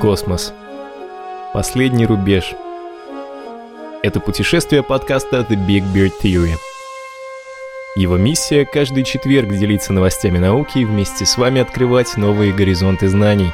Космос. 0.00 0.54
Последний 1.52 2.06
рубеж. 2.06 2.54
Это 4.02 4.18
путешествие 4.18 4.82
подкаста 4.82 5.40
The 5.40 5.56
Big 5.56 5.82
Beard 5.92 6.12
Theory. 6.22 6.54
Его 7.96 8.16
миссия– 8.16 8.64
каждый 8.72 9.04
четверг 9.04 9.50
делиться 9.50 9.92
новостями 9.92 10.38
науки 10.38 10.78
и 10.78 10.84
вместе 10.86 11.26
с 11.26 11.36
вами 11.36 11.60
открывать 11.60 12.16
новые 12.16 12.54
горизонты 12.54 13.08
знаний. 13.08 13.52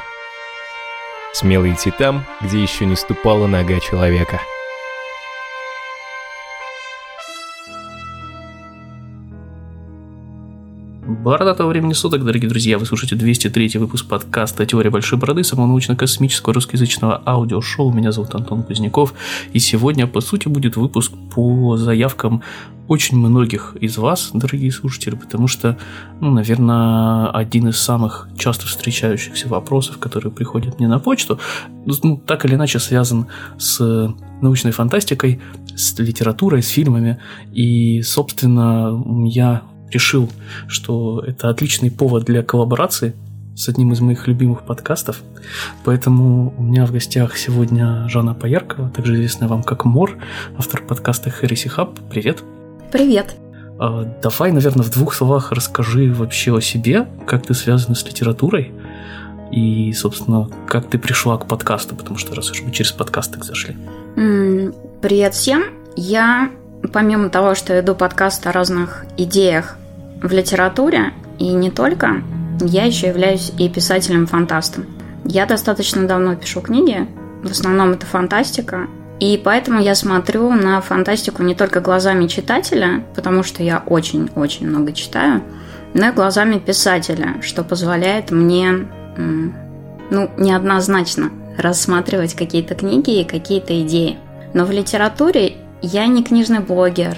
Смело 1.33 1.69
идти 1.69 1.91
там, 1.91 2.25
где 2.39 2.61
еще 2.61 2.85
не 2.85 2.95
ступала 2.95 3.47
нога 3.47 3.81
человека– 3.81 4.39
Бородатого 11.27 11.67
времени 11.67 11.91
суток, 11.91 12.23
дорогие 12.23 12.47
друзья, 12.47 12.77
вы 12.77 12.85
слушаете 12.85 13.17
203 13.17 13.79
выпуск 13.79 14.07
подкаста 14.07 14.65
«Теория 14.65 14.89
большой 14.89 15.19
бороды» 15.19 15.43
самого 15.43 15.67
научно-космического 15.67 16.53
русскоязычного 16.53 17.21
аудиошоу. 17.25 17.91
Меня 17.91 18.13
зовут 18.13 18.33
Антон 18.33 18.63
Кузняков, 18.63 19.13
и 19.51 19.59
сегодня, 19.59 20.07
по 20.07 20.21
сути, 20.21 20.47
будет 20.47 20.77
выпуск 20.77 21.11
по 21.35 21.75
заявкам 21.75 22.43
очень 22.87 23.17
многих 23.17 23.75
из 23.81 23.97
вас, 23.97 24.29
дорогие 24.33 24.71
слушатели, 24.71 25.15
потому 25.15 25.49
что, 25.49 25.77
ну, 26.21 26.31
наверное, 26.31 27.27
один 27.31 27.67
из 27.67 27.77
самых 27.77 28.29
часто 28.37 28.65
встречающихся 28.65 29.49
вопросов, 29.49 29.97
которые 29.97 30.31
приходят 30.31 30.79
мне 30.79 30.87
на 30.87 30.99
почту, 30.99 31.41
ну, 32.03 32.15
так 32.25 32.45
или 32.45 32.55
иначе 32.55 32.79
связан 32.79 33.27
с 33.57 34.15
научной 34.41 34.71
фантастикой, 34.71 35.41
с 35.75 35.99
литературой, 35.99 36.63
с 36.63 36.69
фильмами. 36.69 37.19
И, 37.51 38.01
собственно, 38.01 39.27
я 39.27 39.63
решил, 39.91 40.29
что 40.67 41.23
это 41.25 41.49
отличный 41.49 41.91
повод 41.91 42.25
для 42.25 42.43
коллаборации 42.43 43.13
с 43.55 43.67
одним 43.69 43.91
из 43.91 44.01
моих 44.01 44.27
любимых 44.27 44.63
подкастов. 44.63 45.21
Поэтому 45.83 46.53
у 46.57 46.63
меня 46.63 46.85
в 46.85 46.91
гостях 46.91 47.37
сегодня 47.37 48.07
Жанна 48.07 48.35
Пояркова, 48.35 48.89
также 48.89 49.15
известная 49.15 49.47
вам 49.47 49.63
как 49.63 49.83
Мор, 49.85 50.17
автор 50.57 50.83
подкаста 50.83 51.29
Heresy 51.29 51.71
Hub. 51.75 51.97
Привет. 52.09 52.43
Привет. 52.91 53.35
А, 53.79 54.03
давай, 54.21 54.51
наверное, 54.51 54.83
в 54.83 54.91
двух 54.91 55.13
словах 55.13 55.51
расскажи 55.51 56.13
вообще 56.13 56.55
о 56.55 56.61
себе, 56.61 57.07
как 57.25 57.47
ты 57.47 57.53
связана 57.55 57.95
с 57.95 58.05
литературой 58.05 58.73
и, 59.51 59.91
собственно, 59.93 60.49
как 60.67 60.89
ты 60.89 60.99
пришла 60.99 61.37
к 61.37 61.47
подкасту, 61.47 61.95
потому 61.95 62.17
что 62.17 62.35
раз 62.35 62.51
уж 62.51 62.61
мы 62.61 62.71
через 62.71 62.91
подкаст 62.91 63.33
так 63.33 63.43
зашли. 63.43 63.75
Привет 65.01 65.33
всем. 65.33 65.63
Я 65.95 66.51
помимо 66.93 67.29
того, 67.29 67.55
что 67.55 67.73
веду 67.73 67.95
подкаст 67.95 68.45
о 68.47 68.51
разных 68.51 69.05
идеях 69.17 69.77
в 70.21 70.31
литературе, 70.31 71.13
и 71.39 71.51
не 71.53 71.69
только, 71.71 72.23
я 72.61 72.85
еще 72.85 73.07
являюсь 73.07 73.51
и 73.57 73.69
писателем-фантастом. 73.69 74.85
Я 75.25 75.45
достаточно 75.45 76.07
давно 76.07 76.35
пишу 76.35 76.61
книги, 76.61 77.07
в 77.43 77.51
основном 77.51 77.91
это 77.91 78.05
фантастика, 78.05 78.87
и 79.19 79.41
поэтому 79.43 79.79
я 79.81 79.95
смотрю 79.95 80.51
на 80.51 80.79
фантастику 80.81 81.43
не 81.43 81.55
только 81.55 81.81
глазами 81.81 82.27
читателя, 82.27 83.03
потому 83.15 83.43
что 83.43 83.63
я 83.63 83.83
очень-очень 83.85 84.67
много 84.67 84.93
читаю, 84.93 85.43
но 85.93 86.09
и 86.09 86.11
глазами 86.11 86.59
писателя, 86.59 87.35
что 87.41 87.63
позволяет 87.63 88.31
мне, 88.31 88.87
ну, 89.17 90.31
неоднозначно 90.37 91.31
рассматривать 91.57 92.35
какие-то 92.35 92.75
книги 92.75 93.21
и 93.21 93.25
какие-то 93.25 93.81
идеи. 93.81 94.17
Но 94.53 94.65
в 94.65 94.71
литературе 94.71 95.55
я 95.81 96.07
не 96.07 96.23
книжный 96.23 96.59
блогер, 96.59 97.17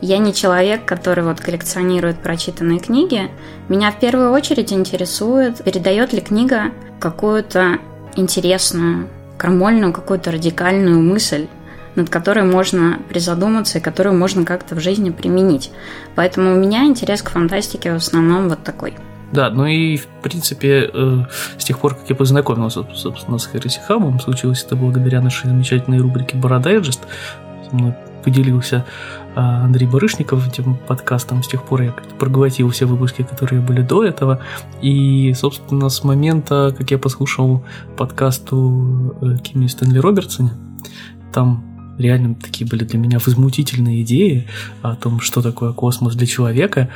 я 0.00 0.18
не 0.18 0.32
человек, 0.32 0.84
который 0.84 1.24
вот 1.24 1.40
коллекционирует 1.40 2.20
прочитанные 2.20 2.78
книги. 2.78 3.30
Меня 3.68 3.90
в 3.90 3.98
первую 3.98 4.30
очередь 4.30 4.72
интересует, 4.72 5.62
передает 5.62 6.12
ли 6.12 6.20
книга 6.20 6.72
какую-то 7.00 7.78
интересную, 8.16 9.08
крамольную, 9.36 9.92
какую-то 9.92 10.30
радикальную 10.30 11.00
мысль, 11.00 11.48
над 11.96 12.10
которой 12.10 12.44
можно 12.44 12.98
призадуматься 13.08 13.78
и 13.78 13.80
которую 13.80 14.16
можно 14.16 14.44
как-то 14.44 14.76
в 14.76 14.80
жизни 14.80 15.10
применить. 15.10 15.70
Поэтому 16.14 16.52
у 16.52 16.56
меня 16.56 16.84
интерес 16.84 17.22
к 17.22 17.30
фантастике 17.30 17.92
в 17.92 17.96
основном 17.96 18.48
вот 18.48 18.62
такой. 18.62 18.94
Да, 19.32 19.50
ну 19.50 19.66
и, 19.66 19.96
в 19.96 20.06
принципе, 20.22 20.90
э, 20.92 21.18
с 21.58 21.64
тех 21.64 21.78
пор, 21.78 21.94
как 21.96 22.08
я 22.08 22.16
познакомился, 22.16 22.86
собственно, 22.94 23.38
с 23.38 23.46
Хэрриси 23.46 23.80
Хабом, 23.86 24.20
случилось 24.20 24.64
это 24.64 24.74
благодаря 24.74 25.20
нашей 25.20 25.48
замечательной 25.48 25.98
рубрике 25.98 26.36
«Бородайджест», 26.36 27.00
со 27.68 27.76
мной 27.76 27.94
поделился 28.28 28.84
а, 29.34 29.64
Андрей 29.64 29.86
Барышников 29.86 30.46
этим 30.46 30.76
подкастом. 30.86 31.42
С 31.42 31.48
тех 31.48 31.64
пор 31.64 31.82
я 31.82 31.94
проглотил 32.18 32.68
все 32.68 32.84
выпуски, 32.84 33.22
которые 33.22 33.62
были 33.62 33.80
до 33.80 34.04
этого. 34.04 34.40
И, 34.82 35.32
собственно, 35.34 35.88
с 35.88 36.04
момента, 36.04 36.74
как 36.76 36.90
я 36.90 36.98
послушал 36.98 37.64
подкасту 37.96 39.16
э, 39.22 39.36
Кимми 39.42 39.66
Стэнли 39.66 39.98
Робертсоне, 39.98 40.50
там 41.32 41.64
реально 41.98 42.34
такие 42.34 42.68
были 42.68 42.84
для 42.84 42.98
меня 42.98 43.18
возмутительные 43.18 44.02
идеи 44.02 44.46
о 44.82 44.94
том, 44.94 45.20
что 45.20 45.40
такое 45.40 45.72
космос 45.72 46.14
для 46.14 46.26
человека. 46.26 46.90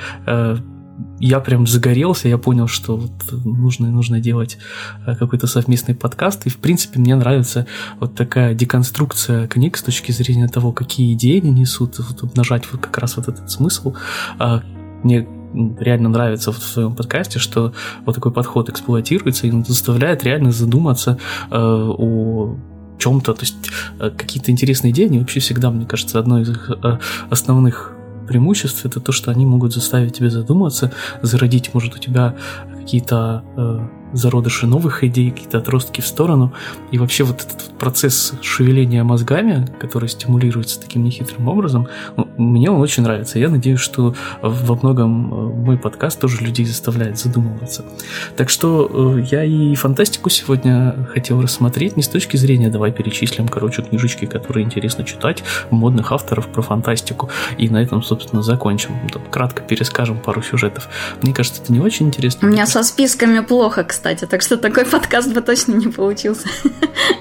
Я 1.19 1.41
прям 1.41 1.67
загорелся, 1.67 2.29
я 2.29 2.39
понял, 2.39 2.69
что 2.69 2.97
вот 2.97 3.13
нужно, 3.45 3.91
нужно 3.91 4.21
делать 4.21 4.59
э, 5.07 5.15
какой-то 5.15 5.47
совместный 5.47 5.95
подкаст. 5.95 6.47
И, 6.47 6.51
в 6.51 6.59
принципе, 6.59 6.99
мне 6.99 7.15
нравится 7.15 7.67
вот 8.01 8.15
такая 8.15 8.55
деконструкция 8.55 9.47
книг 9.47 9.77
с 9.77 9.83
точки 9.83 10.13
зрения 10.13 10.49
того, 10.49 10.73
какие 10.73 11.15
идеи 11.15 11.39
они 11.39 11.51
несут, 11.51 11.99
вот, 11.99 12.23
обнажать 12.23 12.65
вот 12.73 12.81
как 12.81 12.99
раз 12.99 13.17
вот 13.17 13.29
этот 13.29 13.51
смысл. 13.51 13.95
А, 14.39 14.63
мне 15.03 15.27
реально 15.55 16.09
нравится 16.09 16.53
в 16.53 16.59
своем 16.59 16.95
подкасте, 16.95 17.39
что 17.39 17.73
вот 18.05 18.15
такой 18.15 18.33
подход 18.33 18.69
эксплуатируется 18.69 19.47
и 19.47 19.63
заставляет 19.65 20.25
реально 20.25 20.51
задуматься 20.51 21.19
э, 21.51 21.57
о 21.57 22.57
чем-то, 22.99 23.35
то 23.35 23.41
есть 23.41 23.57
э, 23.99 24.11
какие-то 24.11 24.51
интересные 24.51 24.93
идеи, 24.93 25.07
они 25.07 25.19
вообще 25.19 25.41
всегда, 25.41 25.71
мне 25.71 25.87
кажется, 25.87 26.19
одной 26.19 26.43
из 26.43 26.57
основных 27.31 27.92
преимуществ 28.27 28.85
это 28.85 29.01
то, 29.01 29.13
что 29.13 29.31
они 29.31 29.47
могут 29.47 29.73
заставить 29.73 30.17
тебя 30.17 30.31
задуматься, 30.31 30.93
зародить, 31.23 31.75
может, 31.75 31.95
у 31.95 31.99
тебя 31.99 32.37
какие-то 32.79 33.45
э, 33.57 34.02
зародыши 34.13 34.67
новых 34.67 35.05
идей, 35.05 35.31
какие-то 35.31 35.59
отростки 35.59 36.01
в 36.01 36.07
сторону. 36.07 36.53
И 36.91 36.99
вообще 36.99 37.25
вот 37.25 37.41
этот 37.41 37.79
процесс 37.79 38.35
шевеления 38.43 39.05
мозгами, 39.05 39.67
который 39.81 40.09
стимулируется 40.09 40.81
таким 40.81 41.05
нехитрым 41.05 41.49
образом, 41.49 41.89
ну, 42.17 42.29
мне 42.37 42.71
он 42.71 42.81
очень 42.81 43.03
нравится. 43.03 43.39
Я 43.39 43.49
надеюсь, 43.49 43.81
что 43.81 44.15
во 44.43 44.75
многом 44.77 45.33
э, 45.33 45.55
мой 45.55 45.79
подкаст 45.79 46.21
тоже 46.21 46.43
людей 46.43 46.67
заставляет 46.67 47.19
задумываться. 47.19 47.85
Так 48.37 48.51
что 48.51 49.17
э, 49.19 49.25
я 49.31 49.45
и 49.45 49.75
фантастику 49.75 50.31
сегодня 50.31 51.09
хотел 51.13 51.41
рассмотреть 51.41 51.97
не 51.97 52.03
с 52.03 52.09
точки 52.09 52.37
зрения 52.37 52.69
давай 52.69 52.93
перечислим, 52.93 53.49
короче, 53.49 53.83
книжечки, 53.83 54.27
которые 54.27 54.65
интересно 54.65 55.05
читать, 55.05 55.43
модных 55.71 56.13
авторов 56.13 56.49
про 56.49 56.63
фантастику, 56.63 57.31
и 57.59 57.69
на 57.69 57.83
этом, 57.83 58.03
собственно, 58.03 58.43
закончим. 58.43 58.91
Кратко 59.31 59.63
перескажем 59.63 60.19
пару 60.19 60.43
сюжетов. 60.43 60.89
Мне 61.23 61.35
кажется, 61.35 61.63
это 61.63 61.73
не 61.73 61.81
очень 61.81 62.07
интересно. 62.07 62.49
У 62.49 62.51
меня 62.51 62.67
со 62.67 62.83
списками 62.83 63.41
плохо, 63.41 63.85
кстати 63.85 64.02
кстати, 64.03 64.25
так 64.25 64.43
что 64.43 64.57
такой 64.57 64.85
подкаст 64.85 65.33
бы 65.33 65.41
точно 65.41 65.75
не 65.75 65.87
получился. 65.87 66.49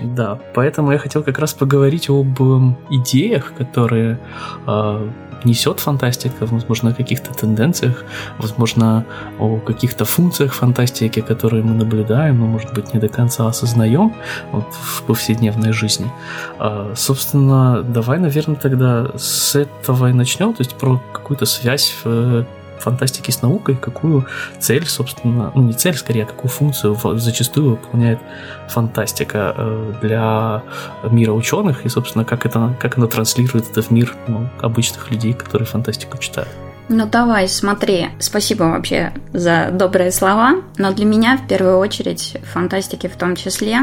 Да, 0.02 0.40
поэтому 0.56 0.92
я 0.92 0.98
хотел 0.98 1.24
как 1.24 1.38
раз 1.38 1.54
поговорить 1.54 2.10
об 2.10 2.42
эм, 2.42 2.76
идеях, 2.90 3.54
которые 3.56 4.18
э, 4.66 5.10
несет 5.44 5.80
фантастика, 5.80 6.48
возможно, 6.48 6.90
о 6.90 6.94
каких-то 6.94 7.36
тенденциях, 7.36 8.04
возможно, 8.40 9.06
о 9.40 9.60
каких-то 9.60 10.06
функциях 10.06 10.54
фантастики, 10.54 11.22
которые 11.22 11.64
мы 11.64 11.76
наблюдаем, 11.76 12.40
но, 12.40 12.48
может 12.48 12.74
быть, 12.74 12.96
не 12.96 13.00
до 13.00 13.10
конца 13.10 13.48
осознаем 13.48 14.16
вот, 14.52 14.66
в 14.74 15.04
повседневной 15.04 15.74
жизни. 15.74 16.12
А, 16.58 16.94
собственно, 16.96 17.84
давай, 17.84 18.18
наверное, 18.18 18.56
тогда 18.56 19.12
с 19.18 19.56
этого 19.56 20.10
и 20.10 20.14
начнем, 20.14 20.54
то 20.54 20.62
есть 20.62 20.74
про 20.74 21.00
какую-то 21.14 21.46
связь 21.46 21.94
в 22.04 22.46
фантастики 22.82 23.32
с 23.32 23.42
наукой, 23.42 23.76
какую 23.76 24.28
цель, 24.60 24.86
собственно, 24.86 25.52
ну 25.56 25.64
не 25.64 25.74
цель, 25.74 25.96
скорее, 25.96 26.24
а 26.24 26.28
какую 26.28 26.50
функцию 26.50 26.96
зачастую 27.20 27.72
выполняет 27.72 28.20
фантастика 28.68 29.54
э, 29.58 29.94
для 30.02 30.64
мира 31.10 31.34
ученых 31.34 31.86
и, 31.86 31.90
собственно, 31.90 32.26
как 32.26 32.46
это, 32.46 32.76
как 32.80 32.98
она 32.98 33.08
транслирует 33.08 33.70
это 33.70 33.82
в 33.82 33.92
мир 33.92 34.16
ну, 34.28 34.50
обычных 34.62 35.12
людей, 35.12 35.34
которые 35.34 35.68
фантастику 35.68 36.18
читают. 36.18 36.50
Ну 36.90 37.06
давай, 37.06 37.48
смотри. 37.48 38.10
Спасибо 38.20 38.64
вообще 38.64 39.14
за 39.32 39.70
добрые 39.72 40.12
слова. 40.12 40.62
Но 40.78 40.92
для 40.94 41.06
меня 41.06 41.38
в 41.38 41.48
первую 41.48 41.78
очередь 41.78 42.38
фантастики 42.54 43.08
в 43.08 43.16
том 43.16 43.38
числе. 43.38 43.80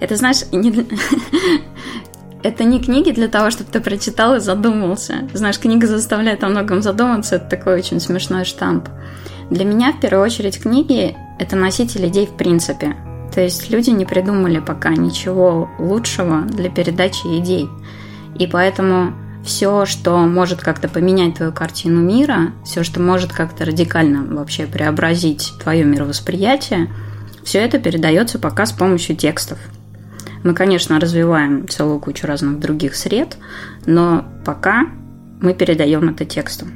Это 0.00 0.16
знаешь, 0.16 0.42
не, 0.50 0.72
это 2.42 2.64
не 2.64 2.80
книги 2.80 3.10
для 3.10 3.28
того, 3.28 3.50
чтобы 3.50 3.70
ты 3.70 3.80
прочитал 3.80 4.36
и 4.36 4.40
задумался. 4.40 5.28
Знаешь, 5.32 5.58
книга 5.58 5.86
заставляет 5.86 6.42
о 6.44 6.48
многом 6.48 6.82
задуматься, 6.82 7.36
это 7.36 7.48
такой 7.48 7.74
очень 7.74 8.00
смешной 8.00 8.44
штамп. 8.44 8.88
Для 9.50 9.64
меня, 9.64 9.92
в 9.92 10.00
первую 10.00 10.24
очередь, 10.24 10.60
книги– 10.60 11.16
это 11.38 11.56
носитель 11.56 12.06
идей 12.08 12.26
в 12.26 12.36
принципе. 12.36 12.96
То 13.34 13.40
есть 13.40 13.70
люди 13.70 13.90
не 13.90 14.04
придумали 14.04 14.58
пока 14.58 14.90
ничего 14.90 15.70
лучшего 15.78 16.42
для 16.42 16.70
передачи 16.70 17.26
идей. 17.38 17.68
И 18.38 18.46
поэтому 18.46 19.14
все, 19.44 19.86
что 19.86 20.18
может 20.18 20.60
как-то 20.60 20.88
поменять 20.88 21.36
твою 21.36 21.52
картину 21.52 22.00
мира, 22.00 22.52
все, 22.64 22.84
что 22.84 23.00
может 23.00 23.32
как-то 23.32 23.64
радикально 23.64 24.22
вообще 24.34 24.66
преобразить 24.66 25.52
твое 25.62 25.84
мировосприятие, 25.84 26.88
все 27.44 27.58
это 27.58 27.78
передается 27.78 28.38
пока 28.38 28.66
с 28.66 28.72
помощью 28.72 29.16
текстов. 29.16 29.58
Мы, 30.44 30.54
конечно, 30.54 30.98
развиваем 30.98 31.68
целую 31.68 32.00
кучу 32.00 32.26
разных 32.26 32.58
других 32.58 32.94
сред, 32.94 33.36
но 33.86 34.24
пока 34.44 34.86
мы 35.40 35.54
передаем 35.54 36.08
это 36.08 36.24
текстом. 36.24 36.72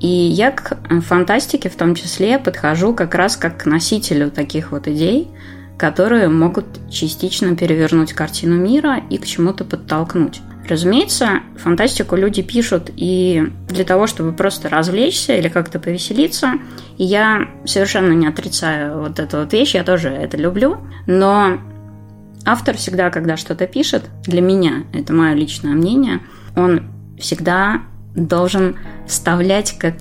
И 0.00 0.06
я 0.06 0.52
к 0.52 0.76
фантастике 1.02 1.68
в 1.68 1.76
том 1.76 1.94
числе 1.94 2.38
подхожу 2.38 2.94
как 2.94 3.14
раз 3.14 3.36
как 3.36 3.62
к 3.62 3.66
носителю 3.66 4.30
таких 4.30 4.70
вот 4.72 4.86
идей, 4.86 5.28
которые 5.76 6.28
могут 6.28 6.66
частично 6.90 7.56
перевернуть 7.56 8.12
картину 8.12 8.56
мира 8.56 9.00
и 9.10 9.18
к 9.18 9.26
чему-то 9.26 9.64
подтолкнуть. 9.64 10.40
Разумеется, 10.68 11.40
фантастику 11.56 12.14
люди 12.14 12.42
пишут 12.42 12.90
и 12.94 13.50
для 13.68 13.84
того, 13.84 14.06
чтобы 14.06 14.32
просто 14.32 14.68
развлечься 14.68 15.34
или 15.34 15.48
как-то 15.48 15.78
повеселиться. 15.80 16.54
И 16.98 17.04
я 17.04 17.48
совершенно 17.64 18.12
не 18.12 18.26
отрицаю 18.26 19.00
вот 19.00 19.18
эту 19.18 19.38
вот 19.38 19.52
вещь, 19.52 19.74
я 19.74 19.82
тоже 19.82 20.10
это 20.10 20.36
люблю. 20.36 20.76
Но 21.06 21.58
автор 22.48 22.76
всегда, 22.76 23.10
когда 23.10 23.36
что-то 23.36 23.66
пишет, 23.66 24.04
для 24.24 24.40
меня, 24.40 24.84
это 24.92 25.12
мое 25.12 25.34
личное 25.34 25.74
мнение, 25.74 26.20
он 26.56 26.82
всегда 27.18 27.82
должен 28.14 28.76
вставлять 29.06 29.78
как, 29.78 29.94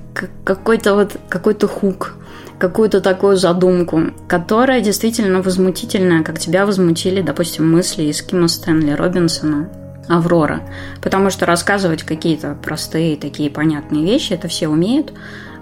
какой-то 0.44 0.96
вот 0.96 1.18
какой-то 1.30 1.68
хук, 1.68 2.16
какую-то 2.58 3.02
такую 3.02 3.36
задумку, 3.36 4.02
которая 4.28 4.82
действительно 4.82 5.42
возмутительная, 5.42 6.24
как 6.24 6.40
тебя 6.40 6.66
возмутили, 6.66 7.22
допустим, 7.22 7.70
мысли 7.70 8.04
из 8.04 8.22
Кима 8.22 8.48
Стэнли 8.48 8.92
Робинсона 8.92 9.70
Аврора. 10.08 10.62
Потому 11.02 11.30
что 11.30 11.46
рассказывать 11.46 12.04
какие-то 12.04 12.58
простые 12.64 13.18
такие 13.18 13.50
понятные 13.50 14.06
вещи, 14.06 14.34
это 14.34 14.48
все 14.48 14.70
умеют, 14.70 15.14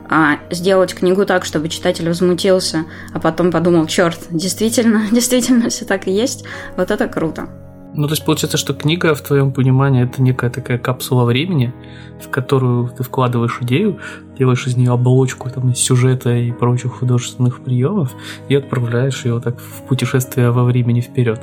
а 0.10 0.40
сделать 0.50 0.94
книгу 0.94 1.26
так, 1.26 1.46
чтобы 1.46 1.70
читатель 1.70 2.08
возмутился, 2.08 2.86
а 3.14 3.20
потом 3.20 3.52
подумал, 3.52 3.88
черт, 3.88 4.20
действительно, 4.30 5.08
действительно 5.12 5.70
все 5.70 5.86
так 5.86 6.08
и 6.08 6.12
есть, 6.12 6.46
вот 6.78 6.92
это 6.92 7.08
круто. 7.08 7.48
Ну, 7.98 8.08
то 8.08 8.14
есть 8.14 8.26
получается, 8.26 8.58
что 8.58 8.74
книга, 8.74 9.16
в 9.16 9.22
твоем 9.22 9.54
понимании, 9.54 10.04
это 10.04 10.22
некая 10.22 10.50
такая 10.50 10.78
капсула 10.78 11.24
времени, 11.24 11.74
в 12.22 12.30
которую 12.30 12.90
ты 12.90 13.04
вкладываешь 13.04 13.60
идею, 13.62 14.00
делаешь 14.38 14.68
из 14.68 14.76
нее 14.76 14.92
оболочку 14.92 15.50
там, 15.50 15.74
сюжета 15.74 16.36
и 16.36 16.52
прочих 16.52 16.92
художественных 16.96 17.62
приемов 17.62 18.14
и 18.50 18.56
отправляешь 18.56 19.24
ее 19.24 19.40
так 19.40 19.62
в 19.62 19.88
путешествие 19.88 20.52
во 20.52 20.66
времени 20.66 21.00
вперед. 21.00 21.40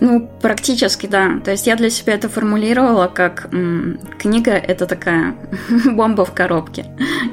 Ну, 0.00 0.28
практически, 0.40 1.06
да. 1.06 1.40
То 1.44 1.50
есть 1.50 1.66
я 1.66 1.76
для 1.76 1.90
себя 1.90 2.14
это 2.14 2.28
формулировала 2.28 3.06
как 3.06 3.48
м, 3.52 3.98
книга– 4.18 4.52
это 4.52 4.86
такая 4.86 5.34
бомба 5.84 6.24
в 6.24 6.32
коробке. 6.32 6.86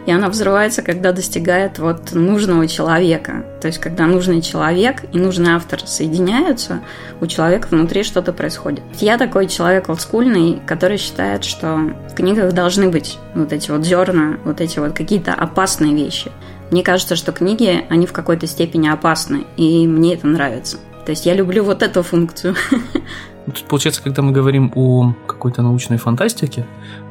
И 0.05 0.11
она 0.11 0.29
взрывается, 0.29 0.81
когда 0.81 1.11
достигает 1.11 1.79
вот 1.79 2.13
нужного 2.13 2.67
человека. 2.67 3.45
То 3.61 3.67
есть 3.67 3.79
когда 3.79 4.05
нужный 4.05 4.41
человек 4.41 5.03
и 5.13 5.19
нужный 5.19 5.53
автор 5.53 5.79
соединяются, 5.85 6.81
у 7.21 7.27
человека 7.27 7.67
внутри 7.71 8.03
что-то 8.03 8.33
происходит. 8.33 8.83
Я 8.99 9.17
такой 9.17 9.47
человек 9.47 9.89
олдскульный, 9.89 10.61
который 10.65 10.97
считает, 10.97 11.43
что 11.43 11.91
в 12.09 12.15
книгах 12.15 12.53
должны 12.53 12.89
быть 12.89 13.17
вот 13.33 13.53
эти 13.53 13.71
вот 13.71 13.85
зерна, 13.85 14.37
вот 14.43 14.61
эти 14.61 14.79
вот 14.79 14.93
какие-то 14.93 15.33
опасные 15.33 15.93
вещи. 15.95 16.31
Мне 16.71 16.83
кажется, 16.83 17.15
что 17.15 17.31
книги, 17.31 17.85
они 17.89 18.07
в 18.07 18.13
какой-то 18.13 18.47
степени 18.47 18.87
опасны, 18.87 19.45
и 19.55 19.87
мне 19.87 20.15
это 20.15 20.25
нравится. 20.25 20.77
То 21.05 21.11
есть 21.11 21.25
я 21.25 21.33
люблю 21.33 21.63
вот 21.63 21.83
эту 21.83 22.01
функцию. 22.03 22.55
Получается, 23.67 24.01
когда 24.01 24.21
мы 24.21 24.31
говорим 24.31 24.71
о 24.75 25.13
какой-то 25.27 25.61
научной 25.61 25.97
фантастике, 25.97 26.65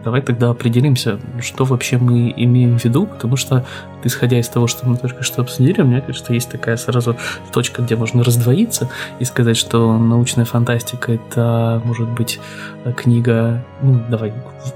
давай 0.05 0.21
тогда 0.21 0.51
определимся, 0.51 1.19
что 1.41 1.65
вообще 1.65 1.97
мы 1.97 2.33
имеем 2.37 2.79
в 2.79 2.85
виду, 2.85 3.07
потому 3.07 3.37
что, 3.37 3.65
исходя 4.03 4.39
из 4.39 4.49
того, 4.49 4.67
что 4.67 4.87
мы 4.89 4.97
только 4.97 5.23
что 5.23 5.43
обсудили, 5.43 5.83
мне 5.83 6.01
кажется, 6.01 6.35
есть 6.35 6.51
такая 6.51 6.77
сразу 6.77 7.17
точка, 7.53 7.83
где 7.83 7.97
можно 7.97 8.23
раздвоиться 8.25 8.91
и 9.21 9.25
сказать, 9.25 9.57
что 9.57 9.97
научная 9.97 10.45
фантастика— 10.45 11.13
это, 11.15 11.81
может 11.85 12.09
быть, 12.11 12.41
книга, 12.97 13.65
ну, 13.83 14.01
давай 14.11 14.33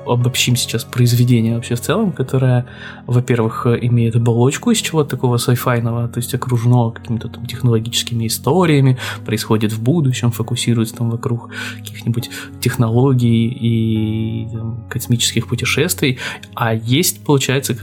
обобщим 0.07 0.57
сейчас 0.57 0.85
произведение 0.85 1.57
вообще 1.57 1.75
в 1.75 1.81
целом, 1.81 2.13
которое, 2.13 2.67
во-первых, 3.07 3.67
имеет 3.67 4.17
оболочку 4.17 4.71
из 4.71 4.79
чего-то 4.79 5.11
такого 5.11 5.39
сайфайного, 5.39 6.09
то 6.09 6.19
есть 6.19 6.35
окружено 6.35 6.91
какими-то 6.91 7.29
там 7.29 7.47
технологическими 7.47 8.27
историями, 8.27 8.99
происходит 9.25 9.73
в 9.73 9.83
будущем, 9.83 10.31
фокусируется 10.31 10.97
там 10.97 11.11
вокруг 11.11 11.48
каких-нибудь 11.77 12.31
технологий 12.61 13.49
и 13.49 14.49
там, 14.53 14.87
космических 14.89 15.49
путешествий, 15.49 16.19
а 16.55 16.75
есть, 16.75 17.25
получается, 17.25 17.75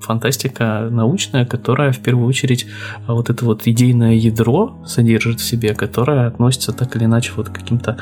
фантастика 0.00 0.88
научная, 0.90 1.44
которая 1.44 1.92
в 1.92 1.98
первую 1.98 2.26
очередь 2.26 2.66
а, 3.06 3.14
вот 3.14 3.30
это 3.30 3.44
вот 3.44 3.66
идейное 3.66 4.14
ядро 4.14 4.82
содержит 4.86 5.40
в 5.40 5.44
себе, 5.44 5.74
которое 5.74 6.26
относится 6.26 6.72
так 6.72 6.96
или 6.96 7.04
иначе 7.04 7.32
вот 7.36 7.48
к 7.48 7.52
каким-то 7.52 7.98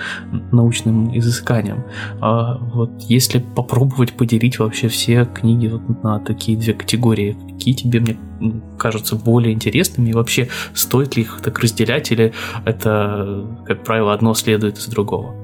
научным 0.52 1.16
изысканиям. 1.16 1.84
А 2.20 2.58
вот 2.58 2.90
если 3.08 3.38
попробовать 3.38 4.12
поделить 4.12 4.58
вообще 4.58 4.88
все 4.88 5.24
книги 5.24 5.66
вот 5.66 6.02
на 6.02 6.18
такие 6.20 6.56
две 6.58 6.74
категории, 6.74 7.36
какие 7.50 7.74
тебе, 7.74 8.00
мне 8.00 8.16
кажутся 8.78 9.16
более 9.16 9.52
интересными, 9.52 10.10
и 10.10 10.12
вообще 10.12 10.48
стоит 10.74 11.16
ли 11.16 11.22
их 11.22 11.40
так 11.42 11.58
разделять, 11.58 12.12
или 12.12 12.32
это, 12.64 13.46
как 13.66 13.84
правило, 13.84 14.14
одно 14.14 14.34
следует 14.34 14.78
из 14.78 14.86
другого? 14.86 15.34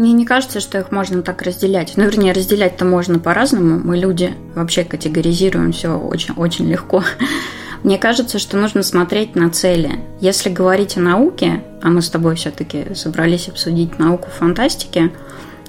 Мне 0.00 0.14
не 0.14 0.24
кажется, 0.24 0.60
что 0.60 0.78
их 0.78 0.92
можно 0.92 1.20
так 1.20 1.42
разделять. 1.42 1.92
Ну, 1.96 2.04
вернее, 2.04 2.32
разделять-то 2.32 2.86
можно 2.86 3.18
по-разному. 3.18 3.78
Мы 3.78 3.98
люди 3.98 4.34
вообще 4.54 4.82
категоризируем 4.82 5.72
все 5.72 5.94
очень-очень 5.94 6.70
легко. 6.70 7.04
Мне 7.82 7.98
кажется, 7.98 8.38
что 8.38 8.56
нужно 8.56 8.82
смотреть 8.82 9.34
на 9.34 9.50
цели. 9.50 10.00
Если 10.18 10.48
говорить 10.48 10.96
о 10.96 11.00
науке, 11.00 11.62
а 11.82 11.88
мы 11.88 12.00
с 12.00 12.08
тобой 12.08 12.36
все-таки 12.36 12.94
собрались 12.94 13.48
обсудить 13.48 13.98
науку 13.98 14.28
фантастики, 14.30 15.12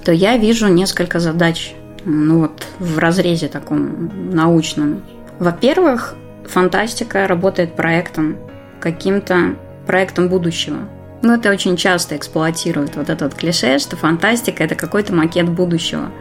то 0.05 0.13
я 0.13 0.37
вижу 0.37 0.69
несколько 0.69 1.19
задач 1.19 1.73
ну 2.05 2.39
вот, 2.39 2.65
в 2.79 2.99
разрезе 2.99 3.49
таком 3.49 4.33
научном. 4.33 5.03
Во-первых, 5.39 6.15
фантастика 6.45 7.27
работает 7.27 7.75
проектом, 7.75 8.37
каким-то 8.79 9.57
проектом 9.85 10.29
будущего. 10.29 10.87
Ну, 11.23 11.33
это 11.33 11.51
очень 11.51 11.77
часто 11.77 12.17
эксплуатируют 12.17 12.95
вот 12.95 13.09
этот 13.09 13.35
клише, 13.35 13.77
что 13.77 13.95
фантастика– 13.95 14.63
это 14.65 14.75
какой-то 14.75 15.13
макет 15.13 15.47
будущего. 15.47 16.11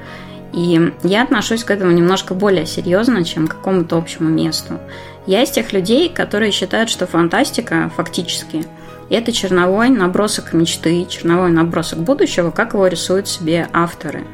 И 0.52 0.93
я 1.05 1.23
отношусь 1.23 1.64
к 1.64 1.70
этому 1.70 1.93
немножко 1.93 2.35
более 2.35 2.67
серьезно, 2.67 3.25
чем 3.25 3.47
к 3.47 3.52
какому-то 3.52 3.97
общему 3.97 4.29
месту. 4.29 4.78
Я 5.26 5.42
из 5.42 5.50
тех 5.50 5.73
людей, 5.73 6.09
которые 6.09 6.50
считают, 6.50 6.90
что 6.90 7.07
фантастика 7.07 7.90
фактически 7.97 8.66
это 9.09 9.33
черновой 9.33 9.88
набросок 9.88 10.52
мечты, 10.52 11.07
черновой 11.09 11.50
набросок 11.50 12.00
будущего, 12.00 12.50
как 12.50 12.75
его 12.75 12.87
рисуют 12.87 13.26
себе 13.26 13.69
авторы. 13.73 14.25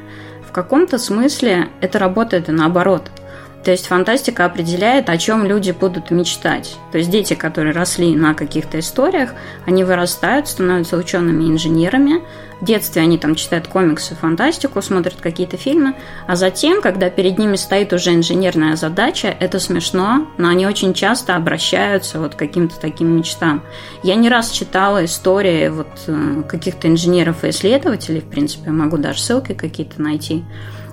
В 0.49 0.53
каком-то 0.53 0.99
смысле 0.99 1.69
это 1.81 1.99
работает 1.99 2.49
и 2.49 2.53
наоборот– 2.53 3.11
то 3.67 3.73
есть 3.73 3.89
фантастика 3.89 4.45
определяет, 4.45 5.11
о 5.11 5.19
чем 5.19 5.45
люди 5.45 5.73
будут 5.73 6.13
мечтать. 6.13 6.77
То 6.93 6.99
есть 6.99 7.11
дети, 7.11 7.35
которые 7.35 7.75
росли 7.75 8.15
на 8.15 8.33
каких-то 8.33 8.79
историях, 8.79 9.35
они 9.67 9.83
вырастают, 9.83 10.47
становятся 10.47 10.97
учеными 10.97 11.47
инженерами. 11.47 12.23
В 12.61 12.65
детстве 12.65 13.03
они 13.03 13.19
там 13.19 13.35
читают 13.35 13.67
комиксы, 13.67 14.15
фантастику, 14.15 14.81
смотрят 14.83 15.17
какие-то 15.21 15.57
фильмы. 15.57 15.97
А 16.29 16.37
затем, 16.37 16.81
когда 16.81 17.11
перед 17.11 17.39
ними 17.39 17.57
стоит 17.57 17.93
уже 17.93 18.15
инженерная 18.15 18.77
задача, 18.77 19.37
это 19.41 19.59
смешно, 19.59 20.29
но 20.39 20.47
они 20.47 20.65
очень 20.65 20.95
часто 20.95 21.35
обращаются 21.35 22.21
вот 22.21 22.37
к 22.37 22.39
каким-то 22.39 22.79
таким 22.81 23.17
мечтам. 23.17 23.65
Я 24.05 24.15
не 24.15 24.29
раз 24.29 24.53
читала 24.53 25.05
истории 25.05 25.71
вот 25.71 25.89
э, 26.07 26.43
каких-то 26.49 26.87
инженеров 26.87 27.43
и 27.43 27.51
исследователей, 27.51 28.21
в 28.21 28.31
принципе, 28.31 28.71
могу 28.71 28.97
даже 28.97 29.19
ссылки 29.19 29.55
какие-то 29.55 30.01
найти, 30.01 30.45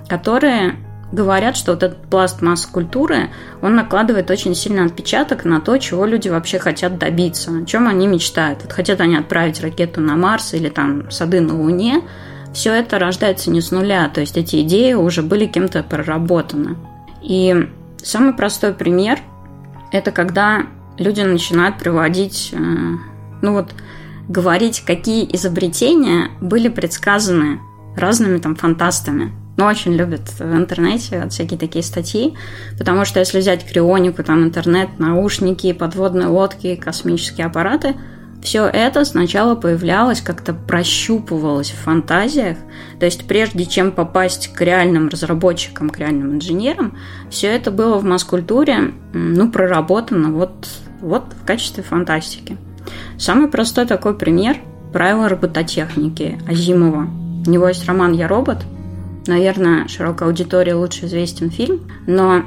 которые 0.08 0.74
говорят, 1.14 1.56
что 1.56 1.72
вот 1.72 1.82
этот 1.82 2.02
пласт 2.02 2.42
масс-культуры, 2.42 3.30
он 3.62 3.76
накладывает 3.76 4.30
очень 4.30 4.54
сильный 4.54 4.84
отпечаток 4.84 5.44
на 5.44 5.60
то, 5.60 5.78
чего 5.78 6.04
люди 6.04 6.28
вообще 6.28 6.58
хотят 6.58 6.98
добиться, 6.98 7.52
о 7.56 7.64
чем 7.64 7.88
они 7.88 8.06
мечтают. 8.06 8.62
Вот 8.62 8.72
хотят 8.72 9.00
они 9.00 9.16
отправить 9.16 9.60
ракету 9.60 10.00
на 10.00 10.16
Марс 10.16 10.54
или 10.54 10.68
там 10.68 11.10
сады 11.10 11.40
на 11.40 11.58
Луне, 11.58 12.02
все 12.52 12.72
это 12.72 12.98
рождается 12.98 13.50
не 13.50 13.60
с 13.60 13.70
нуля, 13.70 14.08
то 14.08 14.20
есть 14.20 14.36
эти 14.36 14.62
идеи 14.62 14.92
уже 14.92 15.22
были 15.22 15.46
кем-то 15.46 15.82
проработаны. 15.82 16.76
И 17.22 17.68
самый 18.02 18.34
простой 18.34 18.74
пример– 18.74 19.18
это 19.92 20.12
когда 20.12 20.66
люди 20.98 21.20
начинают 21.22 21.78
приводить, 21.78 22.50
э, 22.52 22.56
ну 23.42 23.52
вот, 23.52 23.70
говорить, 24.28 24.84
какие 24.86 25.28
изобретения 25.34 26.30
были 26.40 26.68
предсказаны 26.68 27.60
разными 27.96 28.38
там 28.38 28.56
фантастами– 28.56 29.32
ну, 29.56 29.66
очень 29.66 29.94
любят 29.94 30.22
в 30.38 30.56
интернете 30.56 31.26
всякие 31.28 31.58
такие 31.58 31.82
статьи, 31.82 32.34
потому 32.78 33.04
что 33.04 33.20
если 33.20 33.38
взять 33.38 33.64
крионику, 33.64 34.24
там 34.24 34.42
интернет, 34.44 34.98
наушники, 34.98 35.72
подводные 35.72 36.26
лодки, 36.26 36.74
космические 36.74 37.46
аппараты, 37.46 37.94
все 38.42 38.66
это 38.66 39.04
сначала 39.06 39.54
появлялось, 39.54 40.20
как-то 40.20 40.52
прощупывалось 40.52 41.70
в 41.70 41.82
фантазиях. 41.82 42.58
То 43.00 43.06
есть 43.06 43.26
прежде 43.26 43.64
чем 43.64 43.90
попасть 43.90 44.52
к 44.52 44.60
реальным 44.60 45.08
разработчикам, 45.08 45.88
к 45.88 45.98
реальным 45.98 46.34
инженерам, 46.34 46.98
все 47.30 47.46
это 47.46 47.70
было 47.70 47.96
в 47.96 48.04
масс-культуре 48.04 48.92
ну, 49.14 49.50
проработано 49.50 50.30
вот, 50.30 50.68
вот 51.00 51.24
в 51.42 51.46
качестве 51.46 51.82
фантастики. 51.82 52.58
Самый 53.18 53.48
простой 53.48 53.86
такой 53.86 54.16
пример– 54.16 54.58
правила 54.94 55.28
робототехники 55.28 56.38
Азимова. 56.46 57.08
У 57.46 57.50
него 57.50 57.66
есть 57.66 57.84
роман 57.84 58.12
«Я 58.12 58.28
робот». 58.28 58.58
Наверное, 59.26 59.88
широкой 59.88 60.28
аудитории 60.28 60.72
лучше 60.72 61.06
известен 61.06 61.50
фильм, 61.50 61.90
но 62.06 62.44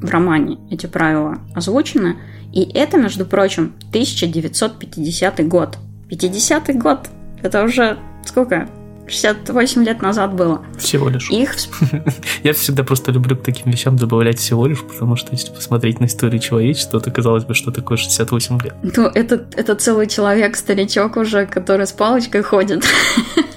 в 0.00 0.10
романе 0.10 0.58
эти 0.70 0.86
правила 0.86 1.38
озвучены. 1.54 2.16
И 2.52 2.62
это, 2.62 2.98
между 2.98 3.24
прочим, 3.24 3.72
1950 3.88 5.48
год. 5.48 5.78
50 6.08 6.76
год. 6.76 7.08
Это 7.42 7.62
уже 7.64 7.98
сколько? 8.24 8.68
68 9.08 9.84
лет 9.84 10.00
назад 10.00 10.34
было. 10.34 10.64
Всего 10.78 11.08
лишь. 11.08 11.30
Их... 11.30 11.54
Я 12.42 12.52
всегда 12.52 12.84
просто 12.84 13.10
люблю 13.10 13.36
к 13.36 13.42
таким 13.42 13.70
вещам 13.72 13.96
добавлять 13.96 14.38
всего 14.38 14.66
лишь, 14.66 14.82
потому 14.82 15.16
что 15.16 15.32
если 15.32 15.52
посмотреть 15.52 16.00
на 16.00 16.06
историю 16.06 16.40
человечества, 16.40 17.00
то 17.00 17.10
казалось 17.10 17.44
бы, 17.44 17.54
что 17.54 17.72
такое 17.72 17.98
68 17.98 18.60
лет. 18.62 18.74
Ну, 18.82 19.06
это, 19.06 19.46
это 19.56 19.74
целый 19.74 20.06
человек, 20.06 20.56
старичок 20.56 21.16
уже, 21.16 21.46
который 21.46 21.86
с 21.86 21.92
палочкой 21.92 22.42
ходит. 22.42 22.84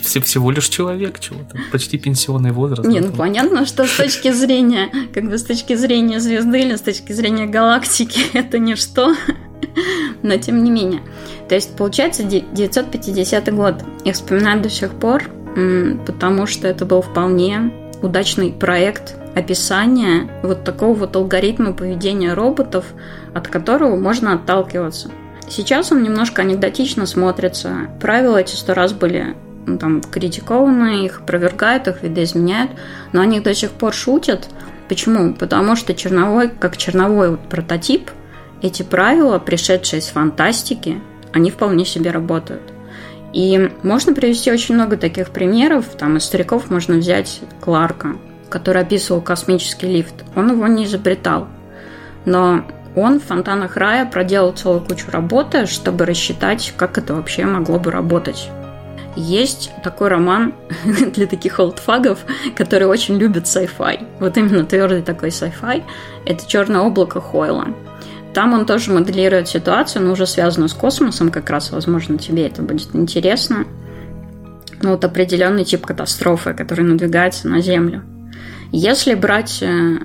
Все, 0.00 0.20
всего 0.20 0.50
лишь 0.50 0.68
человек, 0.68 1.20
чего-то. 1.20 1.58
Почти 1.70 1.98
пенсионный 1.98 2.52
возраст. 2.52 2.88
Не, 2.88 3.00
ну 3.00 3.12
понятно, 3.12 3.66
что 3.66 3.86
с 3.86 3.96
точки 3.96 4.32
зрения, 4.32 4.90
как 5.12 5.28
бы 5.28 5.36
с 5.36 5.44
точки 5.44 5.74
зрения 5.74 6.20
звезды 6.20 6.60
или 6.60 6.76
с 6.76 6.80
точки 6.80 7.12
зрения 7.12 7.46
галактики, 7.46 8.20
это 8.32 8.58
ничто. 8.58 9.14
Но 10.22 10.36
тем 10.36 10.64
не 10.64 10.70
менее. 10.70 11.02
То 11.48 11.54
есть, 11.54 11.76
получается, 11.76 12.22
950 12.24 13.54
год. 13.54 13.84
Их 14.04 14.14
вспоминают 14.14 14.62
до 14.62 14.70
сих 14.70 14.90
пор, 14.92 15.24
потому 16.06 16.46
что 16.46 16.68
это 16.68 16.84
был 16.84 17.02
вполне 17.02 17.72
удачный 18.02 18.52
проект 18.52 19.16
описания 19.34 20.28
вот 20.42 20.64
такого 20.64 20.94
вот 20.94 21.16
алгоритма 21.16 21.72
поведения 21.72 22.34
роботов, 22.34 22.84
от 23.34 23.48
которого 23.48 23.96
можно 23.96 24.34
отталкиваться. 24.34 25.10
Сейчас 25.48 25.92
он 25.92 26.02
немножко 26.02 26.42
анекдотично 26.42 27.06
смотрится. 27.06 27.88
Правила 28.00 28.36
эти 28.36 28.54
сто 28.54 28.74
раз 28.74 28.92
были 28.92 29.34
там, 29.76 30.00
критикованы, 30.00 31.04
их 31.04 31.20
опровергают, 31.20 31.88
их 31.88 32.02
видоизменяют, 32.02 32.70
но 33.12 33.20
они 33.20 33.40
до 33.40 33.54
сих 33.54 33.72
пор 33.72 33.92
шутят. 33.92 34.48
Почему? 34.88 35.34
Потому 35.34 35.76
что 35.76 35.92
черновой, 35.94 36.48
как 36.48 36.78
черновой 36.78 37.30
вот 37.30 37.40
прототип, 37.48 38.10
эти 38.62 38.82
правила, 38.82 39.38
пришедшие 39.38 40.00
из 40.00 40.06
фантастики, 40.06 41.00
они 41.32 41.50
вполне 41.50 41.84
себе 41.84 42.10
работают. 42.10 42.62
И 43.32 43.70
можно 43.82 44.14
привести 44.14 44.50
очень 44.50 44.74
много 44.74 44.96
таких 44.96 45.30
примеров. 45.30 45.84
Там 45.98 46.16
из 46.16 46.24
стариков 46.24 46.70
можно 46.70 46.96
взять 46.96 47.40
Кларка, 47.60 48.16
который 48.48 48.82
описывал 48.82 49.20
космический 49.20 49.86
лифт. 49.86 50.14
Он 50.34 50.50
его 50.52 50.66
не 50.66 50.86
изобретал. 50.86 51.48
Но 52.24 52.64
он 52.96 53.20
в 53.20 53.24
фонтанах 53.24 53.76
рая 53.76 54.06
проделал 54.06 54.52
целую 54.52 54.80
кучу 54.80 55.10
работы, 55.10 55.66
чтобы 55.66 56.06
рассчитать, 56.06 56.72
как 56.76 56.98
это 56.98 57.14
вообще 57.14 57.44
могло 57.44 57.78
бы 57.78 57.90
работать. 57.90 58.50
Есть 59.18 59.72
такой 59.82 60.08
роман 60.08 60.54
для 61.14 61.26
таких 61.26 61.58
олдфагов, 61.58 62.20
которые 62.54 62.88
очень 62.88 63.18
любят 63.18 63.44
sci-fi. 63.44 64.06
Вот 64.20 64.36
именно 64.36 64.64
твердый 64.64 65.02
такой 65.02 65.30
sci-fi. 65.30 65.82
Это 66.24 66.46
«Черное 66.46 66.82
облако 66.82 67.20
Хойла». 67.20 67.66
Там 68.32 68.52
он 68.52 68.64
тоже 68.64 68.92
моделирует 68.92 69.48
ситуацию, 69.48 70.04
но 70.04 70.12
уже 70.12 70.24
связанную 70.24 70.68
с 70.68 70.72
космосом, 70.72 71.30
как 71.30 71.50
раз, 71.50 71.72
возможно, 71.72 72.16
тебе 72.16 72.46
это 72.46 72.62
будет 72.62 72.94
интересно. 72.94 73.66
Ну, 74.82 74.90
вот 74.90 75.04
определенный 75.04 75.64
тип 75.64 75.84
катастрофы, 75.84 76.54
который 76.54 76.84
надвигается 76.84 77.48
на 77.48 77.60
Землю. 77.60 78.04
Если 78.70 79.14
брать 79.14 79.58
э, 79.62 79.98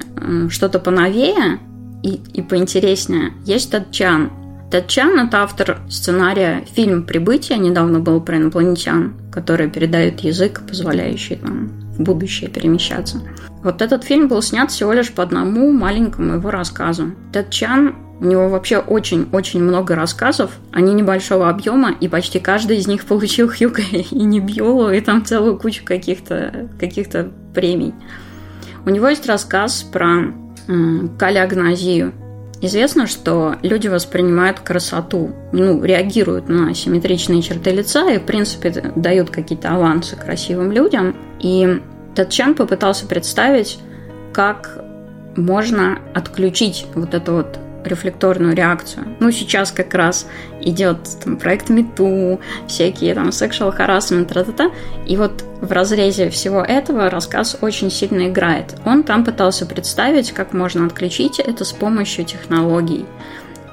что-то 0.49 0.79
поновее 0.79 1.59
и, 2.01 2.19
и 2.33 2.41
поинтереснее, 2.41 3.33
есть 3.45 3.69
Татчан– 4.73 5.19
это 5.27 5.43
автор 5.43 5.81
сценария 5.87 6.65
фильм 6.73 7.03
«Прибытие», 7.03 7.59
недавно 7.59 7.99
был 7.99 8.19
про 8.19 8.37
инопланетян, 8.37 9.13
который 9.31 9.69
передает 9.69 10.21
язык, 10.21 10.63
позволяющий 10.67 11.35
там, 11.35 11.69
в 11.95 12.01
будущее 12.01 12.49
перемещаться. 12.49 13.21
Вот 13.63 13.83
этот 13.83 14.03
фильм 14.03 14.27
был 14.27 14.41
снят 14.41 14.71
всего 14.71 14.93
лишь 14.93 15.11
по 15.11 15.21
одному 15.21 15.71
маленькому 15.71 16.33
его 16.37 16.49
рассказу. 16.49 17.11
Татчан 17.31 17.95
у 18.19 18.25
него 18.25 18.49
вообще 18.49 18.79
очень-очень 18.79 19.61
много 19.61 19.93
рассказов, 19.93 20.49
они 20.71 20.95
небольшого 20.95 21.49
объема, 21.49 21.91
и 21.91 22.07
почти 22.07 22.39
каждый 22.39 22.77
из 22.77 22.87
них 22.87 23.05
получил 23.05 23.51
Хьюга 23.51 23.83
и 23.83 24.23
Небьюлу, 24.23 24.89
и 24.89 25.01
там 25.01 25.23
целую 25.23 25.59
кучу 25.59 25.85
каких-то 25.85 26.67
каких 26.79 27.09
премий. 27.53 27.93
У 28.87 28.89
него 28.89 29.07
есть 29.07 29.27
рассказ 29.27 29.83
про 29.83 30.33
калиагнозию. 31.19 32.13
Известно, 32.63 33.07
что 33.07 33.57
люди 33.61 33.89
воспринимают 33.89 34.61
красоту, 34.61 35.31
ну, 35.51 35.83
реагируют 35.83 36.47
на 36.47 36.73
симметричные 36.73 37.41
черты 37.41 37.71
лица 37.71 38.09
и, 38.09 38.19
в 38.19 38.23
принципе, 38.23 38.93
дают 38.95 39.31
какие-то 39.31 39.71
авансы 39.71 40.15
красивым 40.15 40.71
людям. 40.71 41.13
И 41.41 41.81
Татчан 42.15 42.55
попытался 42.55 43.05
представить, 43.05 43.79
как 44.31 44.81
можно 45.35 45.99
отключить 46.13 46.85
вот 46.95 47.13
эту 47.13 47.33
вот 47.33 47.59
рефлекторную 47.85 48.55
реакцию. 48.55 49.05
Ну, 49.19 49.31
сейчас 49.31 49.71
как 49.71 49.93
раз 49.93 50.27
идет 50.61 50.97
там, 51.23 51.37
проект 51.37 51.69
МИТУ, 51.69 52.39
всякие 52.67 53.13
там 53.13 53.29
sexual 53.29 53.77
harassment, 53.77 54.25
тра-та-та. 54.25 54.71
И 55.05 55.17
вот 55.17 55.43
в 55.61 55.71
разрезе 55.71 56.29
всего 56.29 56.61
этого 56.61 57.09
рассказ 57.09 57.57
очень 57.61 57.91
сильно 57.91 58.27
играет. 58.27 58.75
Он 58.85 59.03
там 59.03 59.23
пытался 59.23 59.65
представить, 59.65 60.31
как 60.31 60.53
можно 60.53 60.85
отключить 60.85 61.39
это 61.39 61.65
с 61.65 61.71
помощью 61.71 62.25
технологий. 62.25 63.05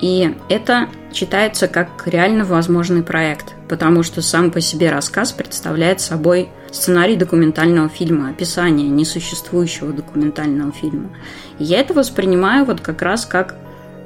И 0.01 0.35
это 0.49 0.89
читается 1.13 1.69
как 1.69 2.07
реально 2.07 2.45
возможный 2.45 3.03
проект, 3.03 3.55
потому 3.69 4.03
что 4.03 4.23
сам 4.23 4.51
по 4.51 4.61
себе 4.61 4.91
рассказ 4.91 5.33
представляет 5.33 6.01
собой 6.01 6.49
сценарий 6.71 7.17
документального 7.17 7.89
фильма, 7.89 8.31
описание 8.31 8.89
несуществующего 8.89 9.93
документального 9.93 10.73
фильма. 10.73 11.11
И 11.59 11.65
я 11.65 11.81
это 11.81 11.93
воспринимаю 11.93 12.65
вот 12.65 12.81
как 12.81 13.03
раз 13.03 13.27
как 13.27 13.57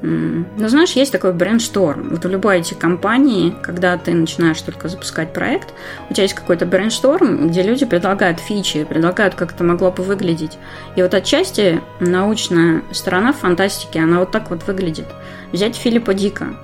ну, 0.06 0.68
знаешь, 0.68 0.92
есть 0.92 1.12
такой 1.12 1.32
brainstorm. 1.32 2.10
Вот 2.10 2.26
в 2.26 2.28
любой 2.28 2.60
IT-компании, 2.60 3.54
когда 3.62 3.96
ты 3.96 4.12
начинаешь 4.12 4.60
только 4.60 4.88
запускать 4.88 5.32
проект, 5.32 5.72
у 6.10 6.12
тебя 6.12 6.24
есть 6.24 6.34
какой-то 6.34 6.66
brainstorm, 6.66 7.48
где 7.48 7.62
люди 7.62 7.86
предлагают 7.86 8.38
фичи, 8.38 8.84
предлагают, 8.84 9.34
как 9.34 9.54
это 9.54 9.64
могло 9.64 9.90
бы 9.90 10.02
выглядеть. 10.02 10.58
И 10.96 11.02
вот 11.02 11.14
отчасти 11.14 11.80
научная 12.00 12.82
сторона 12.92 13.32
фантастики, 13.32 13.96
она 13.96 14.18
вот 14.18 14.30
так 14.30 14.50
вот 14.50 14.66
выглядит. 14.66 15.06
Взять 15.52 15.76
Филиппа 15.76 16.12
Дика. 16.12 16.54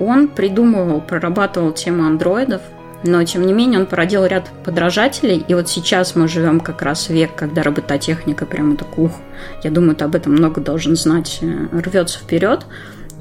Он 0.00 0.26
придумывал, 0.26 1.00
прорабатывал 1.00 1.70
тему 1.70 2.04
андроидов, 2.04 2.62
но, 3.04 3.22
тем 3.24 3.46
не 3.46 3.52
менее, 3.52 3.80
он 3.80 3.86
породил 3.86 4.24
ряд 4.26 4.50
подражателей, 4.64 5.44
и 5.46 5.54
вот 5.54 5.68
сейчас 5.68 6.16
мы 6.16 6.26
живем 6.26 6.60
как 6.60 6.82
раз 6.82 7.08
век, 7.08 7.30
когда 7.36 7.62
робототехника 7.62 8.44
прямо 8.44 8.76
так, 8.76 8.98
ух, 8.98 9.12
я 9.62 9.70
думаю, 9.70 9.94
ты 9.94 10.04
об 10.04 10.14
этом 10.14 10.32
много 10.32 10.60
должен 10.60 10.96
знать, 10.96 11.38
э, 11.42 11.68
рвется 11.78 12.18
вперед. 12.18 12.66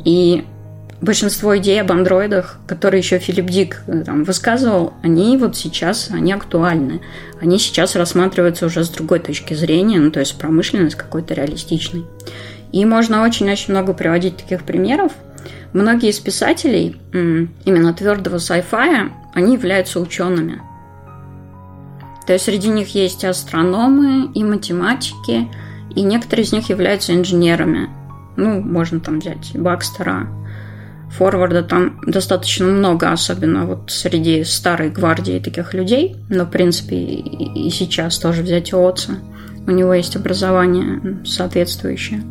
И 0.04 0.46
большинство 1.00 1.56
идей 1.58 1.80
об 1.80 1.92
андроидах, 1.92 2.58
которые 2.66 3.00
еще 3.00 3.20
Филипп 3.20 3.46
Дик 3.46 3.84
э, 3.88 4.04
там, 4.04 4.24
высказывал, 4.24 4.94
они 5.04 5.38
вот 5.38 5.56
сейчас, 5.56 6.10
они 6.12 6.34
актуальны. 6.34 7.02
Они 7.40 7.60
сейчас 7.60 7.96
рассматриваются 7.96 8.66
уже 8.66 8.84
с 8.84 8.90
другой 8.90 9.20
точки 9.20 9.54
зрения, 9.54 10.00
ну, 10.00 10.10
то 10.10 10.20
есть 10.20 10.38
промышленность 10.40 10.96
какой-то 10.96 11.36
реалистичной. 11.36 12.06
И 12.72 12.84
можно 12.84 13.24
очень-очень 13.24 13.74
много 13.74 13.94
приводить 13.94 14.38
таких 14.38 14.64
примеров. 14.64 15.12
Многие 15.74 16.10
из 16.10 16.20
писателей 16.20 17.00
именно 17.14 17.94
твердого 17.94 18.38
sci-fi, 18.38 19.12
они 19.34 19.54
являются 19.54 20.00
учеными. 20.00 20.62
То 22.26 22.34
есть 22.34 22.46
среди 22.46 22.70
них 22.70 22.94
есть 22.96 23.24
астрономы 23.24 24.32
и 24.34 24.44
математики, 24.44 25.50
и 25.96 26.02
некоторые 26.02 26.46
из 26.46 26.52
них 26.52 26.70
являются 26.70 27.16
инженерами. 27.16 27.90
Ну, 28.36 28.62
можно 28.62 29.00
там 29.00 29.20
взять 29.20 29.52
Бакстера, 29.56 30.28
Форварда, 31.12 31.64
там 31.64 32.02
достаточно 32.06 32.66
много, 32.66 33.12
особенно 33.12 33.66
вот 33.66 33.90
среди 33.90 34.44
старой 34.44 34.90
гвардии 34.90 35.40
таких 35.40 35.74
людей, 35.74 36.18
но, 36.30 36.44
в 36.44 36.52
принципе, 36.52 36.98
и 36.98 37.70
сейчас 37.70 38.20
тоже 38.20 38.44
взять 38.44 38.74
Оца. 38.74 39.14
У 39.66 39.72
него 39.72 39.94
есть 39.94 40.16
образование 40.16 41.24
соответствующее. 41.26 42.24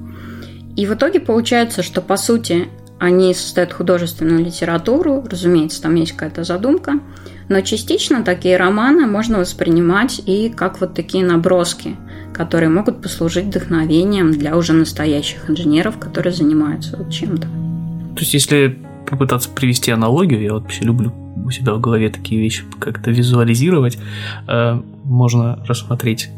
И 0.77 0.87
в 0.87 0.93
итоге 0.95 1.21
получается, 1.21 1.83
что, 1.83 2.03
по 2.03 2.19
сути, 2.19 2.69
они 2.99 3.35
создают 3.35 3.73
художественную 3.73 4.45
литературу, 4.45 5.25
разумеется, 5.31 5.83
там 5.83 5.95
есть 5.97 6.12
какая-то 6.12 6.45
задумка, 6.45 7.00
но 7.49 7.61
частично 7.61 8.23
такие 8.25 8.57
романы 8.57 9.07
можно 9.07 9.38
воспринимать 9.38 10.21
и 10.26 10.49
как 10.49 10.81
вот 10.81 10.95
такие 10.95 11.25
наброски, 11.25 11.97
которые 12.33 12.71
могут 12.71 13.03
послужить 13.03 13.47
вдохновением 13.47 14.33
для 14.33 14.57
уже 14.57 14.73
настоящих 14.73 15.49
инженеров, 15.50 15.99
которые 15.99 16.33
занимаются 16.33 16.97
вот 16.97 17.11
чем-то. 17.11 17.47
То 17.47 18.21
есть, 18.21 18.35
если 18.35 18.79
попытаться 19.09 19.50
привести 19.50 19.91
аналогию, 19.91 20.43
я 20.43 20.53
вообще 20.55 20.85
люблю 20.85 21.12
у 21.45 21.50
себя 21.50 21.75
в 21.75 21.81
голове 21.81 22.09
такие 22.09 22.41
вещи 22.41 22.65
как-то 22.81 23.11
визуализировать, 23.11 23.99
э, 24.49 24.81
можно 25.05 25.62
рассмотреть 25.67 26.31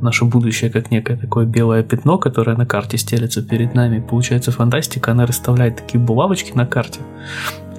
наше 0.00 0.24
будущее 0.24 0.70
как 0.70 0.90
некое 0.90 1.16
такое 1.16 1.46
белое 1.46 1.82
пятно, 1.82 2.18
которое 2.18 2.56
на 2.56 2.66
карте 2.66 2.98
стелется 2.98 3.42
перед 3.42 3.74
нами. 3.74 4.00
Получается 4.00 4.52
фантастика, 4.52 5.12
она 5.12 5.26
расставляет 5.26 5.76
такие 5.76 5.98
булавочки 6.00 6.52
на 6.52 6.66
карте, 6.66 7.00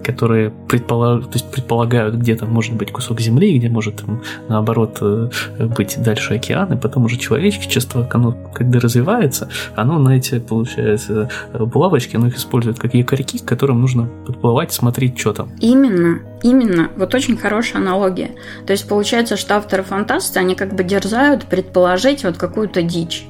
которые 0.05 0.51
предполагают, 0.51 1.31
то 1.31 1.37
есть 1.37 1.51
предполагают, 1.51 2.15
где 2.15 2.35
то 2.35 2.45
может 2.45 2.75
быть 2.75 2.91
кусок 2.91 3.19
земли, 3.19 3.57
где 3.57 3.69
может 3.69 4.03
наоборот 4.47 4.99
э, 5.01 5.29
быть 5.75 6.01
дальше 6.01 6.35
океан, 6.35 6.73
и 6.73 6.77
потом 6.77 7.05
уже 7.05 7.17
человечество, 7.17 8.07
оно 8.11 8.37
когда 8.53 8.79
развивается, 8.79 9.49
оно 9.75 9.97
на 9.97 10.17
эти, 10.17 10.39
получается, 10.39 11.29
булавочки, 11.53 12.15
оно 12.17 12.27
их 12.27 12.37
использует 12.37 12.77
как 12.77 12.93
якорьки, 12.93 13.39
к 13.39 13.45
которым 13.45 13.81
нужно 13.81 14.07
подплывать, 14.27 14.71
смотреть, 14.71 15.17
что 15.19 15.33
там. 15.33 15.49
Именно, 15.59 16.19
именно. 16.43 16.89
Вот 16.97 17.15
очень 17.15 17.35
хорошая 17.35 17.81
аналогия. 17.81 18.31
То 18.67 18.73
есть 18.73 18.87
получается, 18.87 19.37
что 19.37 19.55
авторы 19.55 19.81
фантасты, 19.83 20.39
они 20.39 20.53
как 20.53 20.75
бы 20.75 20.83
дерзают 20.83 21.45
предположить 21.45 22.23
вот 22.23 22.37
какую-то 22.37 22.83
дичь, 22.83 23.25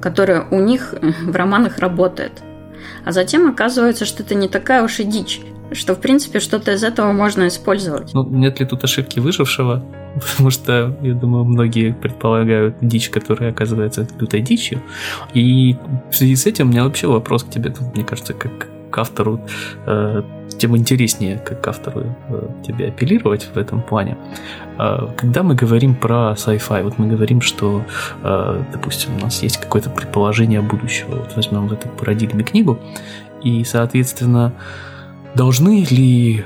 которая 0.00 0.46
у 0.50 0.58
них 0.60 0.94
в 1.00 1.36
романах 1.36 1.78
работает. 1.78 2.32
А 3.04 3.12
затем 3.12 3.48
оказывается, 3.48 4.04
что 4.04 4.22
это 4.22 4.34
не 4.34 4.48
такая 4.48 4.82
уж 4.82 4.98
и 4.98 5.04
дичь, 5.04 5.40
что, 5.72 5.94
в 5.94 6.00
принципе, 6.00 6.40
что-то 6.40 6.72
из 6.72 6.82
этого 6.82 7.12
можно 7.12 7.46
использовать. 7.46 8.14
Ну, 8.14 8.24
нет 8.28 8.60
ли 8.60 8.66
тут 8.66 8.84
ошибки 8.84 9.20
выжившего? 9.20 9.84
Потому 10.30 10.50
что, 10.50 10.96
я 11.02 11.14
думаю, 11.14 11.44
многие 11.44 11.92
предполагают 11.92 12.76
дичь, 12.80 13.10
которая 13.10 13.50
оказывается 13.50 14.08
лютой 14.18 14.40
дичью. 14.40 14.82
И 15.34 15.76
в 16.10 16.16
связи 16.16 16.36
с 16.36 16.46
этим 16.46 16.68
у 16.68 16.70
меня 16.70 16.84
вообще 16.84 17.06
вопрос 17.06 17.44
к 17.44 17.50
тебе, 17.50 17.72
мне 17.94 18.04
кажется, 18.04 18.34
как 18.34 18.68
к 18.90 18.98
автору, 18.98 19.40
э, 19.86 20.22
тем 20.58 20.76
интереснее, 20.76 21.38
как 21.38 21.60
к 21.60 21.68
автору 21.68 22.16
э, 22.28 22.48
тебе 22.66 22.88
апеллировать 22.88 23.48
в 23.54 23.58
этом 23.58 23.82
плане. 23.82 24.16
Э, 24.78 25.08
когда 25.16 25.42
мы 25.42 25.54
говорим 25.54 25.94
про 25.94 26.34
sci-fi, 26.36 26.82
вот 26.82 26.98
мы 26.98 27.06
говорим, 27.06 27.40
что, 27.40 27.84
допустим, 28.72 29.16
у 29.16 29.20
нас 29.20 29.42
есть 29.42 29.58
какое-то 29.58 29.90
предположение 29.90 30.60
будущего, 30.60 31.16
вот 31.16 31.36
возьмем 31.36 31.68
в 31.68 31.72
этой 31.72 31.90
парадигме 31.90 32.42
книгу, 32.42 32.78
и, 33.42 33.64
соответственно, 33.64 34.52
должны 35.38 35.84
ли 35.84 36.44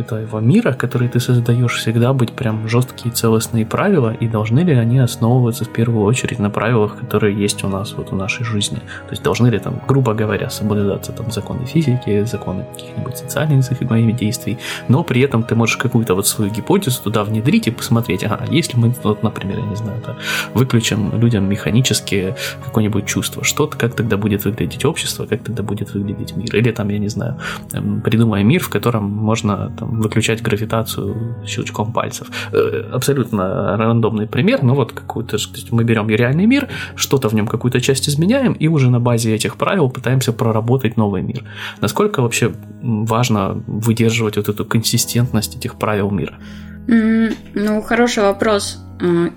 этого 0.00 0.40
мира, 0.40 0.72
который 0.72 1.08
ты 1.08 1.20
создаешь, 1.20 1.76
всегда 1.76 2.12
быть 2.12 2.32
прям 2.32 2.68
жесткие 2.68 3.14
целостные 3.14 3.66
правила, 3.66 4.12
и 4.12 4.28
должны 4.28 4.60
ли 4.60 4.74
они 4.74 4.98
основываться 4.98 5.64
в 5.64 5.72
первую 5.72 6.04
очередь 6.04 6.38
на 6.38 6.50
правилах, 6.50 6.98
которые 6.98 7.36
есть 7.36 7.64
у 7.64 7.68
нас 7.68 7.94
вот 7.96 8.10
в 8.10 8.16
нашей 8.16 8.44
жизни? 8.44 8.78
То 8.78 9.10
есть 9.10 9.22
должны 9.22 9.48
ли 9.48 9.58
там, 9.58 9.80
грубо 9.86 10.14
говоря, 10.14 10.50
соблюдаться 10.50 11.12
там 11.12 11.30
законы 11.30 11.66
физики, 11.66 12.24
законы 12.24 12.66
каких-нибудь 12.74 13.16
социальных 13.16 13.60
взаимодействий, 13.60 14.58
но 14.88 15.04
при 15.04 15.20
этом 15.22 15.42
ты 15.42 15.54
можешь 15.54 15.76
какую-то 15.76 16.14
вот 16.14 16.26
свою 16.26 16.50
гипотезу 16.50 17.02
туда 17.02 17.24
внедрить 17.24 17.66
и 17.66 17.70
посмотреть, 17.70 18.24
ага, 18.24 18.44
если 18.50 18.76
мы, 18.76 18.94
вот, 19.02 19.22
например, 19.22 19.58
я 19.58 19.66
не 19.66 19.76
знаю, 19.76 20.02
да, 20.06 20.16
выключим 20.54 21.12
людям 21.20 21.48
механически 21.48 22.34
какое-нибудь 22.64 23.06
чувство, 23.06 23.44
что 23.44 23.66
как 23.66 23.94
тогда 23.94 24.16
будет 24.16 24.44
выглядеть 24.44 24.84
общество, 24.84 25.26
как 25.26 25.42
тогда 25.42 25.62
будет 25.62 25.94
выглядеть 25.94 26.36
мир, 26.36 26.54
или 26.56 26.72
там, 26.72 26.88
я 26.88 26.98
не 26.98 27.08
знаю, 27.08 27.36
эм, 27.72 28.00
придумаем 28.00 28.48
мир, 28.48 28.62
в 28.62 28.68
котором 28.68 29.04
можно 29.04 29.70
там, 29.78 29.89
выключать 29.90 30.42
гравитацию 30.42 31.36
щелчком 31.46 31.92
пальцев. 31.92 32.28
Э, 32.52 32.90
абсолютно 32.92 33.76
рандомный 33.76 34.26
пример, 34.26 34.62
но 34.62 34.74
вот 34.74 34.92
какую-то, 34.92 35.36
мы 35.70 35.84
берем 35.84 36.08
реальный 36.08 36.46
мир, 36.46 36.68
что-то 36.94 37.28
в 37.28 37.34
нем 37.34 37.46
какую-то 37.46 37.80
часть 37.80 38.08
изменяем, 38.08 38.52
и 38.52 38.68
уже 38.68 38.90
на 38.90 39.00
базе 39.00 39.34
этих 39.34 39.56
правил 39.56 39.90
пытаемся 39.90 40.32
проработать 40.32 40.96
новый 40.96 41.22
мир. 41.22 41.44
Насколько 41.80 42.22
вообще 42.22 42.52
важно 42.82 43.62
выдерживать 43.66 44.36
вот 44.36 44.48
эту 44.48 44.64
консистентность 44.64 45.56
этих 45.56 45.74
правил 45.74 46.10
мира? 46.10 46.38
Ну, 46.86 47.82
хороший 47.82 48.22
вопрос. 48.22 48.78
Э, 49.00 49.30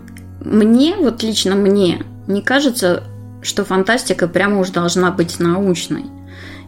мне, 0.45 0.95
вот 0.98 1.24
лично 1.24 1.55
мне, 1.55 2.03
не 2.27 2.41
кажется, 2.41 3.03
что 3.41 3.65
фантастика 3.65 4.27
прямо 4.27 4.60
уж 4.60 4.69
должна 4.69 5.12
быть 5.12 5.39
научной. 5.39 6.05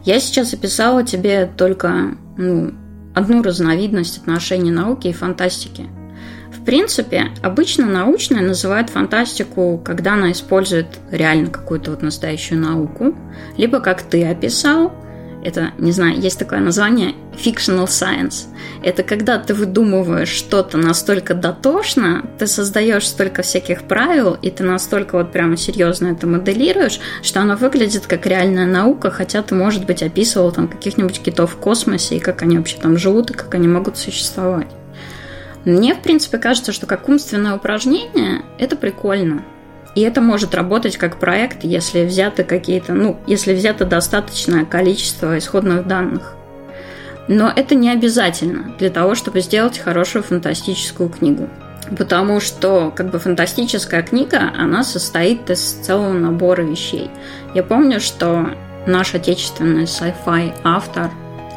Я 0.04 0.20
сейчас 0.20 0.54
описала 0.54 1.02
тебе 1.02 1.50
только 1.56 2.16
ну, 2.36 2.72
одну 3.16 3.42
разновидность 3.42 4.18
отношений 4.18 4.70
науки 4.70 5.08
и 5.08 5.12
фантастики. 5.12 5.86
В 6.52 6.62
принципе, 6.64 7.30
обычно 7.42 7.86
научная 7.86 8.42
называют 8.42 8.90
фантастику, 8.90 9.80
когда 9.82 10.12
она 10.14 10.32
использует 10.32 10.86
реально 11.10 11.48
какую-то 11.48 11.92
вот 11.92 12.02
настоящую 12.02 12.60
науку, 12.60 13.14
либо, 13.56 13.80
как 13.80 14.02
ты 14.02 14.22
описал, 14.26 14.92
это, 15.46 15.70
не 15.78 15.92
знаю, 15.92 16.18
есть 16.18 16.40
такое 16.40 16.58
название 16.58 17.14
fictional 17.32 17.86
science. 17.86 18.46
Это 18.82 19.04
когда 19.04 19.38
ты 19.38 19.54
выдумываешь 19.54 20.28
что-то 20.28 20.76
настолько 20.76 21.34
дотошно, 21.34 22.28
ты 22.36 22.48
создаешь 22.48 23.06
столько 23.06 23.42
всяких 23.42 23.84
правил, 23.84 24.36
и 24.42 24.50
ты 24.50 24.64
настолько 24.64 25.18
вот 25.18 25.30
прямо 25.30 25.56
серьезно 25.56 26.08
это 26.08 26.26
моделируешь, 26.26 26.98
что 27.22 27.42
оно 27.42 27.54
выглядит 27.54 28.08
как 28.08 28.26
реальная 28.26 28.66
наука, 28.66 29.12
хотя 29.12 29.40
ты, 29.40 29.54
может 29.54 29.86
быть, 29.86 30.02
описывал 30.02 30.50
там 30.50 30.66
каких-нибудь 30.66 31.20
китов 31.20 31.52
в 31.52 31.58
космосе, 31.58 32.16
и 32.16 32.20
как 32.20 32.42
они 32.42 32.58
вообще 32.58 32.78
там 32.78 32.98
живут, 32.98 33.30
и 33.30 33.34
как 33.34 33.54
они 33.54 33.68
могут 33.68 33.98
существовать. 33.98 34.66
Мне, 35.64 35.94
в 35.94 36.00
принципе, 36.00 36.38
кажется, 36.38 36.72
что 36.72 36.86
как 36.86 37.08
умственное 37.08 37.54
упражнение 37.54 38.42
это 38.58 38.74
прикольно. 38.74 39.44
И 39.96 40.02
это 40.02 40.20
может 40.20 40.54
работать 40.54 40.98
как 40.98 41.18
проект, 41.18 41.64
если 41.64 42.04
взято 42.04 42.44
какие-то, 42.44 42.92
ну, 42.92 43.18
если 43.26 43.54
взято 43.54 43.86
достаточное 43.86 44.66
количество 44.66 45.38
исходных 45.38 45.86
данных. 45.86 46.34
Но 47.28 47.50
это 47.54 47.74
не 47.74 47.90
обязательно 47.90 48.74
для 48.78 48.90
того, 48.90 49.14
чтобы 49.14 49.40
сделать 49.40 49.78
хорошую 49.78 50.22
фантастическую 50.22 51.08
книгу. 51.08 51.48
Потому 51.96 52.40
что 52.40 52.92
как 52.94 53.10
бы 53.10 53.18
фантастическая 53.18 54.02
книга, 54.02 54.52
она 54.58 54.84
состоит 54.84 55.48
из 55.48 55.60
целого 55.60 56.12
набора 56.12 56.60
вещей. 56.60 57.10
Я 57.54 57.62
помню, 57.62 57.98
что 57.98 58.50
наш 58.86 59.14
отечественный 59.14 59.84
sci-fi 59.84 60.52
автор 60.62 61.10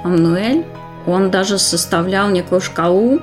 Амнуэль, 0.05 0.65
он 1.05 1.29
даже 1.29 1.59
составлял 1.59 2.29
некую 2.29 2.61
шкалу, 2.61 3.19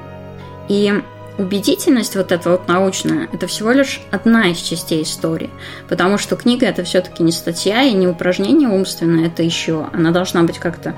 и 0.69 0.93
убедительность 1.39 2.17
вот 2.17 2.33
эта 2.33 2.51
вот 2.51 2.69
научная, 2.69 3.29
это 3.33 3.47
всего 3.47 3.73
лишь 3.73 4.01
одна 4.11 4.49
из 4.49 4.59
частей 4.59 5.03
истории. 5.03 5.51
Потому 5.89 6.19
что 6.19 6.37
книга 6.37 6.67
это 6.67 6.83
все-таки 6.85 7.23
не 7.23 7.33
статья 7.33 7.83
и 7.83 7.93
не 7.93 8.07
упражнение 8.07 8.69
умственное, 8.69 9.27
это 9.27 9.43
еще. 9.43 9.89
Она 9.93 10.11
должна 10.11 10.43
быть 10.43 10.59
как-то 10.59 10.95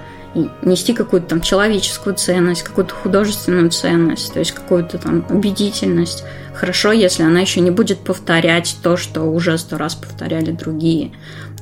нести 0.62 0.92
какую-то 0.92 1.28
там 1.28 1.40
человеческую 1.40 2.14
ценность, 2.14 2.62
какую-то 2.62 2.94
художественную 2.94 3.70
ценность, 3.70 4.32
то 4.32 4.38
есть 4.38 4.52
какую-то 4.52 4.98
там 4.98 5.24
убедительность. 5.30 6.24
Хорошо, 6.54 6.92
если 6.92 7.22
она 7.22 7.40
еще 7.40 7.60
не 7.60 7.70
будет 7.70 7.98
повторять 8.00 8.76
то, 8.82 8.96
что 8.96 9.22
уже 9.22 9.56
сто 9.58 9.78
раз 9.78 9.94
повторяли 9.94 10.50
другие. 10.50 11.12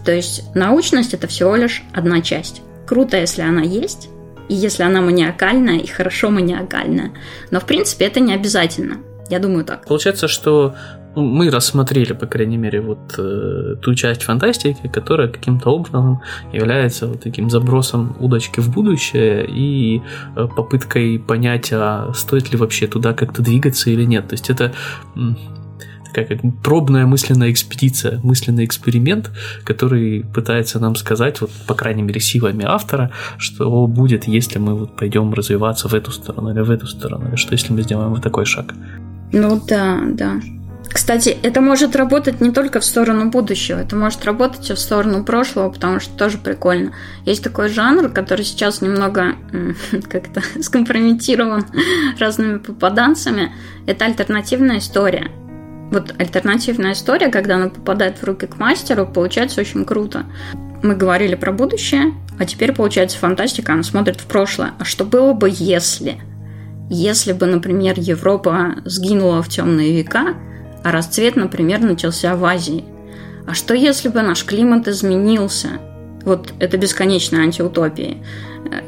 То 0.05 0.13
есть 0.13 0.43
научность 0.55 1.15
это 1.15 1.27
всего 1.27 1.57
лишь 1.57 1.83
одна 1.93 2.21
часть. 2.21 2.63
Круто, 2.87 3.17
если 3.17 3.43
она 3.43 3.63
есть, 3.63 4.09
и 4.49 4.55
если 4.55 4.83
она 4.83 5.01
маниакальная, 5.01 5.79
и 5.79 5.87
хорошо 5.87 6.31
маниакальная. 6.31 7.13
Но, 7.51 7.61
в 7.61 7.65
принципе, 7.65 8.07
это 8.07 8.21
не 8.21 8.35
обязательно. 8.35 8.99
Я 9.29 9.39
думаю 9.39 9.65
так. 9.65 9.87
Получается, 9.87 10.29
что 10.29 10.75
мы 11.17 11.51
рассмотрели, 11.51 12.13
по 12.13 12.27
крайней 12.27 12.59
мере, 12.59 12.81
вот 12.81 13.15
э, 13.19 13.77
ту 13.81 13.95
часть 13.95 14.23
фантастики, 14.23 14.89
которая 14.93 15.29
каким-то 15.29 15.71
образом 15.71 16.21
является 16.53 17.07
вот 17.07 17.23
таким 17.23 17.49
забросом 17.49 18.17
удочки 18.21 18.61
в 18.61 18.71
будущее 18.71 19.47
и 19.49 20.03
э, 20.37 20.47
попыткой 20.55 21.19
понять, 21.19 21.73
а 21.73 22.13
стоит 22.15 22.53
ли 22.53 22.59
вообще 22.59 22.87
туда 22.87 23.15
как-то 23.15 23.43
двигаться 23.43 23.91
или 23.91 24.05
нет. 24.05 24.29
То 24.29 24.35
есть 24.35 24.51
это 24.51 24.73
как 26.25 26.39
пробная 26.63 27.07
мысленная 27.07 27.51
экспедиция, 27.51 28.21
мысленный 28.23 28.65
эксперимент, 28.65 29.31
который 29.65 30.25
пытается 30.35 30.81
нам 30.81 30.97
сказать, 30.97 31.41
вот, 31.41 31.51
по 31.67 31.75
крайней 31.75 32.03
мере, 32.03 32.21
силами 32.21 32.65
автора, 32.65 33.11
что 33.39 33.87
будет, 33.87 34.27
если 34.27 34.59
мы 34.59 34.75
вот 34.75 34.97
пойдем 34.97 35.33
развиваться 35.35 35.89
в 35.89 35.95
эту 35.95 36.11
сторону 36.11 36.53
или 36.53 36.61
в 36.61 36.71
эту 36.71 36.87
сторону, 36.87 37.29
или 37.29 37.37
что 37.37 37.53
если 37.53 37.73
мы 37.73 37.83
сделаем 37.83 38.11
вот 38.11 38.23
такой 38.23 38.47
шаг. 38.47 38.75
Ну 39.33 39.61
да, 39.67 40.01
да. 40.07 40.41
Кстати, 40.89 41.37
это 41.43 41.61
может 41.61 41.97
работать 41.97 42.41
не 42.41 42.53
только 42.53 42.81
в 42.81 42.85
сторону 42.85 43.31
будущего, 43.31 43.79
это 43.79 43.97
может 43.97 44.25
работать 44.25 44.71
и 44.71 44.75
в 44.75 44.79
сторону 44.79 45.25
прошлого, 45.25 45.71
потому 45.71 46.01
что 46.01 46.17
тоже 46.17 46.39
прикольно. 46.39 46.93
Есть 47.25 47.43
такой 47.43 47.69
жанр, 47.69 48.09
который 48.09 48.45
сейчас 48.45 48.81
немного 48.81 49.35
как-то 50.09 50.43
скомпрометирован 50.63 51.67
разными 52.19 52.59
попаданцами. 52.59 53.53
Это 53.87 54.07
альтернативная 54.07 54.79
история 54.79 55.31
вот 55.91 56.15
альтернативная 56.19 56.93
история, 56.93 57.29
когда 57.29 57.57
она 57.57 57.69
попадает 57.69 58.19
в 58.19 58.25
руки 58.25 58.47
к 58.47 58.59
мастеру, 58.59 59.07
получается 59.07 59.61
очень 59.61 59.85
круто. 59.85 60.27
Мы 60.83 60.95
говорили 60.95 61.35
про 61.35 61.53
будущее, 61.53 62.13
а 62.39 62.45
теперь 62.45 62.73
получается 62.73 63.19
фантастика, 63.19 63.73
она 63.73 63.83
смотрит 63.83 64.21
в 64.21 64.27
прошлое. 64.27 64.73
А 64.79 64.85
что 64.85 65.05
было 65.05 65.33
бы, 65.33 65.49
если? 65.51 66.21
Если 66.91 67.33
бы, 67.33 67.47
например, 67.47 67.95
Европа 67.97 68.77
сгинула 68.85 69.43
в 69.43 69.49
темные 69.49 69.97
века, 69.97 70.35
а 70.85 70.93
расцвет, 70.93 71.37
например, 71.37 71.81
начался 71.81 72.37
в 72.37 72.45
Азии. 72.45 72.85
А 73.47 73.55
что 73.55 73.75
если 73.75 74.09
бы 74.09 74.23
наш 74.23 74.45
климат 74.45 74.87
изменился? 74.89 75.81
Вот 76.25 76.53
это 76.59 76.77
бесконечная 76.77 77.43
антиутопия 77.43 78.19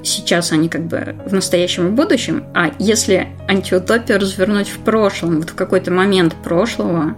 сейчас 0.02 0.52
они 0.52 0.68
как 0.68 0.86
бы 0.86 1.16
в 1.26 1.32
настоящем 1.32 1.88
и 1.88 1.90
будущем, 1.90 2.44
а 2.54 2.70
если 2.78 3.28
антиутопию 3.48 4.20
развернуть 4.20 4.68
в 4.68 4.78
прошлом, 4.78 5.40
вот 5.40 5.50
в 5.50 5.54
какой-то 5.54 5.90
момент 5.90 6.34
прошлого, 6.42 7.16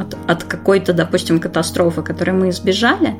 от, 0.00 0.16
от 0.26 0.44
какой-то, 0.44 0.92
допустим, 0.92 1.40
катастрофы, 1.40 2.02
которой 2.02 2.30
мы 2.30 2.48
избежали, 2.48 3.14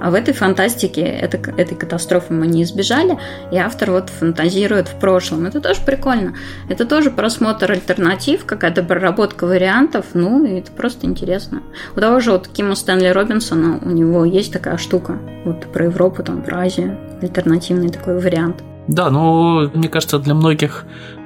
а 0.00 0.10
в 0.10 0.14
этой 0.14 0.34
фантастике 0.34 1.00
это, 1.00 1.38
этой 1.56 1.76
катастрофы 1.76 2.32
мы 2.32 2.46
не 2.46 2.62
избежали, 2.62 3.18
и 3.50 3.56
автор 3.56 3.90
вот 3.92 4.10
фантазирует 4.10 4.88
в 4.88 4.98
прошлом. 4.98 5.46
Это 5.46 5.60
тоже 5.60 5.80
прикольно. 5.84 6.34
Это 6.68 6.84
тоже 6.84 7.10
просмотр 7.10 7.72
альтернатив, 7.72 8.44
какая-то 8.44 8.82
проработка 8.82 9.46
вариантов, 9.46 10.06
ну, 10.14 10.44
и 10.44 10.58
это 10.58 10.72
просто 10.72 11.06
интересно. 11.06 11.62
У 11.96 12.00
того 12.00 12.20
же 12.20 12.32
вот 12.32 12.48
Кима 12.48 12.74
Стэнли 12.74 13.08
Робинсона, 13.08 13.80
у 13.82 13.90
него 13.90 14.24
есть 14.24 14.52
такая 14.52 14.76
штука, 14.76 15.18
вот 15.44 15.66
про 15.72 15.86
Европу, 15.86 16.22
там, 16.22 16.42
про 16.42 16.60
Азию, 16.60 16.98
альтернативный 17.22 17.88
такой 17.88 18.20
вариант. 18.20 18.62
Да, 18.88 19.10
но 19.10 19.70
мне 19.74 19.88
кажется, 19.88 20.18
для 20.18 20.34
многих, 20.34 20.84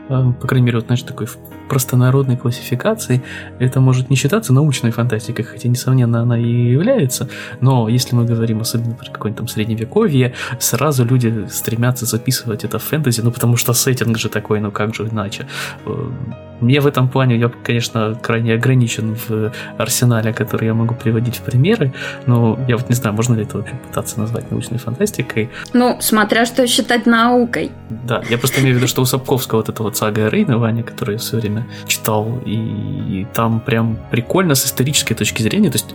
э, 0.08 0.32
по 0.40 0.46
крайней 0.46 0.66
мере, 0.66 0.78
вот, 0.78 0.86
знаешь, 0.86 1.02
такой 1.02 1.26
простонародной 1.70 2.36
классификации 2.36 3.22
это 3.60 3.80
может 3.80 4.10
не 4.10 4.16
считаться 4.16 4.52
научной 4.52 4.90
фантастикой, 4.90 5.44
хотя, 5.44 5.68
несомненно, 5.68 6.20
она 6.20 6.36
и 6.36 6.72
является, 6.72 7.28
но 7.60 7.88
если 7.88 8.16
мы 8.16 8.24
говорим 8.24 8.60
особенно 8.60 8.94
про 8.94 9.10
какое-нибудь 9.10 9.38
там 9.38 9.48
средневековье, 9.48 10.34
сразу 10.58 11.04
люди 11.04 11.46
стремятся 11.48 12.06
записывать 12.06 12.64
это 12.64 12.80
в 12.80 12.82
фэнтези, 12.82 13.20
ну 13.20 13.30
потому 13.30 13.56
что 13.56 13.72
сеттинг 13.72 14.18
же 14.18 14.28
такой, 14.28 14.60
ну 14.60 14.72
как 14.72 14.94
же 14.94 15.04
иначе. 15.04 15.46
Э, 15.86 16.10
мне 16.60 16.80
в 16.80 16.86
этом 16.86 17.08
плане, 17.08 17.36
я, 17.36 17.48
конечно, 17.48 18.18
крайне 18.20 18.54
ограничен 18.54 19.16
в 19.28 19.52
арсенале, 19.78 20.32
который 20.32 20.66
я 20.66 20.74
могу 20.74 20.94
приводить 20.94 21.36
в 21.36 21.42
примеры, 21.42 21.92
но 22.26 22.58
я 22.68 22.76
вот 22.76 22.88
не 22.88 22.94
знаю, 22.94 23.16
можно 23.16 23.34
ли 23.34 23.42
это 23.42 23.58
вообще 23.58 23.74
пытаться 23.74 24.20
назвать 24.20 24.50
научной 24.50 24.78
фантастикой. 24.78 25.50
Ну, 25.72 25.96
смотря 26.00 26.44
что 26.44 26.66
считать 26.66 27.06
наукой. 27.06 27.70
Да, 27.88 28.22
я 28.28 28.38
просто 28.38 28.60
имею 28.60 28.74
в 28.74 28.78
виду, 28.78 28.88
что 28.88 29.02
у 29.02 29.04
Сапковского 29.04 29.58
вот 29.58 29.68
эта 29.68 29.82
вот 29.82 29.96
сага 29.96 30.28
Рейна, 30.28 30.58
Ваня, 30.58 30.82
которую 30.82 31.14
я 31.14 31.18
все 31.18 31.38
время 31.38 31.59
читал, 31.86 32.40
и, 32.44 33.26
там 33.32 33.60
прям 33.60 33.98
прикольно 34.10 34.54
с 34.54 34.64
исторической 34.66 35.14
точки 35.14 35.42
зрения, 35.42 35.70
то 35.70 35.76
есть 35.76 35.94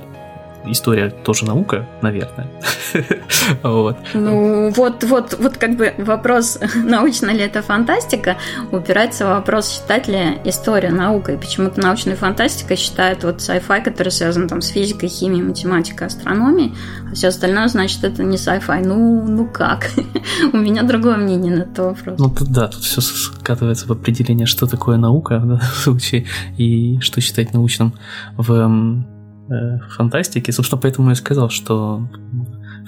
история 0.67 1.09
тоже 1.09 1.45
наука, 1.45 1.87
наверное. 2.01 2.47
вот. 3.63 3.97
Ну, 4.13 4.69
вот, 4.71 5.03
вот, 5.03 5.37
вот 5.39 5.57
как 5.57 5.75
бы 5.75 5.93
вопрос, 5.97 6.59
научно 6.75 7.31
ли 7.31 7.41
это 7.41 7.61
фантастика, 7.61 8.37
упирается 8.71 9.25
в 9.25 9.29
вопрос, 9.29 9.69
считать 9.69 10.07
ли 10.07 10.39
историю 10.43 10.95
наукой. 10.95 11.37
Почему-то 11.37 11.81
научная 11.81 12.15
фантастика 12.15 12.75
считает 12.75 13.23
вот 13.23 13.37
sci-fi, 13.37 13.83
который 13.83 14.09
связан 14.09 14.47
там 14.47 14.61
с 14.61 14.69
физикой, 14.69 15.09
химией, 15.09 15.43
математикой, 15.43 16.07
астрономией, 16.07 16.73
а 17.11 17.15
все 17.15 17.27
остальное, 17.27 17.67
значит, 17.67 18.03
это 18.03 18.23
не 18.23 18.37
sci-fi. 18.37 18.85
Ну, 18.85 19.25
ну 19.27 19.47
как? 19.47 19.89
У 20.53 20.57
меня 20.57 20.83
другое 20.83 21.17
мнение 21.17 21.55
на 21.55 21.61
этот 21.61 21.79
вопрос. 21.79 22.19
Ну, 22.19 22.29
тут, 22.29 22.51
да, 22.51 22.67
тут 22.67 22.83
все 22.83 23.01
скатывается 23.01 23.87
в 23.87 23.91
определение, 23.91 24.45
что 24.45 24.67
такое 24.67 24.97
наука 24.97 25.39
в 25.39 25.47
данном 25.47 25.61
случае 25.61 26.25
и 26.57 26.99
что 27.01 27.21
считать 27.21 27.53
научным 27.53 27.93
в 28.37 29.05
фантастики. 29.95 30.51
Собственно, 30.51 30.81
поэтому 30.81 31.09
я 31.09 31.15
сказал, 31.15 31.49
что 31.49 32.07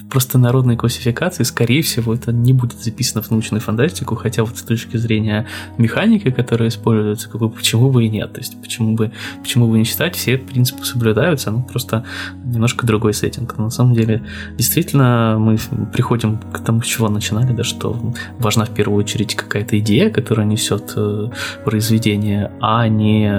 просто 0.10 0.38
народной 0.38 0.78
классификации, 0.78 1.44
скорее 1.44 1.82
всего, 1.82 2.14
это 2.14 2.32
не 2.32 2.54
будет 2.54 2.82
записано 2.82 3.22
в 3.22 3.32
научную 3.32 3.62
фантастику, 3.62 4.16
хотя 4.16 4.44
вот 4.44 4.58
с 4.58 4.62
точки 4.62 4.98
зрения 4.98 5.48
механики, 5.78 6.32
которая 6.32 6.70
используется, 6.70 7.30
как 7.30 7.42
бы, 7.42 7.50
почему 7.50 7.92
бы 7.92 8.06
и 8.06 8.10
нет, 8.10 8.34
то 8.34 8.40
есть 8.40 8.60
почему 8.62 8.96
бы, 8.96 9.12
почему 9.42 9.68
бы 9.68 9.78
не 9.78 9.84
считать, 9.84 10.16
все 10.16 10.38
принципы 10.38 10.86
соблюдаются, 10.86 11.52
ну 11.52 11.64
просто 11.64 12.06
немножко 12.46 12.86
другой 12.86 13.14
сеттинг. 13.14 13.56
Но 13.58 13.66
на 13.66 13.70
самом 13.70 13.94
деле, 13.94 14.24
действительно, 14.58 15.38
мы 15.40 15.58
приходим 15.94 16.38
к 16.38 16.60
тому, 16.60 16.82
с 16.82 16.86
чего 16.86 17.10
начинали, 17.10 17.54
да, 17.54 17.64
что 17.64 18.14
важна 18.40 18.66
в 18.66 18.70
первую 18.70 19.04
очередь 19.04 19.36
какая-то 19.36 19.78
идея, 19.80 20.10
которая 20.10 20.46
несет 20.46 20.94
э, 20.96 21.30
произведение, 21.66 22.52
а 22.62 22.88
не 22.88 23.30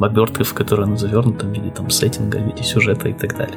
обертка, 0.00 0.44
в 0.44 0.54
которой 0.54 0.86
она 0.86 0.96
завернута 0.96 1.46
в 1.46 1.52
виде 1.52 1.70
там 1.70 1.90
сеттинга, 1.90 2.38
в 2.38 2.46
виде 2.46 2.62
сюжета 2.62 3.08
и 3.08 3.12
так 3.12 3.36
далее. 3.36 3.56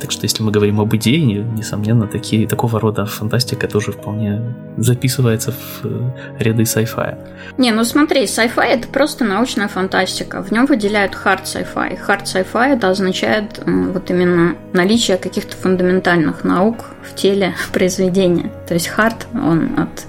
Так 0.00 0.10
что 0.10 0.24
если 0.24 0.42
мы 0.42 0.52
говорим 0.52 0.80
об 0.80 0.94
идее, 0.94 1.42
не 1.42 1.62
несомненно, 1.72 2.06
такие, 2.06 2.46
такого 2.46 2.80
рода 2.80 3.06
фантастика 3.06 3.66
тоже 3.66 3.92
вполне 3.92 4.42
записывается 4.76 5.52
в 5.52 5.84
э, 5.84 6.10
ряды 6.38 6.62
sci-fi. 6.62 7.16
Не, 7.58 7.72
ну 7.72 7.84
смотри, 7.84 8.24
sci-fi 8.24 8.64
это 8.64 8.88
просто 8.88 9.24
научная 9.24 9.68
фантастика. 9.68 10.42
В 10.42 10.50
нем 10.50 10.66
выделяют 10.66 11.12
hard 11.24 11.44
sci-fi. 11.44 11.98
Hard 12.06 12.24
sci-fi 12.24 12.76
это 12.76 12.90
означает 12.90 13.62
вот 13.66 14.10
именно 14.10 14.54
наличие 14.72 15.16
каких-то 15.16 15.56
фундаментальных 15.56 16.44
наук 16.44 16.84
в 17.02 17.14
теле 17.14 17.54
произведения. 17.72 18.50
То 18.68 18.74
есть 18.74 18.90
hard, 18.96 19.24
он 19.34 19.78
от 19.78 20.06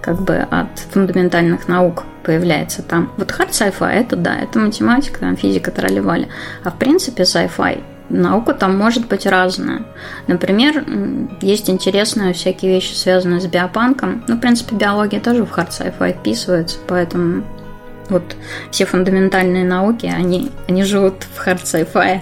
как 0.00 0.20
бы 0.22 0.36
от 0.36 0.78
фундаментальных 0.92 1.68
наук 1.68 2.04
появляется 2.24 2.82
там. 2.82 3.12
Вот 3.18 3.30
hard 3.30 3.50
sci-fi 3.50 3.92
это 3.92 4.16
да, 4.16 4.36
это 4.36 4.58
математика, 4.58 5.20
там, 5.20 5.36
физика, 5.36 5.70
тролливали. 5.70 6.28
А 6.64 6.70
в 6.70 6.78
принципе 6.78 7.24
sci-fi 7.24 7.82
наука 8.12 8.54
там 8.54 8.76
может 8.76 9.08
быть 9.08 9.26
разная. 9.26 9.82
Например, 10.26 10.84
есть 11.40 11.68
интересные 11.70 12.32
всякие 12.32 12.74
вещи, 12.74 12.94
связанные 12.94 13.40
с 13.40 13.46
биопанком. 13.46 14.22
Ну, 14.28 14.36
в 14.36 14.40
принципе, 14.40 14.76
биология 14.76 15.20
тоже 15.20 15.44
в 15.44 15.52
hard 15.52 15.70
sci-fi 15.70 16.18
вписывается, 16.18 16.78
поэтому 16.86 17.42
вот 18.08 18.36
все 18.70 18.84
фундаментальные 18.84 19.64
науки, 19.64 20.06
они, 20.06 20.50
они 20.68 20.84
живут 20.84 21.24
в 21.34 21.46
hard 21.46 21.62
sci-fi. 21.62 22.20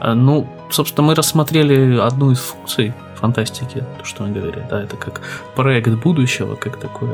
А, 0.00 0.14
ну, 0.14 0.48
собственно, 0.70 1.08
мы 1.08 1.14
рассмотрели 1.14 1.98
одну 1.98 2.32
из 2.32 2.38
функций 2.38 2.94
фантастики, 3.20 3.84
то, 3.98 4.04
что 4.04 4.22
мы 4.22 4.32
говорили, 4.32 4.64
да, 4.70 4.82
это 4.82 4.96
как 4.96 5.20
проект 5.54 5.90
будущего, 5.90 6.54
как 6.54 6.78
такой 6.78 7.10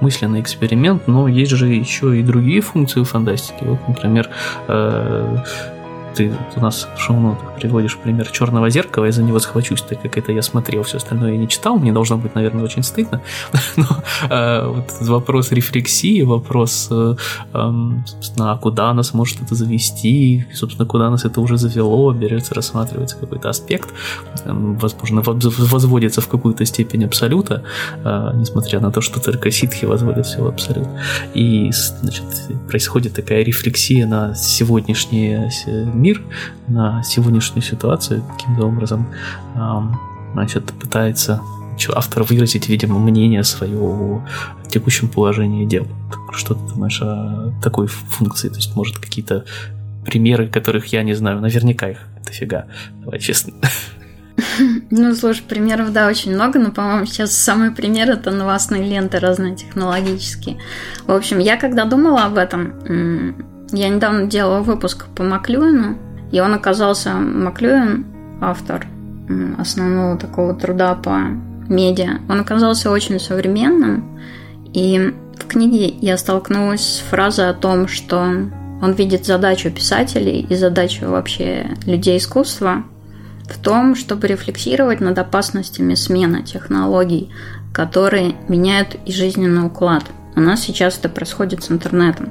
мысленный 0.00 0.40
эксперимент, 0.40 1.06
но 1.06 1.28
есть 1.28 1.52
же 1.52 1.68
еще 1.68 2.18
и 2.18 2.22
другие 2.22 2.60
функции 2.60 3.04
фантастики. 3.04 3.62
Вот, 3.62 3.78
например, 3.86 4.28
э, 4.66 5.36
ты 6.14 6.32
у 6.56 6.60
нас 6.60 6.88
в 6.96 7.00
шоу-нотах 7.00 7.54
приводишь 7.56 7.96
пример 7.96 8.30
черного 8.30 8.70
зеркала, 8.70 9.06
я 9.06 9.12
за 9.12 9.22
него 9.22 9.38
схвачусь, 9.38 9.82
так 9.82 10.00
как 10.02 10.16
это 10.16 10.32
я 10.32 10.42
смотрел, 10.42 10.82
все 10.82 10.96
остальное 10.96 11.32
я 11.32 11.38
не 11.38 11.48
читал, 11.48 11.78
мне 11.78 11.92
должно 11.92 12.16
быть, 12.16 12.34
наверное, 12.34 12.64
очень 12.64 12.82
стыдно. 12.82 13.20
Но 13.76 13.86
э, 14.30 14.66
вот 14.66 14.92
вопрос 15.00 15.52
рефлексии, 15.52 16.22
вопрос, 16.22 16.88
э, 16.90 17.16
э, 17.52 17.72
собственно, 18.06 18.52
а 18.52 18.56
куда 18.56 18.94
нас 18.94 19.14
может 19.14 19.42
это 19.42 19.54
завести, 19.54 20.46
собственно, 20.54 20.86
куда 20.86 21.10
нас 21.10 21.24
это 21.24 21.40
уже 21.40 21.56
завело, 21.58 22.12
берется, 22.12 22.54
рассматривается 22.54 23.16
какой-то 23.16 23.48
аспект, 23.48 23.90
э, 24.44 24.52
возможно, 24.52 25.22
возводится 25.24 26.20
в 26.20 26.28
какую-то 26.28 26.64
степень 26.64 27.04
абсолюта, 27.04 27.62
э, 28.04 28.30
несмотря 28.34 28.80
на 28.80 28.90
то, 28.90 29.00
что 29.00 29.20
только 29.20 29.50
ситхи 29.50 29.86
возводят 29.86 30.26
все 30.26 30.42
в 30.42 30.46
абсолют. 30.46 30.88
И, 31.34 31.70
значит, 32.00 32.24
происходит 32.68 33.14
такая 33.14 33.42
рефлексия 33.42 34.06
на 34.06 34.34
сегодняшний 34.34 35.50
мир, 36.04 36.22
на 36.68 37.02
сегодняшнюю 37.02 37.62
ситуацию, 37.62 38.22
каким-то 38.36 38.66
образом 38.66 39.06
значит, 40.34 40.72
пытается 40.72 41.40
автор 41.94 42.22
выразить, 42.22 42.68
видимо, 42.68 42.98
мнение 42.98 43.42
свое 43.42 43.78
о 43.78 44.22
текущем 44.68 45.08
положении 45.08 45.64
дел. 45.66 45.86
Что 46.32 46.54
ты 46.54 46.60
думаешь 46.74 47.00
о 47.02 47.52
такой 47.62 47.86
функции? 47.86 48.48
То 48.48 48.56
есть, 48.56 48.76
может, 48.76 48.98
какие-то 48.98 49.44
примеры, 50.04 50.48
которых 50.48 50.86
я 50.86 51.02
не 51.02 51.14
знаю, 51.14 51.40
наверняка 51.40 51.88
их 51.90 51.98
дофига, 52.24 52.66
давай 53.02 53.18
честно. 53.18 53.54
Ну, 54.90 55.14
слушай, 55.14 55.42
примеров, 55.48 55.92
да, 55.92 56.08
очень 56.08 56.34
много, 56.34 56.58
но, 56.58 56.70
по-моему, 56.70 57.06
сейчас 57.06 57.32
самый 57.32 57.70
пример 57.70 58.10
это 58.10 58.30
новостные 58.30 58.82
ленты 58.82 59.18
разные 59.18 59.56
технологические. 59.56 60.58
В 61.06 61.12
общем, 61.12 61.38
я 61.38 61.56
когда 61.56 61.84
думала 61.84 62.24
об 62.24 62.36
этом, 62.36 63.34
я 63.72 63.88
недавно 63.88 64.26
делала 64.26 64.60
выпуск 64.60 65.06
по 65.14 65.22
Маклюину, 65.22 65.96
и 66.32 66.40
он 66.40 66.54
оказался, 66.54 67.14
Маклюин, 67.14 68.06
автор 68.40 68.86
основного 69.58 70.18
такого 70.18 70.54
труда 70.54 70.94
по 70.94 71.18
медиа, 71.68 72.20
он 72.28 72.40
оказался 72.40 72.90
очень 72.90 73.18
современным, 73.18 74.18
и 74.72 75.14
в 75.38 75.46
книге 75.46 75.88
я 76.00 76.16
столкнулась 76.16 76.96
с 76.96 76.98
фразой 76.98 77.48
о 77.48 77.54
том, 77.54 77.88
что 77.88 78.16
он 78.18 78.92
видит 78.92 79.24
задачу 79.24 79.70
писателей 79.70 80.46
и 80.48 80.54
задачу 80.56 81.08
вообще 81.08 81.70
людей 81.86 82.18
искусства 82.18 82.84
в 83.48 83.58
том, 83.58 83.94
чтобы 83.94 84.26
рефлексировать 84.26 85.00
над 85.00 85.18
опасностями 85.18 85.94
смены 85.94 86.42
технологий, 86.42 87.30
которые 87.72 88.34
меняют 88.48 88.96
и 89.06 89.12
жизненный 89.12 89.66
уклад. 89.66 90.04
У 90.36 90.40
нас 90.40 90.60
сейчас 90.60 90.98
это 90.98 91.08
происходит 91.08 91.62
с 91.62 91.70
интернетом. 91.70 92.30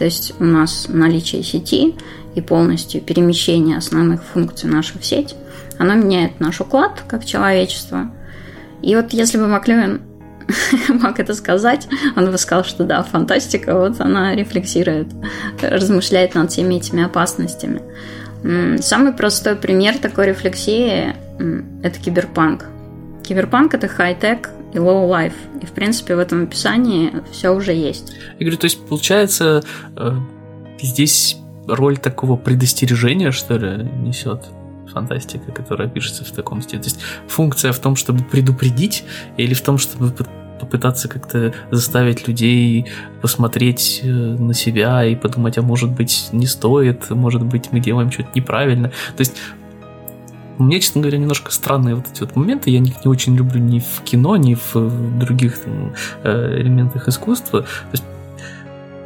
То 0.00 0.06
есть 0.06 0.32
у 0.40 0.44
нас 0.44 0.86
наличие 0.88 1.42
сети 1.42 1.94
и 2.34 2.40
полностью 2.40 3.02
перемещение 3.02 3.76
основных 3.76 4.22
функций 4.22 4.66
нашей 4.66 4.98
в 4.98 5.04
сеть, 5.04 5.36
оно 5.78 5.92
меняет 5.92 6.40
наш 6.40 6.58
уклад 6.62 7.02
как 7.06 7.26
человечество. 7.26 8.10
И 8.80 8.96
вот 8.96 9.12
если 9.12 9.36
бы 9.36 9.46
Маклюин 9.46 10.00
мог 10.88 11.20
это 11.20 11.34
сказать, 11.34 11.86
он 12.16 12.30
бы 12.30 12.38
сказал, 12.38 12.64
что 12.64 12.84
да, 12.84 13.02
фантастика, 13.02 13.78
вот 13.78 14.00
она 14.00 14.34
рефлексирует, 14.34 15.08
размышляет 15.60 16.34
над 16.34 16.50
всеми 16.50 16.76
этими 16.76 17.02
опасностями. 17.02 17.82
Самый 18.80 19.12
простой 19.12 19.54
пример 19.54 19.98
такой 19.98 20.28
рефлексии– 20.28 21.14
это 21.82 21.98
киберпанк. 21.98 22.64
Киберпанк– 23.22 23.74
это 23.74 23.86
хай-тек, 23.86 24.48
и 24.72 24.76
low 24.76 25.08
life. 25.08 25.34
И, 25.60 25.66
в 25.66 25.72
принципе, 25.72 26.16
в 26.16 26.18
этом 26.18 26.44
описании 26.44 27.12
все 27.32 27.50
уже 27.50 27.72
есть. 27.72 28.12
Я 28.38 28.46
говорю, 28.46 28.56
то 28.56 28.66
есть, 28.66 28.86
получается, 28.86 29.62
э, 29.96 30.12
здесь 30.80 31.36
роль 31.66 31.98
такого 31.98 32.36
предостережения, 32.36 33.30
что 33.30 33.56
ли, 33.56 33.84
несет 34.02 34.44
фантастика, 34.92 35.52
которая 35.52 35.88
пишется 35.88 36.24
в 36.24 36.30
таком 36.32 36.62
стиле. 36.62 36.82
То 36.82 36.88
есть 36.88 37.00
функция 37.28 37.72
в 37.72 37.78
том, 37.78 37.96
чтобы 37.96 38.24
предупредить, 38.24 39.04
или 39.36 39.54
в 39.54 39.60
том, 39.60 39.78
чтобы 39.78 40.12
попытаться 40.60 41.08
как-то 41.08 41.54
заставить 41.70 42.28
людей 42.28 42.86
посмотреть 43.22 44.00
э, 44.02 44.06
на 44.06 44.52
себя 44.52 45.04
и 45.04 45.16
подумать, 45.16 45.56
а 45.56 45.62
может 45.62 45.90
быть 45.90 46.28
не 46.32 46.46
стоит, 46.46 47.08
может 47.10 47.42
быть 47.42 47.72
мы 47.72 47.80
делаем 47.80 48.10
что-то 48.10 48.28
неправильно. 48.34 48.88
То 48.88 49.20
есть 49.20 49.36
меня, 50.62 50.80
честно 50.80 51.00
говоря, 51.00 51.18
немножко 51.18 51.52
странные 51.52 51.94
вот 51.94 52.06
эти 52.12 52.20
вот 52.20 52.36
моменты. 52.36 52.70
Я 52.70 52.80
их 52.80 53.04
не 53.04 53.10
очень 53.10 53.36
люблю 53.36 53.60
ни 53.60 53.80
в 53.80 54.02
кино, 54.02 54.36
ни 54.36 54.54
в 54.54 55.18
других 55.18 55.60
там, 55.60 55.92
э, 56.24 56.60
элементах 56.60 57.08
искусства. 57.08 57.62
То 57.62 57.68
есть 57.92 58.04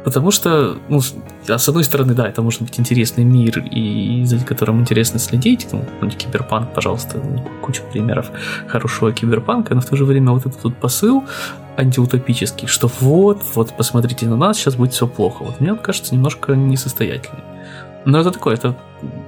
Потому 0.05 0.29
что, 0.29 0.77
ну, 0.87 1.01
а 1.49 1.57
с 1.57 1.67
одной 1.67 1.83
стороны, 1.83 2.13
да, 2.13 2.27
это 2.27 2.43
может 2.43 2.61
быть 2.61 2.79
интересный 2.79 3.23
мир, 3.23 3.57
и 3.71 4.23
за 4.23 4.37
которым 4.37 4.81
интересно 4.81 5.17
следить, 5.17 5.67
ну, 5.71 5.83
киберпанк, 6.11 6.75
пожалуйста, 6.75 7.19
куча 7.63 7.81
примеров 7.91 8.29
хорошего 8.67 9.11
киберпанка, 9.11 9.73
но 9.73 9.81
в 9.81 9.85
то 9.85 9.95
же 9.95 10.05
время 10.05 10.31
вот 10.31 10.45
этот 10.45 10.63
вот 10.63 10.75
посыл 10.75 11.23
антиутопический, 11.75 12.67
что 12.67 12.87
вот, 12.99 13.41
вот, 13.55 13.75
посмотрите 13.75 14.27
на 14.27 14.37
нас, 14.37 14.57
сейчас 14.57 14.75
будет 14.75 14.93
все 14.93 15.07
плохо. 15.07 15.43
Вот 15.43 15.59
мне 15.59 15.73
кажется 15.73 16.13
немножко 16.13 16.53
несостоятельный. 16.53 17.54
Но 18.05 18.19
это 18.19 18.31
такое, 18.31 18.55
это 18.55 18.77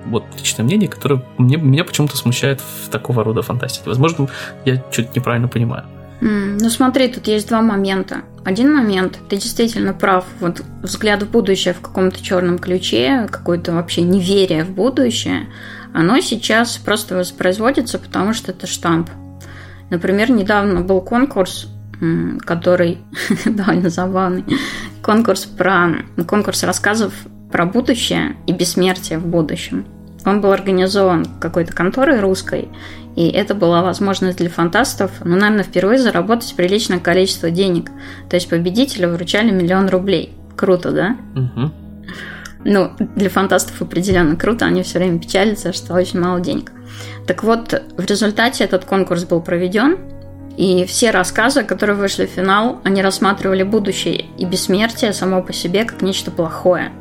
вот 0.06 0.24
личное 0.38 0.64
мнение, 0.64 0.88
которое 0.88 1.24
мне, 1.38 1.58
меня 1.58 1.84
почему-то 1.84 2.16
смущает 2.16 2.62
в 2.62 2.90
такого 2.90 3.24
рода 3.24 3.42
фантастике. 3.42 3.90
Возможно, 3.90 4.30
я 4.66 4.84
что-то 4.92 5.10
неправильно 5.16 5.48
понимаю. 5.48 5.86
Mm, 6.22 6.58
ну 6.62 6.70
смотри, 6.70 7.08
тут 7.10 7.28
есть 7.28 7.48
два 7.48 7.62
момента. 7.62 8.22
Один 8.44 8.74
момент, 8.74 9.20
ты 9.30 9.38
действительно 9.38 9.94
прав, 9.94 10.26
вот 10.40 10.64
взгляд 10.82 11.24
в 11.24 11.30
будущее 11.30 11.74
в 11.74 11.82
каком-то 11.82 12.24
черном 12.24 12.58
ключе, 12.58 13.28
какое-то 13.30 13.74
вообще 13.74 14.02
неверие 14.02 14.64
в 14.64 14.72
будущее, 14.72 15.48
оно 15.94 16.20
сейчас 16.22 16.78
просто 16.78 17.16
воспроизводится, 17.16 18.00
потому 18.00 18.34
что 18.34 18.52
это 18.52 18.68
штамп. 18.68 19.10
Например, 19.90 20.32
недавно 20.32 20.82
был 20.82 21.02
конкурс, 21.02 21.68
который 22.42 23.00
довольно 23.46 23.90
забавный, 23.90 24.46
конкурс 25.02 25.46
про 25.46 25.90
конкурс 26.28 26.64
рассказов 26.64 27.14
про 27.52 27.66
будущее 27.66 28.36
и 28.46 28.54
бессмертие 28.54 29.20
в 29.20 29.26
будущем. 29.26 29.86
Он 30.26 30.42
был 30.42 30.52
организован 30.52 31.26
какой-то 31.40 31.74
конторой 31.74 32.20
русской, 32.20 32.70
и 33.16 33.30
это 33.30 33.56
была 33.56 33.82
возможность 33.82 34.38
для 34.38 34.50
фантастов, 34.50 35.12
ну, 35.24 35.36
наверное, 35.36 35.64
впервые 35.64 35.98
заработать 35.98 36.54
приличное 36.56 37.00
количество 37.00 37.50
денег. 37.50 37.90
То 38.30 38.36
есть 38.36 38.50
победителю 38.50 39.10
вручали 39.10 39.50
миллион 39.52 39.88
рублей. 39.90 40.34
Круто, 40.56 40.92
да? 40.92 41.18
Угу. 41.36 41.72
Ну, 42.66 42.92
для 43.16 43.30
фантастов 43.30 43.82
определенно 43.82 44.36
круто, 44.36 44.66
они 44.66 44.84
все 44.84 45.00
время 45.00 45.20
печалятся, 45.20 45.72
что 45.72 45.94
очень 45.94 46.20
мало 46.20 46.42
денег. 46.42 46.72
Так 47.26 47.44
вот, 47.44 47.82
в 47.98 48.06
результате 48.06 48.64
этот 48.64 48.86
конкурс 48.86 49.24
был 49.24 49.42
проведен, 49.42 49.98
и 50.58 50.86
все 50.86 51.12
рассказы, 51.12 51.64
которые 51.64 51.96
вышли 51.96 52.26
в 52.26 52.30
финал, 52.30 52.82
они 52.84 53.02
рассматривали 53.02 53.64
будущее 53.64 54.26
и 54.38 54.46
бессмертие 54.46 55.14
само 55.14 55.42
по 55.42 55.54
себе 55.54 55.86
как 55.86 56.02
нечто 56.02 56.32
плохое. 56.32 56.92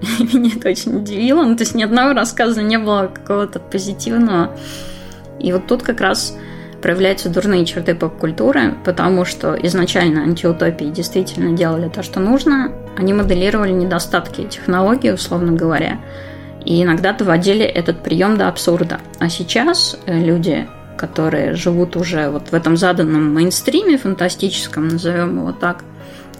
Меня 0.32 0.52
это 0.56 0.68
очень 0.68 0.96
удивило. 0.96 1.42
Ну, 1.42 1.56
то 1.56 1.62
есть 1.62 1.74
ни 1.74 1.82
одного 1.82 2.12
рассказа 2.12 2.62
не 2.62 2.78
было 2.78 3.10
какого-то 3.12 3.58
позитивного. 3.58 4.56
И 5.40 5.52
вот 5.52 5.66
тут 5.66 5.82
как 5.82 6.00
раз 6.00 6.36
проявляются 6.82 7.28
дурные 7.28 7.64
черты 7.64 7.94
поп-культуры, 7.94 8.74
потому 8.84 9.24
что 9.24 9.54
изначально 9.54 10.22
антиутопии 10.22 10.86
действительно 10.86 11.56
делали 11.56 11.88
то, 11.88 12.02
что 12.02 12.20
нужно. 12.20 12.72
Они 12.96 13.12
моделировали 13.12 13.72
недостатки 13.72 14.44
технологий, 14.44 15.12
условно 15.12 15.52
говоря, 15.52 15.98
и 16.64 16.82
иногда 16.82 17.12
доводили 17.12 17.64
этот 17.64 18.02
прием 18.02 18.36
до 18.36 18.48
абсурда. 18.48 19.00
А 19.18 19.28
сейчас 19.28 19.98
э, 20.06 20.18
люди, 20.18 20.68
которые 20.96 21.54
живут 21.54 21.96
уже 21.96 22.28
вот 22.28 22.48
в 22.50 22.54
этом 22.54 22.76
заданном 22.76 23.32
мейнстриме 23.34 23.98
фантастическом, 23.98 24.88
назовем 24.88 25.38
его 25.38 25.52
так, 25.52 25.84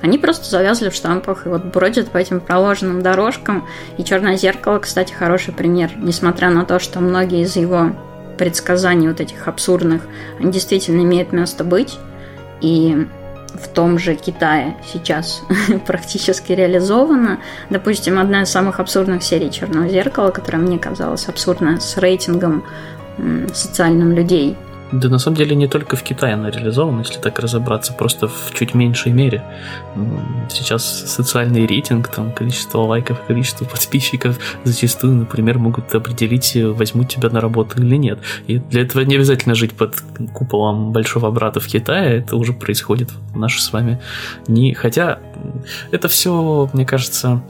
они 0.00 0.18
просто 0.18 0.48
завязли 0.48 0.90
в 0.90 0.94
штампах 0.94 1.46
и 1.46 1.48
вот 1.48 1.64
бродят 1.64 2.10
по 2.10 2.18
этим 2.18 2.40
проложенным 2.40 3.02
дорожкам. 3.02 3.66
И 3.96 4.04
«Черное 4.04 4.36
зеркало», 4.36 4.78
кстати, 4.78 5.12
хороший 5.12 5.52
пример. 5.52 5.90
Несмотря 5.96 6.50
на 6.50 6.64
то, 6.64 6.78
что 6.78 7.00
многие 7.00 7.42
из 7.42 7.56
его 7.56 7.90
предсказаний 8.36 9.08
вот 9.08 9.20
этих 9.20 9.48
абсурдных, 9.48 10.02
они 10.38 10.52
действительно 10.52 11.02
имеют 11.02 11.32
место 11.32 11.64
быть. 11.64 11.98
И 12.60 13.06
в 13.54 13.68
том 13.68 13.98
же 13.98 14.14
Китае 14.14 14.76
сейчас 14.92 15.42
практически 15.86 16.52
реализовано. 16.52 17.40
Допустим, 17.70 18.18
одна 18.18 18.42
из 18.42 18.50
самых 18.50 18.78
абсурдных 18.78 19.22
серий 19.22 19.50
«Черного 19.50 19.88
зеркала», 19.88 20.30
которая 20.30 20.62
мне 20.62 20.78
казалась 20.78 21.28
абсурдной, 21.28 21.80
с 21.80 21.96
рейтингом 21.96 22.64
социальным 23.52 24.12
людей– 24.12 24.56
да 24.92 25.08
на 25.08 25.18
самом 25.18 25.36
деле 25.36 25.54
не 25.54 25.68
только 25.68 25.96
в 25.96 26.02
Китае 26.02 26.34
она 26.34 26.50
реализована, 26.50 27.00
если 27.00 27.20
так 27.20 27.38
разобраться, 27.38 27.92
просто 27.92 28.28
в 28.28 28.52
чуть 28.54 28.74
меньшей 28.74 29.12
мере. 29.12 29.42
Сейчас 30.48 30.84
социальный 30.84 31.66
рейтинг, 31.66 32.08
там 32.08 32.32
количество 32.32 32.78
лайков, 32.78 33.20
количество 33.26 33.64
подписчиков 33.64 34.38
зачастую, 34.64 35.14
например, 35.14 35.58
могут 35.58 35.94
определить, 35.94 36.56
возьмут 36.56 37.08
тебя 37.08 37.28
на 37.30 37.40
работу 37.40 37.82
или 37.82 37.96
нет. 37.96 38.18
И 38.46 38.58
для 38.58 38.82
этого 38.82 39.02
не 39.02 39.16
обязательно 39.16 39.54
жить 39.54 39.72
под 39.72 40.02
куполом 40.32 40.92
большого 40.92 41.30
брата 41.30 41.60
в 41.60 41.66
Китае, 41.66 42.18
это 42.18 42.36
уже 42.36 42.52
происходит 42.52 43.10
в 43.32 43.38
наши 43.38 43.60
с 43.60 43.72
вами 43.72 44.00
не... 44.46 44.74
Хотя 44.74 45.18
это 45.90 46.08
все, 46.08 46.68
мне 46.72 46.84
кажется, 46.84 47.42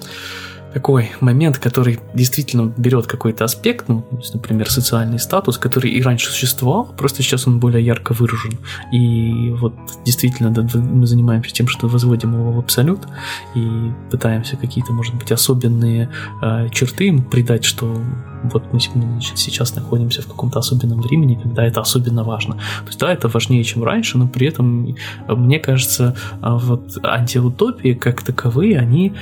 такой 0.73 1.11
момент, 1.21 1.59
который 1.59 1.99
действительно 2.15 2.73
берет 2.77 3.07
какой-то 3.07 3.45
аспект, 3.45 3.89
ну, 3.89 4.05
например, 4.35 4.71
социальный 4.71 5.19
статус, 5.19 5.59
который 5.59 5.91
и 5.91 6.03
раньше 6.03 6.31
существовал, 6.31 6.85
просто 6.97 7.23
сейчас 7.23 7.47
он 7.47 7.59
более 7.59 7.85
ярко 7.85 8.13
выражен. 8.13 8.59
И 8.93 9.51
вот 9.59 9.75
действительно 10.05 10.51
да, 10.51 10.67
мы 10.79 11.07
занимаемся 11.07 11.53
тем, 11.53 11.69
что 11.69 11.89
возводим 11.89 12.35
его 12.35 12.53
в 12.53 12.59
абсолют 12.59 13.07
и 13.55 13.93
пытаемся 14.11 14.57
какие-то, 14.57 14.93
может 14.93 15.15
быть, 15.15 15.33
особенные 15.33 16.11
э, 16.43 16.69
черты 16.71 17.05
ему 17.05 17.23
придать, 17.23 17.65
что 17.65 18.01
вот 18.45 18.73
мы 18.73 18.81
значит, 18.81 19.39
сейчас 19.39 19.75
находимся 19.75 20.23
в 20.23 20.27
каком-то 20.27 20.59
особенном 20.59 21.01
времени, 21.01 21.35
когда 21.43 21.65
это 21.65 21.81
особенно 21.81 22.25
важно. 22.25 22.55
То 22.55 22.87
есть, 22.87 22.99
да, 23.01 23.13
это 23.13 23.29
важнее, 23.29 23.65
чем 23.65 23.83
раньше, 23.83 24.19
но 24.19 24.29
при 24.29 24.47
этом, 24.47 24.97
мне 25.29 25.59
кажется, 25.59 26.15
вот 26.41 26.99
антиутопии 27.03 27.95
как 27.95 28.23
таковые, 28.23 28.79
они 28.79 29.13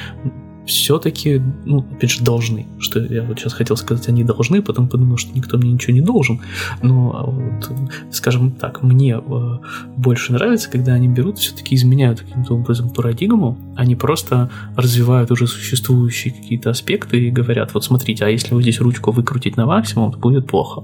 все-таки, 0.67 1.41
ну, 1.65 1.85
опять 1.93 2.11
же, 2.11 2.25
должны. 2.25 2.67
Что 2.79 3.01
я 3.01 3.23
вот 3.23 3.39
сейчас 3.39 3.53
хотел 3.53 3.77
сказать, 3.77 4.09
они 4.09 4.25
должны, 4.25 4.61
потом 4.63 4.89
подумал, 4.89 5.17
что 5.17 5.33
никто 5.35 5.57
мне 5.57 5.73
ничего 5.73 5.95
не 5.95 6.01
должен. 6.01 6.41
Но, 6.83 7.13
а 7.15 7.25
вот, 7.25 7.73
скажем 8.11 8.51
так, 8.51 8.83
мне 8.83 9.17
э, 9.17 9.59
больше 9.97 10.33
нравится, 10.33 10.69
когда 10.69 10.93
они 10.93 11.09
берут, 11.09 11.39
все-таки 11.39 11.75
изменяют 11.75 12.21
каким-то 12.21 12.55
образом 12.55 12.91
парадигму, 12.91 13.57
они 13.77 13.95
просто 13.95 14.51
развивают 14.77 15.31
уже 15.31 15.47
существующие 15.47 16.35
какие-то 16.35 16.71
аспекты 16.71 17.21
и 17.21 17.31
говорят, 17.31 17.73
вот 17.75 17.85
смотрите, 17.85 18.25
а 18.25 18.29
если 18.29 18.53
вот 18.53 18.63
здесь 18.63 18.81
ручку 18.81 19.13
выкрутить 19.13 19.57
на 19.57 19.67
максимум, 19.67 20.13
то 20.13 20.19
будет 20.19 20.47
плохо. 20.49 20.83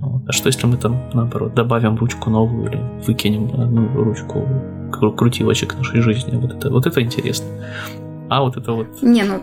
Вот. 0.00 0.22
А 0.28 0.32
что 0.32 0.48
если 0.48 0.66
мы 0.66 0.76
там, 0.76 1.10
наоборот, 1.12 1.54
добавим 1.54 1.96
ручку 1.96 2.30
новую 2.30 2.70
или 2.70 2.80
выкинем 3.06 3.50
одну 3.60 3.88
ручку 3.94 4.46
крутилочек 5.16 5.76
нашей 5.76 6.00
жизни? 6.00 6.36
Вот 6.36 6.52
это, 6.52 6.70
вот 6.70 6.86
это 6.86 7.02
интересно 7.02 7.46
а 8.36 8.42
вот 8.42 8.56
это 8.56 8.72
вот... 8.72 9.02
Не, 9.02 9.24
ну 9.24 9.42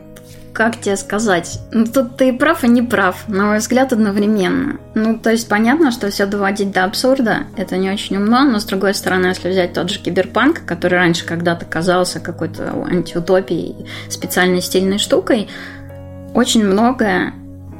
как 0.53 0.81
тебе 0.81 0.97
сказать? 0.97 1.61
Ну, 1.71 1.85
тут 1.85 2.17
ты 2.17 2.33
прав 2.33 2.63
и 2.63 2.67
не 2.67 2.81
прав, 2.81 3.29
на 3.29 3.45
мой 3.45 3.59
взгляд, 3.59 3.93
одновременно. 3.93 4.77
Ну, 4.93 5.17
то 5.17 5.29
есть 5.31 5.47
понятно, 5.47 5.91
что 5.91 6.09
все 6.09 6.25
доводить 6.25 6.71
до 6.71 6.83
абсурда, 6.83 7.43
это 7.55 7.77
не 7.77 7.89
очень 7.89 8.17
умно, 8.17 8.43
но 8.43 8.59
с 8.59 8.65
другой 8.65 8.93
стороны, 8.93 9.27
если 9.27 9.49
взять 9.49 9.73
тот 9.73 9.89
же 9.89 9.99
киберпанк, 9.99 10.65
который 10.65 10.95
раньше 10.95 11.25
когда-то 11.25 11.65
казался 11.65 12.19
какой-то 12.19 12.73
антиутопией, 12.73 13.87
специальной 14.09 14.61
стильной 14.61 14.97
штукой, 14.97 15.47
очень 16.33 16.65
многое 16.65 17.33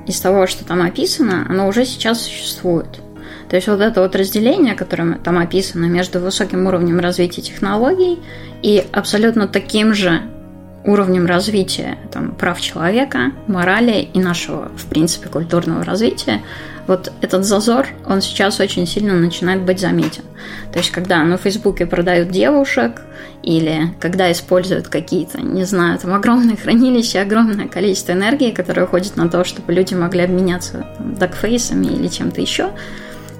из 0.08 0.20
того, 0.22 0.48
что 0.48 0.64
там 0.64 0.82
описано, 0.82 1.48
оно 1.50 1.68
уже 1.68 1.86
сейчас 1.86 2.22
существует. 2.22 3.02
То 3.50 3.56
есть 3.56 3.68
вот 3.68 3.82
это 3.82 4.02
вот 4.02 4.16
разделение, 4.16 4.76
которое 4.76 5.18
там 5.18 5.38
описано 5.38 5.86
между 5.86 6.20
высоким 6.20 6.68
уровнем 6.68 7.00
развития 7.00 7.42
технологий 7.42 8.20
и 8.62 8.86
абсолютно 8.94 9.48
таким 9.48 9.94
же 9.94 10.22
уровнем 10.86 11.26
развития 11.26 11.98
там, 12.12 12.32
прав 12.32 12.60
человека, 12.62 13.32
морали 13.48 14.10
и 14.14 14.20
нашего, 14.20 14.70
в 14.76 14.86
принципе, 14.86 15.30
культурного 15.30 15.84
развития, 15.84 16.42
вот 16.88 17.12
этот 17.22 17.46
зазор, 17.46 17.88
он 18.08 18.20
сейчас 18.22 18.60
очень 18.60 18.88
сильно 18.88 19.14
начинает 19.14 19.62
быть 19.62 19.80
заметен. 19.80 20.24
То 20.74 20.80
есть, 20.80 20.90
когда 20.90 21.24
на 21.24 21.38
Фейсбуке 21.38 21.86
продают 21.86 22.30
девушек, 22.32 23.02
или 23.44 23.94
когда 24.00 24.32
используют 24.32 24.88
какие-то, 24.88 25.40
не 25.40 25.66
знаю, 25.66 26.00
там 26.00 26.14
огромные 26.14 26.58
хранилища, 26.64 27.22
огромное 27.22 27.68
количество 27.68 28.14
энергии, 28.14 28.52
которое 28.52 28.86
уходит 28.86 29.18
на 29.18 29.30
то, 29.30 29.44
чтобы 29.44 29.72
люди 29.72 29.94
могли 29.94 30.22
обменяться 30.22 30.88
там, 30.98 31.14
дакфейсами 31.14 31.86
или 31.88 32.08
чем-то 32.08 32.42
еще. 32.42 32.72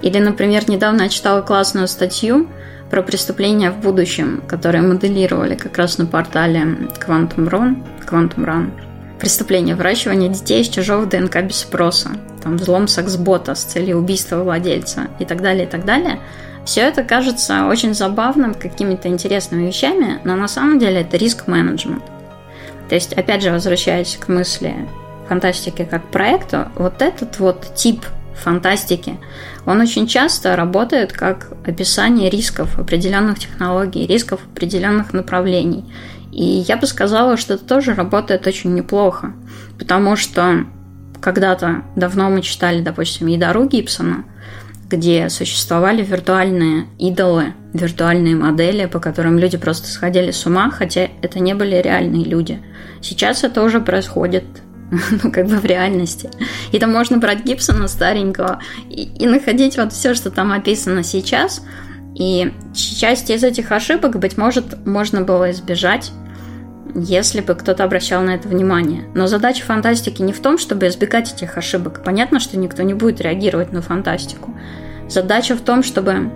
Или, 0.00 0.18
например, 0.18 0.68
недавно 0.70 1.02
я 1.02 1.08
читала 1.08 1.42
классную 1.42 1.88
статью 1.88 2.48
про 2.90 3.02
преступления 3.02 3.70
в 3.70 3.78
будущем, 3.78 4.42
которые 4.48 4.82
моделировали 4.82 5.54
как 5.54 5.78
раз 5.78 5.98
на 5.98 6.06
портале 6.06 6.60
Quantum 6.98 7.48
Run. 7.48 7.82
Quantum 8.04 8.44
Run. 8.44 8.70
преступление, 9.20 9.76
выращивание 9.76 10.30
детей 10.30 10.62
из 10.62 10.68
чужого 10.68 11.06
ДНК 11.06 11.42
без 11.42 11.56
спроса, 11.56 12.10
там 12.42 12.56
взлом 12.56 12.88
секс-бота 12.88 13.54
с 13.54 13.64
целью 13.64 13.98
убийства 13.98 14.42
владельца 14.42 15.08
и 15.18 15.24
так 15.24 15.42
далее, 15.42 15.66
и 15.66 15.68
так 15.68 15.84
далее. 15.84 16.18
Все 16.64 16.82
это 16.82 17.04
кажется 17.04 17.66
очень 17.66 17.94
забавным, 17.94 18.54
какими-то 18.54 19.08
интересными 19.08 19.66
вещами, 19.66 20.20
но 20.24 20.36
на 20.36 20.48
самом 20.48 20.78
деле 20.78 21.02
это 21.02 21.16
риск-менеджмент. 21.16 22.04
То 22.88 22.94
есть, 22.94 23.12
опять 23.12 23.42
же, 23.42 23.50
возвращаясь 23.50 24.16
к 24.16 24.28
мысли 24.28 24.74
фантастики 25.28 25.86
как 25.88 26.10
проекту, 26.10 26.66
вот 26.74 27.02
этот 27.02 27.38
вот 27.38 27.74
тип 27.74 28.04
фантастики, 28.40 29.18
он 29.66 29.80
очень 29.80 30.06
часто 30.06 30.56
работает 30.56 31.12
как 31.12 31.52
описание 31.66 32.30
рисков 32.30 32.78
определенных 32.78 33.38
технологий, 33.38 34.06
рисков 34.06 34.40
определенных 34.52 35.12
направлений. 35.12 35.84
И 36.32 36.44
я 36.44 36.76
бы 36.76 36.86
сказала, 36.86 37.36
что 37.36 37.54
это 37.54 37.64
тоже 37.64 37.94
работает 37.94 38.46
очень 38.46 38.74
неплохо, 38.74 39.32
потому 39.78 40.16
что 40.16 40.64
когда-то 41.20 41.82
давно 41.96 42.30
мы 42.30 42.42
читали, 42.42 42.80
допустим, 42.80 43.26
«Едару» 43.26 43.66
Гибсона, 43.66 44.24
где 44.88 45.28
существовали 45.28 46.02
виртуальные 46.02 46.86
идолы, 46.98 47.54
виртуальные 47.72 48.34
модели, 48.34 48.86
по 48.86 48.98
которым 48.98 49.38
люди 49.38 49.56
просто 49.56 49.88
сходили 49.88 50.32
с 50.32 50.46
ума, 50.46 50.70
хотя 50.70 51.08
это 51.22 51.38
не 51.38 51.54
были 51.54 51.76
реальные 51.76 52.24
люди. 52.24 52.60
Сейчас 53.00 53.44
это 53.44 53.62
уже 53.62 53.80
происходит 53.80 54.44
ну, 55.22 55.30
как 55.30 55.46
бы 55.46 55.56
в 55.56 55.64
реальности. 55.64 56.30
И 56.72 56.78
там 56.78 56.92
можно 56.92 57.18
брать 57.18 57.44
Гибсона 57.44 57.88
старенького 57.88 58.60
и, 58.88 59.04
и 59.04 59.26
находить 59.26 59.76
вот 59.76 59.92
все, 59.92 60.14
что 60.14 60.30
там 60.30 60.52
описано 60.52 61.02
сейчас. 61.02 61.62
И 62.14 62.52
часть 62.74 63.30
из 63.30 63.44
этих 63.44 63.72
ошибок, 63.72 64.18
быть 64.18 64.36
может, 64.36 64.84
можно 64.84 65.22
было 65.22 65.52
избежать, 65.52 66.10
если 66.94 67.40
бы 67.40 67.54
кто-то 67.54 67.84
обращал 67.84 68.22
на 68.22 68.34
это 68.34 68.48
внимание. 68.48 69.04
Но 69.14 69.28
задача 69.28 69.64
фантастики 69.64 70.22
не 70.22 70.32
в 70.32 70.40
том, 70.40 70.58
чтобы 70.58 70.88
избегать 70.88 71.32
этих 71.32 71.56
ошибок. 71.56 72.02
Понятно, 72.04 72.40
что 72.40 72.58
никто 72.58 72.82
не 72.82 72.94
будет 72.94 73.20
реагировать 73.20 73.72
на 73.72 73.80
фантастику. 73.80 74.54
Задача 75.08 75.56
в 75.56 75.60
том, 75.60 75.82
чтобы... 75.82 76.30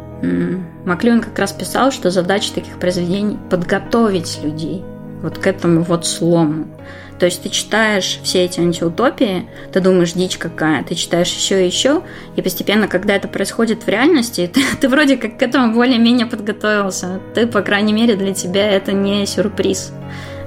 Маклюин 0.86 1.20
как 1.20 1.38
раз 1.38 1.52
писал, 1.52 1.90
что 1.90 2.10
задача 2.10 2.54
таких 2.54 2.78
произведений– 2.78 3.36
подготовить 3.50 4.40
людей 4.42 4.82
вот 5.24 5.38
к 5.38 5.46
этому 5.46 5.82
вот 5.82 6.06
слому. 6.06 6.66
То 7.18 7.26
есть 7.26 7.42
ты 7.42 7.48
читаешь 7.48 8.20
все 8.22 8.44
эти 8.44 8.60
антиутопии, 8.60 9.48
ты 9.72 9.80
думаешь, 9.80 10.12
дичь 10.12 10.36
какая, 10.36 10.82
ты 10.84 10.94
читаешь 10.94 11.32
еще 11.32 11.62
и 11.62 11.66
еще, 11.66 12.02
и 12.36 12.42
постепенно, 12.42 12.88
когда 12.88 13.14
это 13.14 13.28
происходит 13.28 13.84
в 13.84 13.88
реальности, 13.88 14.50
ты, 14.54 14.60
ты 14.80 14.88
вроде 14.88 15.16
как 15.16 15.38
к 15.38 15.42
этому 15.42 15.72
более-менее 15.72 16.26
подготовился. 16.26 17.20
Ты, 17.34 17.46
по 17.46 17.62
крайней 17.62 17.92
мере, 17.92 18.16
для 18.16 18.34
тебя 18.34 18.68
это 18.70 18.92
не 18.92 19.26
сюрприз. 19.26 19.92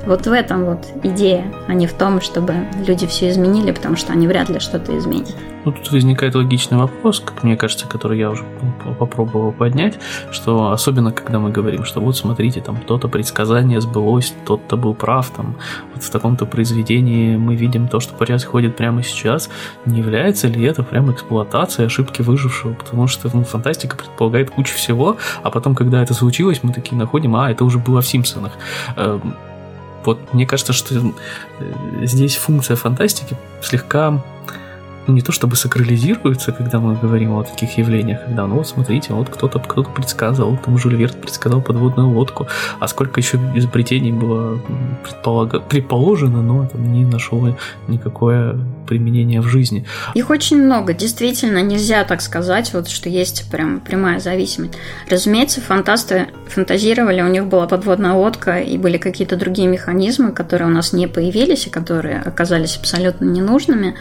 Вот 0.08 0.26
в 0.26 0.32
этом 0.32 0.64
вот 0.64 0.88
идея, 1.04 1.52
а 1.68 1.74
не 1.74 1.86
в 1.86 1.92
том, 1.92 2.22
чтобы 2.22 2.54
люди 2.88 3.06
все 3.06 3.30
изменили, 3.30 3.74
потому 3.74 3.98
что 3.98 4.14
они 4.14 4.26
вряд 4.26 4.48
ли 4.48 4.60
что-то 4.60 4.98
изменят. 4.98 5.36
Ну, 5.66 5.74
тут 5.74 5.92
возникает 5.92 6.34
логичный 6.34 6.78
вопрос, 6.78 7.20
как 7.20 7.44
мне 7.44 7.58
кажется, 7.58 7.90
который 7.90 8.18
я 8.18 8.30
уже 8.30 8.46
попробовал 9.00 9.52
поднять, 9.52 10.00
что 10.32 10.72
особенно, 10.72 11.12
когда 11.12 11.40
мы 11.40 11.50
говорим, 11.50 11.84
что 11.84 12.00
вот 12.00 12.16
смотрите, 12.16 12.62
там 12.62 12.78
то-то 12.78 13.10
предсказание 13.10 13.82
сбылось, 13.82 14.34
тот-то 14.46 14.78
был 14.78 14.94
прав, 14.94 15.30
там 15.32 15.58
вот 15.94 16.02
в 16.02 16.10
таком-то 16.10 16.46
произведении 16.46 17.36
мы 17.36 17.56
видим 17.56 17.90
то, 17.90 18.00
что 18.00 18.16
происходит 18.16 18.78
прямо 18.78 19.04
сейчас, 19.04 19.50
не 19.86 20.00
является 20.00 20.48
ли 20.48 20.64
это 20.64 20.84
прям 20.84 21.12
эксплуатацией 21.12 21.88
ошибки 21.88 22.22
выжившего, 22.22 22.76
потому 22.76 23.08
что 23.08 23.30
ну, 23.34 23.44
фантастика 23.44 23.98
предполагает 23.98 24.52
кучу 24.52 24.74
всего, 24.74 25.18
а 25.44 25.52
потом, 25.52 25.76
когда 25.76 26.02
это 26.02 26.14
случилось, 26.14 26.62
мы 26.64 26.72
такие 26.72 26.98
находим, 26.98 27.36
а, 27.36 27.52
это 27.52 27.66
уже 27.66 27.78
было 27.78 28.00
в 28.00 28.08
Симпсонах 28.08 28.54
эм, 28.96 29.36
вот 30.08 30.34
мне 30.34 30.48
кажется, 30.48 30.74
что 30.74 30.96
э, 30.96 31.74
здесь 32.04 32.36
функция 32.36 32.76
фантастики 32.76 33.38
слегка 33.62 34.24
ну, 35.08 35.14
не 35.14 35.22
то 35.22 35.32
чтобы 35.32 35.56
сакрализируется, 35.56 36.52
когда 36.52 36.80
мы 36.80 36.96
говорим 36.96 37.34
о 37.36 37.44
таких 37.44 37.78
явлениях, 37.78 38.26
когда, 38.26 38.46
ну 38.46 38.56
вот 38.56 38.68
смотрите, 38.68 39.14
вот 39.14 39.30
кто-то 39.30 39.60
кто 39.60 39.84
предсказывал, 39.84 40.58
там 40.58 40.78
Жюль 40.78 40.96
Верт 40.96 41.20
предсказал 41.20 41.62
подводную 41.62 42.10
лодку, 42.10 42.48
а 42.80 42.88
сколько 42.88 43.20
еще 43.20 43.40
изобретений 43.56 44.12
было 44.12 44.60
предполага... 45.04 45.60
предположено, 45.60 46.42
но 46.42 46.66
это 46.66 46.78
не 46.78 47.06
нашло 47.06 47.56
никакое 47.88 48.60
применение 48.88 49.42
в 49.42 49.48
жизни. 49.48 49.86
Их 50.14 50.30
очень 50.30 50.62
много, 50.64 50.94
действительно, 50.94 51.62
нельзя 51.62 52.04
так 52.04 52.22
сказать, 52.22 52.74
вот 52.74 52.90
что 52.90 53.10
есть 53.10 53.50
прям 53.50 53.80
прямая 53.80 54.20
зависимость. 54.20 54.74
Разумеется, 55.10 55.62
фантасты 55.62 56.28
фантазировали, 56.48 57.22
у 57.22 57.28
них 57.28 57.48
была 57.48 57.68
подводная 57.68 58.14
лодка 58.14 58.60
и 58.60 58.78
были 58.78 58.98
какие-то 58.98 59.38
другие 59.38 59.68
механизмы, 59.68 60.32
которые 60.32 60.70
у 60.70 60.74
нас 60.74 60.94
не 60.94 61.08
появились 61.08 61.68
и 61.68 61.70
которые 61.70 62.20
оказались 62.20 62.78
абсолютно 62.78 63.26
ненужными, 63.26 63.96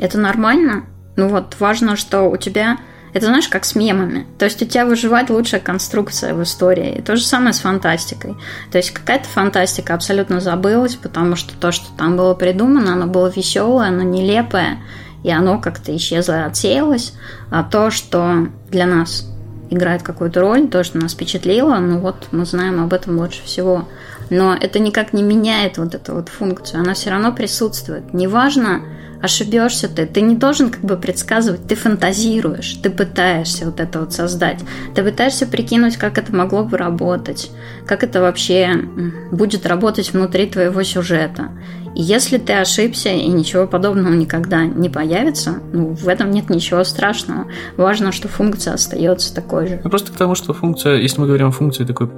это 0.00 0.18
нормально. 0.18 0.84
Ну 1.16 1.28
вот, 1.28 1.56
важно, 1.58 1.96
что 1.96 2.22
у 2.24 2.36
тебя... 2.36 2.78
Это 3.12 3.26
знаешь, 3.26 3.48
как 3.48 3.64
с 3.64 3.74
мемами. 3.74 4.24
То 4.38 4.44
есть 4.44 4.62
у 4.62 4.66
тебя 4.66 4.86
выживает 4.86 5.30
лучшая 5.30 5.60
конструкция 5.60 6.32
в 6.32 6.42
истории. 6.44 6.94
И 6.94 7.02
то 7.02 7.16
же 7.16 7.24
самое 7.24 7.52
с 7.52 7.58
фантастикой. 7.58 8.36
То 8.70 8.78
есть 8.78 8.92
какая-то 8.92 9.28
фантастика 9.28 9.94
абсолютно 9.94 10.40
забылась, 10.40 10.94
потому 10.94 11.34
что 11.34 11.58
то, 11.58 11.72
что 11.72 11.86
там 11.98 12.16
было 12.16 12.34
придумано, 12.34 12.92
оно 12.92 13.08
было 13.08 13.26
веселое, 13.26 13.88
оно 13.88 14.02
нелепое, 14.02 14.78
и 15.24 15.30
оно 15.30 15.58
как-то 15.60 15.94
исчезло 15.96 16.44
отсеялось. 16.44 17.14
А 17.50 17.64
то, 17.64 17.90
что 17.90 18.46
для 18.70 18.86
нас 18.86 19.28
играет 19.70 20.04
какую-то 20.04 20.40
роль, 20.40 20.68
то, 20.68 20.84
что 20.84 20.98
нас 20.98 21.12
впечатлило, 21.12 21.76
ну 21.78 21.98
вот 21.98 22.28
мы 22.30 22.44
знаем 22.44 22.80
об 22.80 22.92
этом 22.92 23.18
лучше 23.18 23.42
всего. 23.44 23.88
Но 24.30 24.54
это 24.54 24.78
никак 24.78 25.12
не 25.12 25.24
меняет 25.24 25.78
вот 25.78 25.96
эту 25.96 26.14
вот 26.14 26.28
функцию. 26.28 26.80
Она 26.80 26.94
все 26.94 27.10
равно 27.10 27.32
присутствует. 27.32 28.14
Неважно, 28.14 28.82
ошибешься 29.22 29.88
ты. 29.88 30.06
Ты 30.06 30.20
не 30.20 30.36
должен 30.36 30.70
как 30.70 30.80
бы 30.82 30.96
предсказывать, 30.96 31.66
ты 31.66 31.74
фантазируешь, 31.74 32.78
ты 32.82 32.90
пытаешься 32.90 33.66
вот 33.66 33.80
это 33.80 34.00
вот 34.00 34.12
создать. 34.12 34.60
Ты 34.94 35.02
пытаешься 35.02 35.46
прикинуть, 35.46 35.96
как 35.96 36.18
это 36.18 36.34
могло 36.34 36.64
бы 36.64 36.76
работать, 36.76 37.50
как 37.86 38.02
это 38.02 38.20
вообще 38.20 38.74
будет 39.30 39.66
работать 39.66 40.12
внутри 40.12 40.46
твоего 40.46 40.82
сюжета. 40.82 41.50
И 41.94 42.02
если 42.02 42.38
ты 42.38 42.52
ошибся 42.52 43.10
и 43.10 43.26
ничего 43.26 43.66
подобного 43.66 44.14
никогда 44.14 44.64
не 44.64 44.88
появится, 44.88 45.56
ну, 45.72 45.88
в 45.88 46.08
этом 46.08 46.30
нет 46.30 46.48
ничего 46.48 46.84
страшного. 46.84 47.46
Важно, 47.76 48.12
что 48.12 48.28
функция 48.28 48.74
остается 48.74 49.34
такой 49.34 49.66
же. 49.66 49.80
Ну, 49.82 49.90
просто 49.90 50.12
потому, 50.12 50.36
что 50.36 50.52
функция, 50.52 50.96
если 50.96 51.20
мы 51.20 51.26
говорим 51.26 51.48
о 51.48 51.50
функции 51.50 51.84
такой 51.84 52.08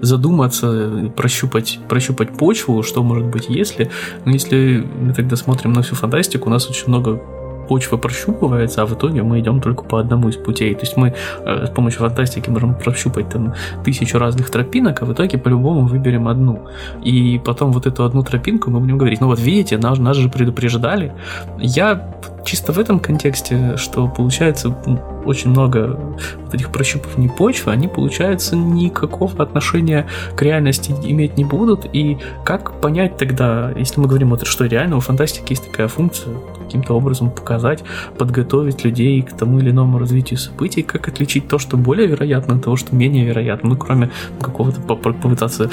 задуматься, 0.00 1.10
прощупать, 1.16 1.78
прощупать 1.88 2.36
почву, 2.36 2.82
что 2.82 3.02
может 3.02 3.26
быть, 3.26 3.46
если. 3.48 3.90
Но 4.24 4.32
если 4.32 4.86
мы 5.00 5.12
тогда 5.12 5.36
смотрим 5.36 5.72
на 5.72 5.82
всю 5.82 5.94
фантастику, 5.94 6.48
у 6.48 6.52
нас 6.52 6.68
очень 6.68 6.88
много 6.88 7.20
почва 7.68 7.96
прощупывается, 7.96 8.82
а 8.82 8.86
в 8.86 8.94
итоге 8.94 9.22
мы 9.22 9.40
идем 9.40 9.60
только 9.60 9.84
по 9.84 9.98
одному 9.98 10.28
из 10.28 10.36
путей. 10.36 10.74
То 10.74 10.80
есть 10.80 10.96
мы 10.96 11.14
э, 11.44 11.66
с 11.66 11.70
помощью 11.70 12.00
фантастики 12.00 12.50
можем 12.50 12.74
прощупать 12.74 13.28
там 13.28 13.54
тысячу 13.84 14.18
разных 14.18 14.50
тропинок, 14.50 15.02
а 15.02 15.04
в 15.04 15.12
итоге 15.12 15.38
по-любому 15.38 15.86
выберем 15.86 16.28
одну. 16.28 16.68
И 17.02 17.40
потом 17.44 17.72
вот 17.72 17.86
эту 17.86 18.04
одну 18.04 18.22
тропинку 18.22 18.70
мы 18.70 18.80
будем 18.80 18.98
говорить, 18.98 19.20
ну 19.20 19.26
вот 19.26 19.40
видите, 19.40 19.78
нас, 19.78 19.98
нас 19.98 20.16
же 20.16 20.28
предупреждали. 20.28 21.12
Я 21.58 22.14
чисто 22.44 22.72
в 22.72 22.78
этом 22.78 23.00
контексте, 23.00 23.76
что 23.76 24.06
получается 24.06 24.76
очень 25.24 25.50
много 25.50 25.98
вот 26.44 26.54
этих 26.54 26.70
прощупываний 26.70 27.30
почвы, 27.30 27.72
они, 27.72 27.88
получается, 27.88 28.56
никакого 28.56 29.42
отношения 29.42 30.06
к 30.36 30.42
реальности 30.42 30.94
иметь 31.02 31.36
не 31.36 31.44
будут. 31.44 31.86
И 31.92 32.18
как 32.44 32.80
понять 32.80 33.16
тогда, 33.16 33.72
если 33.76 34.00
мы 34.00 34.06
говорим, 34.06 34.30
вот, 34.30 34.46
что 34.46 34.66
реально 34.66 34.96
у 34.96 35.00
фантастики 35.00 35.52
есть 35.52 35.70
такая 35.70 35.88
функция, 35.88 36.34
каким-то 36.74 36.94
образом 36.94 37.30
показать, 37.30 37.84
подготовить 38.18 38.84
людей 38.84 39.22
к 39.22 39.32
тому 39.32 39.60
или 39.60 39.70
иному 39.70 39.98
развитию 39.98 40.38
событий, 40.38 40.82
как 40.82 41.06
отличить 41.06 41.46
то, 41.46 41.58
что 41.58 41.76
более 41.76 42.08
вероятно, 42.08 42.56
от 42.56 42.64
того, 42.64 42.76
что 42.76 42.96
менее 42.96 43.24
вероятно, 43.24 43.70
ну, 43.70 43.76
кроме 43.76 44.10
какого-то 44.40 44.80
попытаться 44.80 45.70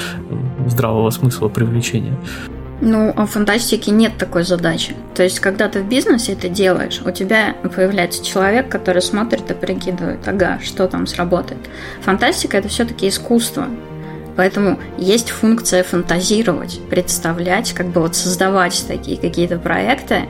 здравого 0.68 1.10
смысла 1.10 1.48
привлечения. 1.48 2.16
Ну, 2.80 3.12
в 3.16 3.26
фантастике 3.26 3.90
нет 3.90 4.12
такой 4.16 4.44
задачи. 4.44 4.94
То 5.14 5.24
есть, 5.24 5.40
когда 5.40 5.68
ты 5.68 5.82
в 5.82 5.88
бизнесе 5.88 6.32
это 6.32 6.48
делаешь, 6.48 7.00
у 7.04 7.10
тебя 7.10 7.56
появляется 7.74 8.24
человек, 8.24 8.68
который 8.68 9.02
смотрит 9.02 9.50
и 9.50 9.54
прикидывает, 9.54 10.26
ага, 10.26 10.60
что 10.62 10.86
там 10.86 11.08
сработает. 11.08 11.60
Фантастика– 12.02 12.56
это 12.58 12.68
все-таки 12.68 13.08
искусство. 13.08 13.66
Поэтому 14.36 14.78
есть 14.98 15.30
функция 15.30 15.82
фантазировать, 15.82 16.80
представлять, 16.88 17.72
как 17.72 17.88
бы 17.88 18.00
вот 18.00 18.16
создавать 18.16 18.84
такие 18.88 19.18
какие-то 19.18 19.58
проекты, 19.58 20.22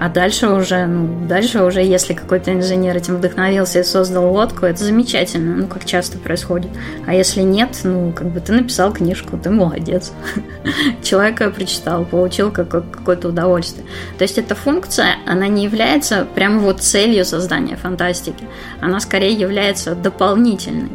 а 0.00 0.08
дальше 0.08 0.48
уже, 0.48 0.86
ну, 0.86 1.26
дальше 1.26 1.62
уже, 1.62 1.82
если 1.82 2.14
какой-то 2.14 2.54
инженер 2.54 2.96
этим 2.96 3.16
вдохновился 3.16 3.80
и 3.80 3.82
создал 3.82 4.32
лодку, 4.32 4.64
это 4.64 4.82
замечательно, 4.82 5.54
ну, 5.54 5.66
как 5.66 5.84
часто 5.84 6.16
происходит. 6.16 6.70
А 7.06 7.12
если 7.12 7.42
нет, 7.42 7.78
ну, 7.84 8.10
как 8.10 8.28
бы 8.28 8.40
ты 8.40 8.54
написал 8.54 8.94
книжку, 8.94 9.36
ты 9.36 9.50
молодец. 9.50 10.12
Человек 11.02 11.42
ее 11.42 11.50
прочитал, 11.50 12.06
получил 12.06 12.50
какое-то 12.50 13.28
удовольствие. 13.28 13.84
То 14.16 14.22
есть 14.22 14.38
эта 14.38 14.54
функция, 14.54 15.16
она 15.26 15.48
не 15.48 15.64
является 15.64 16.26
прямо 16.34 16.60
вот 16.60 16.80
целью 16.80 17.26
создания 17.26 17.76
фантастики. 17.76 18.44
Она 18.80 19.00
скорее 19.00 19.34
является 19.34 19.94
дополнительной. 19.94 20.92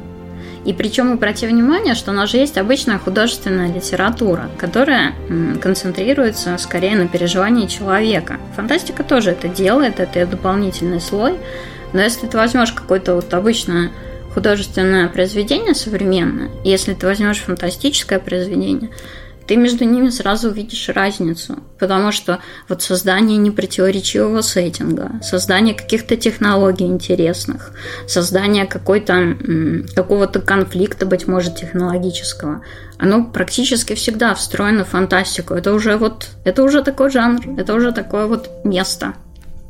И 0.66 0.74
причем 0.74 1.13
обрати 1.13 1.45
внимание, 1.45 1.93
что 1.93 2.11
у 2.11 2.13
нас 2.13 2.32
же 2.32 2.38
есть 2.38 2.57
обычная 2.57 2.97
художественная 2.97 3.72
литература, 3.72 4.49
которая 4.57 5.13
концентрируется 5.61 6.57
скорее 6.57 6.95
на 6.95 7.07
переживании 7.07 7.68
человека. 7.68 8.39
Фантастика 8.55 9.03
тоже 9.03 9.32
это 9.32 9.47
делает, 9.47 9.99
это 9.99 10.20
ее 10.20 10.26
дополнительный 10.26 10.99
слой. 10.99 11.36
Но 11.93 12.01
если 12.01 12.26
ты 12.26 12.36
возьмешь 12.36 12.72
какое-то 12.72 13.13
вот 13.13 13.32
обычное 13.34 13.91
художественное 14.34 15.07
произведение 15.07 15.76
современное, 15.76 16.49
если 16.63 16.93
ты 16.93 17.05
возьмешь 17.05 17.39
фантастическое 17.39 18.20
произведение, 18.20 18.89
ты 19.48 19.56
между 19.58 19.86
ними 19.86 20.10
сразу 20.10 20.50
увидишь 20.50 20.89
разницу, 20.89 21.60
потому 21.80 22.12
что 22.12 22.39
вот 22.68 22.82
создание 22.82 23.38
непротиворечивого 23.38 24.41
сеттинга, 24.41 25.20
создание 25.22 25.74
каких-то 25.74 26.16
технологий 26.18 26.86
интересных, 26.86 27.72
создание 28.08 28.66
какой-то 28.66 29.38
какого-то 29.96 30.41
конфликта, 30.41 31.06
быть 31.06 31.28
может, 31.28 31.58
технологического, 31.58 32.62
оно 32.98 33.26
практически 33.26 33.93
всегда 33.93 34.34
встроено 34.34 34.84
в 34.84 34.89
фантастику. 34.89 35.54
Это 35.54 35.74
уже 35.74 35.98
вот, 35.98 36.30
это 36.43 36.64
уже 36.64 36.82
такой 36.82 37.12
жанр, 37.12 37.41
это 37.58 37.74
уже 37.74 37.91
такое 37.91 38.28
вот 38.28 38.50
место. 38.64 39.14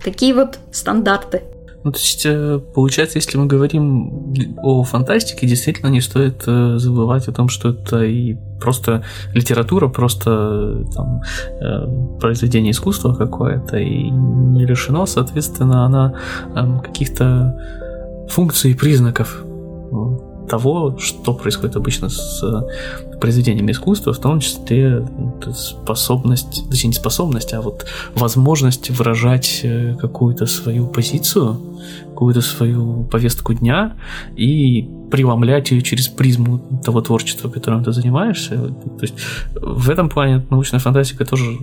Такие 0.04 0.34
вот 0.34 0.60
стандарты. 0.72 1.42
Ну, 1.84 1.92
то 1.92 2.00
есть, 2.00 2.26
э, 2.26 2.60
получается, 2.74 3.20
если 3.20 3.38
мы 3.38 3.46
говорим 3.46 4.34
о 4.64 4.84
фантастике, 4.84 5.46
действительно 5.46 5.90
не 5.90 6.02
стоит 6.02 6.44
э, 6.48 6.78
забывать 6.78 7.28
о 7.28 7.32
том, 7.32 7.48
что 7.48 7.70
это 7.70 8.04
и 8.04 8.38
просто 8.60 9.04
литература, 9.34 9.88
просто 9.88 10.86
там, 10.94 11.22
э, 11.62 12.20
произведение 12.20 12.72
искусства 12.72 13.14
какое-то, 13.14 13.78
и 13.78 14.10
не 14.10 14.66
лишено, 14.66 15.06
соответственно, 15.06 15.86
она 15.86 16.14
эм, 16.56 16.80
каких-то 16.80 17.58
функций 18.30 18.72
и 18.72 18.74
признаков 18.74 19.44
того, 20.50 20.98
что 21.00 21.34
происходит 21.34 21.76
обычно 21.76 22.10
с 22.10 22.44
э, 22.44 23.18
произведениями 23.20 23.72
искусства, 23.72 24.14
в 24.14 24.20
том 24.20 24.40
числе 24.40 25.06
способность, 25.54 26.70
точнее 26.70 26.90
не 26.90 26.94
способность, 26.96 27.54
а 27.54 27.62
вот 27.62 27.86
возможность 28.16 28.90
выражать 28.90 29.62
э, 29.64 29.96
какую-то 30.00 30.46
свою 30.46 30.88
позицию, 30.88 31.58
какую-то 32.10 32.42
свою 32.42 33.04
повестку 33.04 33.54
дня 33.54 33.96
и 34.36 34.90
преломлять 35.12 35.72
ее 35.72 35.82
через 35.82 36.08
призму 36.08 36.60
того 36.84 37.02
творчества, 37.02 37.50
которым 37.50 37.84
ты 37.84 37.92
занимаешься. 37.92 38.58
То 38.58 39.02
есть 39.02 39.16
в 39.54 39.90
этом 39.90 40.10
плане 40.10 40.46
научная 40.50 40.80
фантастика 40.80 41.26
тоже 41.26 41.58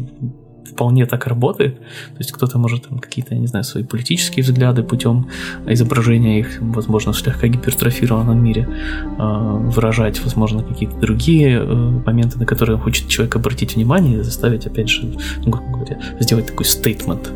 вполне 0.72 1.06
так 1.06 1.26
работает. 1.26 1.78
То 1.78 2.18
есть 2.18 2.32
кто-то 2.32 2.58
может 2.58 2.88
там 2.88 2.98
какие-то, 2.98 3.34
не 3.34 3.46
знаю, 3.46 3.64
свои 3.64 3.84
политические 3.84 4.42
взгляды 4.42 4.82
путем 4.82 5.28
изображения 5.66 6.40
их, 6.40 6.58
возможно, 6.60 7.12
в 7.12 7.18
слегка 7.18 7.48
гипертрофированном 7.48 8.42
мире 8.42 8.68
э, 9.18 9.58
выражать, 9.74 10.22
возможно, 10.24 10.62
какие-то 10.62 10.96
другие 10.98 11.58
э, 11.58 11.74
моменты, 12.06 12.38
на 12.38 12.46
которые 12.46 12.78
хочет 12.78 13.08
человек 13.08 13.36
обратить 13.36 13.76
внимание 13.76 14.20
и 14.20 14.22
заставить, 14.22 14.66
опять 14.66 14.88
же, 14.88 15.14
ну, 15.44 15.50
грубо 15.50 15.78
говоря, 15.78 16.00
сделать 16.20 16.46
такой 16.46 16.64
стейтмент. 16.64 17.30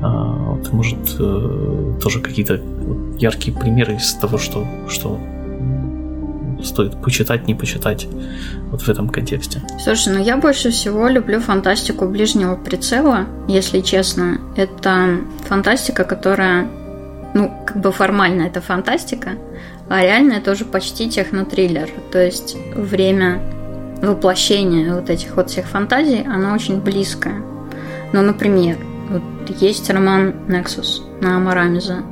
Э, 0.00 0.06
вот, 0.06 0.72
может, 0.72 0.98
э, 1.18 1.92
тоже 2.02 2.20
какие-то 2.20 2.60
яркие 3.18 3.56
примеры 3.56 3.96
из 3.96 4.14
того, 4.14 4.38
что, 4.38 4.66
что 4.88 5.18
стоит 6.62 7.00
почитать, 7.02 7.46
не 7.46 7.54
почитать 7.54 8.06
вот 8.70 8.82
в 8.82 8.88
этом 8.88 9.08
контексте. 9.08 9.62
Слушай, 9.82 10.14
ну 10.14 10.22
я 10.22 10.36
больше 10.36 10.70
всего 10.70 11.08
люблю 11.08 11.40
фантастику 11.40 12.06
ближнего 12.06 12.56
прицела, 12.56 13.26
если 13.48 13.80
честно. 13.80 14.40
Это 14.56 15.20
фантастика, 15.48 16.04
которая, 16.04 16.66
ну, 17.34 17.52
как 17.66 17.80
бы 17.80 17.92
формально 17.92 18.42
это 18.42 18.60
фантастика, 18.60 19.30
а 19.88 20.02
реально 20.02 20.34
это 20.34 20.52
уже 20.52 20.64
почти 20.64 21.08
технотриллер. 21.10 21.88
То 22.12 22.24
есть 22.24 22.56
время 22.74 23.40
воплощения 24.02 24.94
вот 24.94 25.10
этих 25.10 25.36
вот 25.36 25.50
всех 25.50 25.66
фантазий, 25.66 26.22
оно 26.26 26.54
очень 26.54 26.80
близкое. 26.80 27.42
Ну, 28.12 28.22
например, 28.22 28.76
вот 29.10 29.22
есть 29.60 29.90
роман 29.90 30.34
Nexus 30.48 31.02
на 31.20 31.36
Амарамиза. 31.36 32.02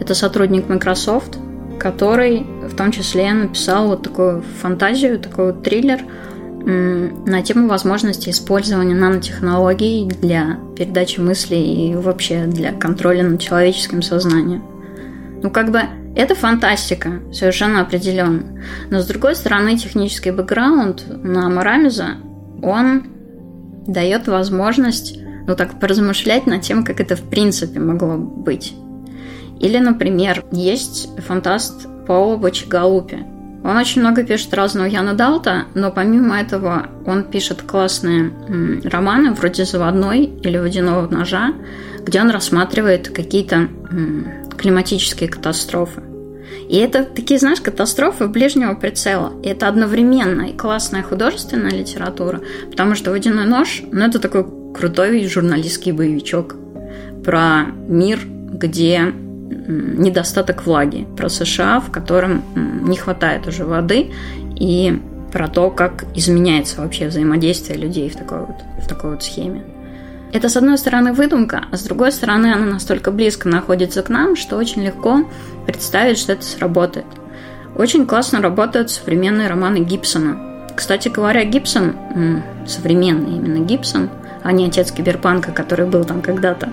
Это 0.00 0.14
сотрудник 0.14 0.68
Microsoft, 0.68 1.38
который 1.78 2.46
в 2.68 2.74
том 2.74 2.90
числе 2.90 3.32
написал 3.32 3.88
вот 3.88 4.02
такую 4.02 4.42
фантазию, 4.60 5.18
такой 5.18 5.52
вот 5.52 5.62
триллер 5.62 6.00
на 6.64 7.42
тему 7.42 7.68
возможности 7.68 8.30
использования 8.30 8.94
нанотехнологий 8.94 10.06
для 10.06 10.58
передачи 10.76 11.20
мыслей 11.20 11.90
и 11.90 11.94
вообще 11.94 12.44
для 12.46 12.72
контроля 12.72 13.22
над 13.22 13.40
человеческим 13.40 14.02
сознанием. 14.02 14.62
Ну, 15.42 15.50
как 15.50 15.70
бы 15.70 15.82
это 16.16 16.34
фантастика, 16.34 17.20
совершенно 17.32 17.80
определенно. 17.80 18.42
Но, 18.90 19.00
с 19.00 19.06
другой 19.06 19.36
стороны, 19.36 19.78
технический 19.78 20.32
бэкграунд 20.32 21.04
на 21.22 21.48
Марамиза, 21.48 22.16
он 22.60 23.04
дает 23.86 24.26
возможность, 24.26 25.20
ну, 25.48 25.56
так 25.56 25.80
поразмышлять 25.80 26.46
над 26.46 26.60
тем, 26.60 26.84
как 26.84 27.00
это 27.00 27.16
в 27.16 27.22
принципе 27.22 27.80
могло 27.80 28.18
быть. 28.18 28.74
Или, 29.58 29.78
например, 29.78 30.44
есть 30.52 31.08
фантаст 31.26 31.88
Паоло 32.06 32.36
Бачигалупи. 32.36 33.24
Он 33.64 33.76
очень 33.76 34.02
много 34.02 34.22
пишет 34.22 34.54
разного 34.54 34.86
Яна 34.86 35.14
Далта, 35.14 35.64
но 35.74 35.90
помимо 35.90 36.38
этого 36.38 36.88
он 37.06 37.24
пишет 37.24 37.62
классные 37.62 38.30
романы 38.84 39.32
вроде 39.32 39.64
«Заводной» 39.64 40.24
или 40.24 40.58
«Водяного 40.58 41.08
ножа», 41.08 41.54
где 42.04 42.20
он 42.20 42.30
рассматривает 42.30 43.08
какие-то 43.08 43.68
климатические 44.56 45.28
катастрофы. 45.28 46.02
И 46.68 46.76
это 46.76 47.04
такие, 47.04 47.40
знаешь, 47.40 47.60
катастрофы 47.60 48.28
ближнего 48.28 48.74
прицела. 48.74 49.32
И 49.42 49.48
это 49.48 49.68
одновременно 49.68 50.42
и 50.42 50.56
классная 50.56 51.02
художественная 51.02 51.70
литература, 51.70 52.42
потому 52.70 52.94
что 52.94 53.10
«Водяной 53.10 53.46
нож» 53.46 53.82
ну, 53.90 54.04
это 54.04 54.18
такой 54.18 54.57
крутой 54.74 55.26
журналистский 55.26 55.92
боевичок 55.92 56.56
про 57.24 57.64
мир, 57.88 58.20
где 58.24 59.12
недостаток 59.68 60.66
влаги, 60.66 61.06
про 61.16 61.28
США, 61.28 61.80
в 61.80 61.90
котором 61.90 62.42
не 62.54 62.96
хватает 62.96 63.46
уже 63.46 63.64
воды, 63.64 64.10
и 64.56 65.00
про 65.32 65.48
то, 65.48 65.70
как 65.70 66.04
изменяется 66.14 66.80
вообще 66.80 67.08
взаимодействие 67.08 67.78
людей 67.78 68.08
в 68.08 68.16
такой 68.16 68.40
вот, 68.40 68.56
в 68.82 68.88
такой 68.88 69.10
вот 69.10 69.22
схеме. 69.22 69.62
Это, 70.32 70.48
с 70.48 70.56
одной 70.56 70.76
стороны, 70.76 71.12
выдумка, 71.12 71.64
а 71.70 71.76
с 71.76 71.82
другой 71.82 72.12
стороны, 72.12 72.52
она 72.52 72.66
настолько 72.66 73.10
близко 73.10 73.48
находится 73.48 74.02
к 74.02 74.10
нам, 74.10 74.36
что 74.36 74.56
очень 74.56 74.82
легко 74.84 75.24
представить, 75.66 76.18
что 76.18 76.32
это 76.32 76.42
сработает. 76.42 77.06
Очень 77.76 78.06
классно 78.06 78.42
работают 78.42 78.90
современные 78.90 79.48
романы 79.48 79.78
Гибсона. 79.78 80.66
Кстати 80.76 81.08
говоря, 81.08 81.44
Гибсон, 81.44 81.94
современный 82.66 83.36
именно 83.36 83.64
Гибсон, 83.64 84.10
а 84.42 84.52
не 84.52 84.66
отец 84.66 84.90
киберпанка, 84.92 85.52
который 85.52 85.86
был 85.86 86.04
там 86.04 86.22
когда-то, 86.22 86.70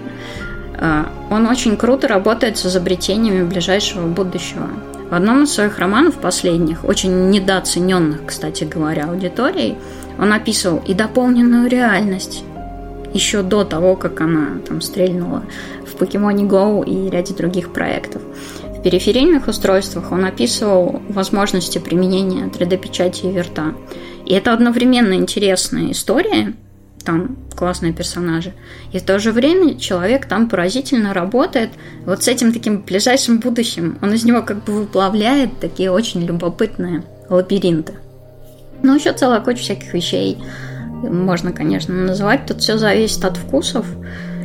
а, 0.77 1.11
он 1.29 1.47
очень 1.47 1.77
круто 1.77 2.07
работает 2.07 2.57
с 2.57 2.65
изобретениями 2.65 3.43
ближайшего 3.43 4.07
будущего. 4.07 4.67
В 5.09 5.13
одном 5.13 5.43
из 5.43 5.53
своих 5.53 5.77
романов 5.79 6.15
последних, 6.15 6.83
очень 6.83 7.29
недооцененных, 7.29 8.25
кстати 8.25 8.63
говоря, 8.63 9.05
аудиторией, 9.05 9.77
он 10.17 10.33
описывал 10.33 10.81
и 10.85 10.93
дополненную 10.93 11.69
реальность 11.69 12.43
еще 13.13 13.43
до 13.43 13.63
того, 13.63 13.95
как 13.95 14.19
она 14.19 14.59
там 14.67 14.81
стрельнула 14.81 15.43
в 15.85 15.95
Pokemon 15.95 16.47
Go 16.47 16.85
и 16.85 17.09
ряде 17.09 17.33
других 17.33 17.71
проектов. 17.71 18.21
В 18.77 18.81
периферийных 18.81 19.47
устройствах 19.47 20.11
он 20.11 20.25
описывал 20.25 21.01
возможности 21.09 21.77
применения 21.77 22.47
3D-печати 22.47 23.27
и 23.27 23.31
верта. 23.31 23.73
И 24.25 24.33
это 24.33 24.53
одновременно 24.53 25.13
интересная 25.13 25.91
история, 25.91 26.53
там 27.05 27.37
классные 27.55 27.93
персонажи. 27.93 28.53
И 28.91 28.99
в 28.99 29.03
то 29.03 29.19
же 29.19 29.31
время 29.31 29.77
человек 29.77 30.25
там 30.25 30.49
поразительно 30.49 31.13
работает 31.13 31.69
вот 32.05 32.23
с 32.23 32.27
этим 32.27 32.51
таким 32.51 32.81
ближайшим 32.81 33.39
будущим. 33.39 33.97
Он 34.01 34.13
из 34.13 34.25
него 34.25 34.41
как 34.41 34.63
бы 34.63 34.73
выплавляет 34.73 35.59
такие 35.59 35.91
очень 35.91 36.25
любопытные 36.25 37.03
лабиринты. 37.29 37.93
Ну, 38.83 38.95
еще 38.95 39.13
целая 39.13 39.39
куча 39.39 39.59
всяких 39.59 39.93
вещей 39.93 40.37
можно, 41.01 41.51
конечно, 41.51 41.93
называть. 41.93 42.45
Тут 42.45 42.61
все 42.61 42.77
зависит 42.77 43.23
от 43.23 43.37
вкусов. 43.37 43.85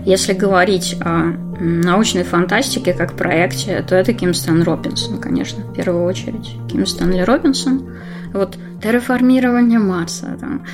Если 0.04 0.32
говорить 0.32 0.96
о 1.00 1.34
научной 1.61 2.22
фантастике 2.22 2.94
как 2.94 3.14
проекте, 3.14 3.84
то 3.86 3.94
это 3.94 4.14
Ким 4.14 4.32
Стэн 4.32 4.62
Робинсон, 4.62 5.18
конечно, 5.18 5.62
в 5.62 5.74
первую 5.74 6.04
очередь. 6.04 6.56
Ким 6.70 6.86
Стэнли 6.86 7.20
Робинсон. 7.20 7.96
Вот 8.32 8.56
терраформирование 8.82 9.78
Марса, 9.78 10.36
там, 10.40 10.64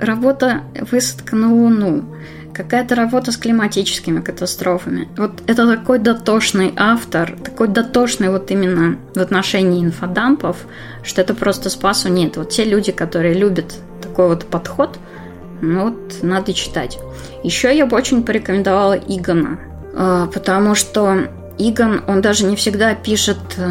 работа 0.00 0.62
высадка 0.90 1.36
на 1.36 1.52
Луну, 1.52 2.04
какая-то 2.52 2.94
работа 2.94 3.32
с 3.32 3.36
климатическими 3.36 4.20
катастрофами. 4.20 5.08
Вот 5.16 5.42
это 5.46 5.66
такой 5.66 5.98
дотошный 5.98 6.72
автор, 6.76 7.36
такой 7.42 7.68
дотошный 7.68 8.30
вот 8.30 8.50
именно 8.50 8.98
в 9.14 9.18
отношении 9.18 9.84
инфодампов, 9.84 10.56
что 11.02 11.20
это 11.20 11.34
просто 11.34 11.70
спасу 11.70 12.08
нет. 12.08 12.36
Вот 12.36 12.50
те 12.50 12.64
люди, 12.64 12.92
которые 12.92 13.34
любят 13.34 13.74
такой 14.02 14.28
вот 14.28 14.46
подход, 14.46 14.98
ну 15.60 15.90
вот 15.90 16.22
надо 16.22 16.52
читать. 16.54 16.98
Еще 17.42 17.76
я 17.76 17.86
бы 17.86 17.96
очень 17.96 18.22
порекомендовала 18.22 18.94
Игона, 18.94 19.58
а, 19.94 20.26
потому 20.26 20.74
что 20.74 21.28
Игон, 21.58 22.02
он 22.06 22.22
даже 22.22 22.44
не 22.46 22.56
всегда 22.56 22.94
пишет 22.94 23.38
э, 23.58 23.70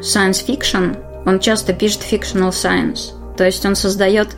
science 0.00 0.46
fiction, 0.46 0.96
он 1.26 1.38
часто 1.38 1.74
пишет 1.74 2.00
fictional 2.10 2.50
science. 2.50 3.12
То 3.36 3.44
есть 3.44 3.64
он 3.66 3.76
создает, 3.76 4.28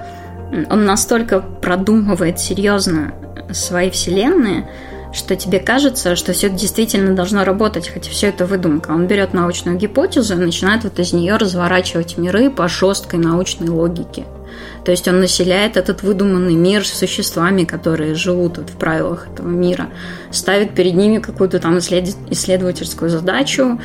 он 0.71 0.85
настолько 0.85 1.41
продумывает 1.41 2.39
серьезно 2.39 3.15
свои 3.53 3.91
вселенные, 3.91 4.69
что 5.13 5.37
тебе 5.37 5.59
кажется, 5.59 6.17
что 6.17 6.33
все 6.33 6.49
это 6.49 6.57
действительно 6.57 7.15
должно 7.15 7.45
работать, 7.45 7.89
хотя 7.89 8.11
все 8.11 8.29
это 8.29 8.47
выдумка. 8.47 8.91
Он 8.91 9.07
берет 9.07 9.33
научную 9.33 9.79
гипотезу 9.79 10.35
и 10.35 10.39
начинает 10.39 10.85
вот 10.85 10.99
из 10.99 11.13
нее 11.13 11.37
разворачивать 11.37 12.19
миры 12.19 12.51
по 12.51 12.69
жесткой 12.69 13.19
научной 13.19 13.69
логике. 13.69 14.25
То 14.85 14.91
есть 14.91 15.07
он 15.09 15.21
населяет 15.21 15.77
этот 15.77 16.03
выдуманный 16.03 16.55
мир 16.55 16.87
существами, 16.87 17.65
которые 17.65 18.15
живут 18.15 18.59
вот 18.59 18.71
в 18.71 18.77
правилах 18.77 19.29
этого 19.33 19.49
мира, 19.49 19.89
ставит 20.31 20.75
перед 20.75 20.95
ними 20.95 21.19
какую-то 21.19 21.59
там 21.59 21.79
исследовательскую 21.79 23.11
задачу, 23.11 23.81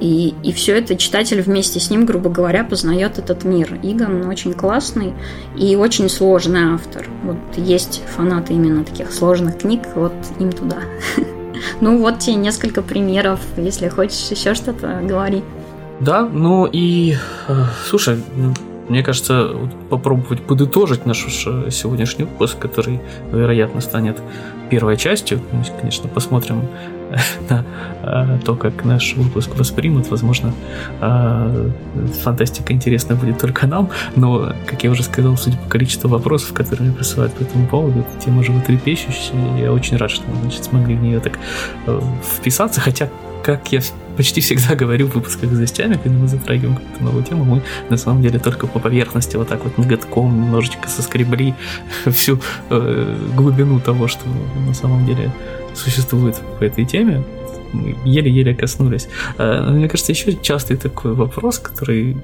и, 0.00 0.34
и 0.42 0.52
все 0.52 0.76
это 0.76 0.96
читатель 0.96 1.40
вместе 1.40 1.80
с 1.80 1.90
ним, 1.90 2.04
грубо 2.04 2.30
говоря, 2.30 2.64
познает 2.64 3.18
этот 3.18 3.44
мир. 3.44 3.78
Игон 3.82 4.26
очень 4.26 4.52
классный 4.52 5.14
и 5.56 5.76
очень 5.76 6.08
сложный 6.08 6.74
автор. 6.74 7.08
Вот 7.22 7.36
есть 7.56 8.02
фанаты 8.14 8.54
именно 8.54 8.84
таких 8.84 9.12
сложных 9.12 9.58
книг, 9.58 9.82
вот 9.94 10.14
им 10.38 10.52
туда. 10.52 10.78
Ну 11.80 11.98
вот 11.98 12.18
тебе 12.18 12.36
несколько 12.36 12.82
примеров, 12.82 13.40
если 13.56 13.88
хочешь 13.88 14.30
еще 14.30 14.54
что-то, 14.54 15.00
говори. 15.02 15.42
Да, 16.00 16.22
ну 16.22 16.68
и, 16.70 17.16
э, 17.48 17.64
слушай, 17.86 18.22
мне 18.88 19.02
кажется, 19.02 19.50
попробовать 19.88 20.42
подытожить 20.42 21.06
наш 21.06 21.24
сегодняшний 21.24 22.24
выпуск, 22.24 22.58
который, 22.58 23.00
вероятно, 23.32 23.80
станет 23.80 24.20
первой 24.70 24.96
частью. 24.96 25.40
Мы, 25.52 25.64
конечно, 25.80 26.08
посмотрим 26.08 26.62
на 27.50 27.64
э, 28.02 28.38
то, 28.44 28.54
как 28.56 28.84
наш 28.84 29.14
выпуск 29.14 29.50
воспримут. 29.56 30.10
Возможно, 30.10 30.52
э, 31.00 31.70
фантастика 32.22 32.72
интересна 32.72 33.14
будет 33.14 33.38
только 33.38 33.66
нам, 33.66 33.90
но, 34.16 34.52
как 34.66 34.84
я 34.84 34.90
уже 34.90 35.02
сказал, 35.02 35.36
судя 35.36 35.56
по 35.58 35.68
количеству 35.68 36.08
вопросов, 36.08 36.52
которые 36.52 36.88
мне 36.88 36.96
присылают 36.96 37.34
по 37.34 37.42
этому 37.42 37.66
поводу, 37.66 38.00
эта 38.00 38.24
тема 38.24 38.42
животрепещущая. 38.42 39.58
Я 39.58 39.72
очень 39.72 39.96
рад, 39.96 40.10
что 40.10 40.24
мы 40.30 40.42
значит, 40.42 40.64
смогли 40.64 40.94
в 40.94 41.02
нее 41.02 41.20
так 41.20 41.38
э, 41.86 42.00
вписаться, 42.22 42.80
хотя 42.80 43.08
как 43.42 43.72
я 43.72 43.80
почти 44.16 44.40
всегда 44.40 44.74
говорю 44.80 45.06
в 45.06 45.14
выпусках 45.14 45.50
с 45.50 45.58
гостями, 45.58 45.98
когда 46.02 46.18
мы 46.18 46.28
затрагиваем 46.28 46.76
какую-то 46.76 47.04
новую 47.04 47.24
тему, 47.24 47.44
мы 47.44 47.62
на 47.90 47.96
самом 47.96 48.22
деле 48.22 48.38
только 48.38 48.66
по 48.66 48.78
поверхности 48.78 49.36
вот 49.36 49.48
так 49.48 49.64
вот 49.64 49.78
ноготком 49.78 50.42
немножечко 50.42 50.88
соскребли 50.88 51.54
всю 52.06 52.40
э, 52.70 53.16
глубину 53.36 53.80
того, 53.80 54.08
что 54.08 54.22
на 54.66 54.74
самом 54.74 55.06
деле 55.06 55.30
существует 55.74 56.40
по 56.58 56.64
этой 56.64 56.84
теме. 56.84 57.22
Еле-еле 58.04 58.54
коснулись. 58.54 59.08
Э, 59.38 59.70
мне 59.70 59.88
кажется, 59.88 60.12
еще 60.12 60.34
частый 60.34 60.76
такой 60.76 61.14
вопрос, 61.14 61.58
который 61.58 62.16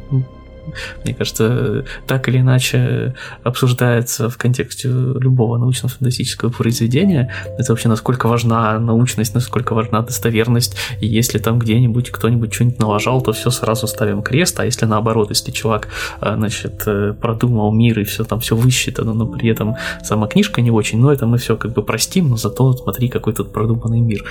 мне 1.05 1.15
кажется, 1.15 1.85
так 2.07 2.29
или 2.29 2.39
иначе 2.39 3.15
обсуждается 3.43 4.29
в 4.29 4.37
контексте 4.37 4.89
любого 4.89 5.59
научно-фантастического 5.59 6.51
произведения. 6.51 7.33
Это 7.59 7.73
вообще 7.73 7.89
насколько 7.89 8.29
важна 8.29 8.79
научность, 8.79 9.35
насколько 9.35 9.75
важна 9.75 10.03
достоверность. 10.03 10.77
И 11.01 11.07
если 11.07 11.39
там 11.39 11.59
где-нибудь 11.59 12.11
кто-нибудь 12.11 12.53
что-нибудь 12.53 12.79
налажал, 12.79 13.21
то 13.23 13.33
все 13.33 13.51
сразу 13.51 13.87
ставим 13.87 14.23
крест. 14.23 14.59
А 14.61 14.65
если 14.65 14.87
наоборот, 14.87 15.31
если 15.31 15.51
чувак, 15.51 15.89
э, 16.21 16.35
значит, 16.37 16.83
э, 16.87 17.15
продумал 17.21 17.73
мир 17.73 18.01
и 18.01 18.05
все 18.05 18.25
там 18.25 18.41
все 18.41 18.57
высчитано, 18.57 19.15
но 19.15 19.27
при 19.27 19.49
этом 19.49 19.77
сама 20.03 20.27
книжка 20.27 20.61
не 20.61 20.71
очень, 20.71 21.01
но 21.01 21.13
это 21.13 21.27
мы 21.27 21.39
все 21.39 21.57
как 21.57 21.73
бы 21.73 21.83
простим, 21.83 22.29
но 22.29 22.37
зато 22.37 22.73
смотри, 22.73 23.09
какой 23.09 23.33
тут 23.33 23.53
продуманный 23.53 24.01
мир. 24.01 24.25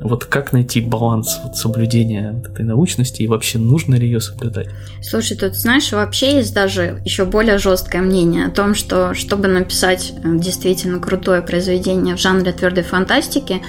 Вот 0.00 0.24
как 0.24 0.52
найти 0.52 0.80
баланс 0.80 1.38
вот, 1.44 1.56
соблюдения 1.56 2.32
вот 2.32 2.52
этой 2.52 2.64
научности 2.64 3.22
и 3.22 3.26
вообще 3.26 3.58
нужно 3.58 3.96
ли 3.96 4.06
ее 4.06 4.20
соблюдать? 4.20 4.68
Слушай, 5.02 5.36
тут 5.36 5.54
знаешь, 5.54 5.92
вообще 5.92 6.36
есть 6.36 6.54
даже 6.54 7.02
еще 7.04 7.26
более 7.26 7.58
жесткое 7.58 8.00
мнение 8.00 8.46
о 8.46 8.50
том, 8.50 8.74
что 8.74 9.12
чтобы 9.14 9.48
написать 9.48 10.12
э, 10.16 10.38
действительно 10.38 11.00
крутое 11.00 11.42
произведение 11.42 12.16
в 12.16 12.20
жанре 12.20 12.52
твердой 12.52 12.82
фантастики, 12.82 13.60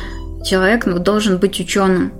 человек 0.45 0.85
ну, 0.85 0.99
должен 0.99 1.37
быть 1.37 1.59
ученым. 1.59 2.13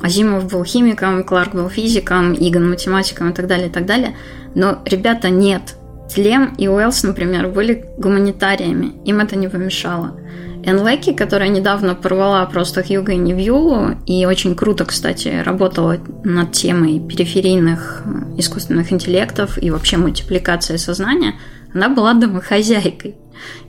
Азимов 0.00 0.50
был 0.50 0.64
химиком, 0.64 1.24
Кларк 1.24 1.54
был 1.54 1.68
физиком, 1.68 2.34
Игон 2.34 2.70
математиком 2.70 3.30
и 3.30 3.34
так 3.34 3.46
далее, 3.46 3.68
и 3.68 3.70
так 3.70 3.86
далее. 3.86 4.16
Но, 4.54 4.82
ребята, 4.84 5.30
нет. 5.30 5.76
Лем 6.16 6.54
и 6.58 6.68
Уэллс, 6.68 7.04
например, 7.04 7.48
были 7.48 7.86
гуманитариями. 7.96 8.92
Им 9.04 9.20
это 9.20 9.36
не 9.36 9.48
помешало. 9.48 10.16
Энлеки, 10.64 11.12
которая 11.12 11.48
недавно 11.48 11.94
порвала 11.94 12.44
просто 12.46 12.82
Хьюга 12.82 13.12
и 13.12 13.16
Невьюлу, 13.16 13.96
и 14.06 14.24
очень 14.26 14.54
круто, 14.54 14.84
кстати, 14.84 15.42
работала 15.44 15.98
над 16.22 16.52
темой 16.52 17.00
периферийных 17.00 18.02
э, 18.04 18.38
искусственных 18.38 18.92
интеллектов 18.92 19.60
и 19.60 19.70
вообще 19.70 19.96
мультипликации 19.96 20.76
сознания, 20.76 21.34
она 21.74 21.88
была 21.88 22.14
домохозяйкой. 22.14 23.16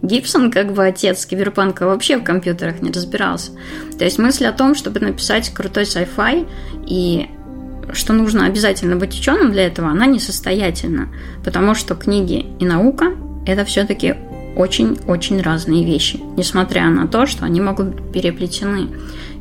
Гибсон, 0.03 0.51
как 0.51 0.73
бы 0.73 0.85
отец 0.85 1.25
киберпанка, 1.25 1.87
вообще 1.87 2.17
в 2.17 2.23
компьютерах 2.23 2.81
не 2.81 2.91
разбирался. 2.91 3.53
То 3.97 4.05
есть 4.05 4.19
мысль 4.19 4.45
о 4.45 4.51
том, 4.51 4.75
чтобы 4.75 4.99
написать 4.99 5.49
крутой 5.49 5.83
sci-fi 5.83 6.47
и 6.85 7.27
что 7.91 8.13
нужно 8.13 8.45
обязательно 8.45 8.95
быть 8.95 9.17
ученым 9.17 9.51
для 9.51 9.65
этого, 9.65 9.89
она 9.89 10.05
несостоятельна, 10.05 11.09
потому 11.43 11.75
что 11.75 11.95
книги 11.95 12.45
и 12.59 12.65
наука– 12.65 13.13
это 13.45 13.65
все-таки 13.65 14.15
очень-очень 14.55 15.41
разные 15.41 15.85
вещи, 15.85 16.19
несмотря 16.37 16.89
на 16.89 17.07
то, 17.07 17.25
что 17.25 17.45
они 17.45 17.61
могут 17.61 17.87
быть 17.87 18.11
переплетены. 18.11 18.89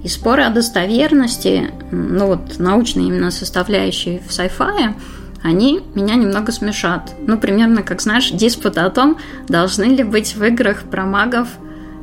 И 0.02 0.08
споры 0.08 0.42
о 0.42 0.50
достоверности, 0.50 1.70
ну 1.90 2.26
вот 2.26 2.58
научной 2.58 3.04
именно 3.04 3.30
составляющей 3.30 4.20
в 4.26 4.30
sci-fi, 4.30 4.94
они 5.42 5.80
меня 5.94 6.14
немного 6.14 6.52
смешат. 6.52 7.14
Ну, 7.26 7.36
примерно, 7.38 7.82
как 7.82 8.00
знаешь, 8.00 8.30
диспут 8.30 8.78
о 8.78 8.88
том, 8.90 9.18
должны 9.48 9.84
ли 9.84 10.04
быть 10.04 10.36
в 10.36 10.44
играх 10.44 10.82
про 10.84 11.04
магов, 11.04 11.48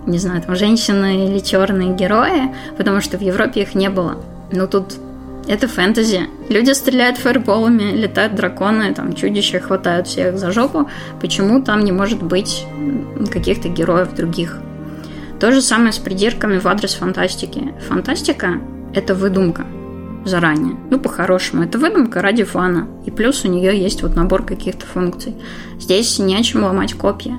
не 0.06 0.18
знаю, 0.18 0.42
там, 0.42 0.56
женщины 0.56 1.28
или 1.28 1.40
черные 1.40 1.96
герои, 1.96 2.54
потому 2.78 3.02
что 3.02 3.18
в 3.18 3.22
Европе 3.22 3.62
их 3.62 3.76
не 3.76 3.90
было. 3.90 4.24
Ну, 4.52 4.68
тут 4.68 4.96
это 5.48 5.68
фэнтези. 5.68 6.30
Люди 6.50 6.72
стреляют 6.72 7.18
фаерболами, 7.18 7.92
летают 7.92 8.36
драконы, 8.36 8.94
там 8.94 9.14
чудища 9.14 9.60
хватают 9.60 10.08
всех 10.08 10.38
за 10.38 10.52
жопу. 10.52 10.90
Почему 11.22 11.62
там 11.64 11.84
не 11.84 11.92
может 11.92 12.22
быть 12.22 12.66
каких-то 13.32 13.70
героев 13.70 14.14
других? 14.14 14.60
То 15.40 15.52
же 15.52 15.62
самое 15.62 15.92
с 15.92 15.98
придирками 15.98 16.60
в 16.60 16.68
адрес 16.68 16.96
фантастики. 16.96 17.74
Фантастика– 17.88 18.60
это 18.94 19.16
выдумка 19.16 19.66
заранее. 20.26 20.76
Ну, 20.90 21.00
по-хорошему, 21.00 21.64
это 21.64 21.78
выдумка 21.78 22.22
ради 22.22 22.44
фана. 22.44 22.88
И 23.06 23.12
плюс 23.12 23.46
у 23.46 23.48
нее 23.48 23.82
есть 23.82 24.04
вот 24.04 24.16
набор 24.16 24.44
каких-то 24.44 24.86
функций. 24.86 25.36
Здесь 25.80 26.20
не 26.20 26.36
о 26.36 26.44
чем 26.44 26.64
ломать 26.64 26.94
копья. 26.94 27.38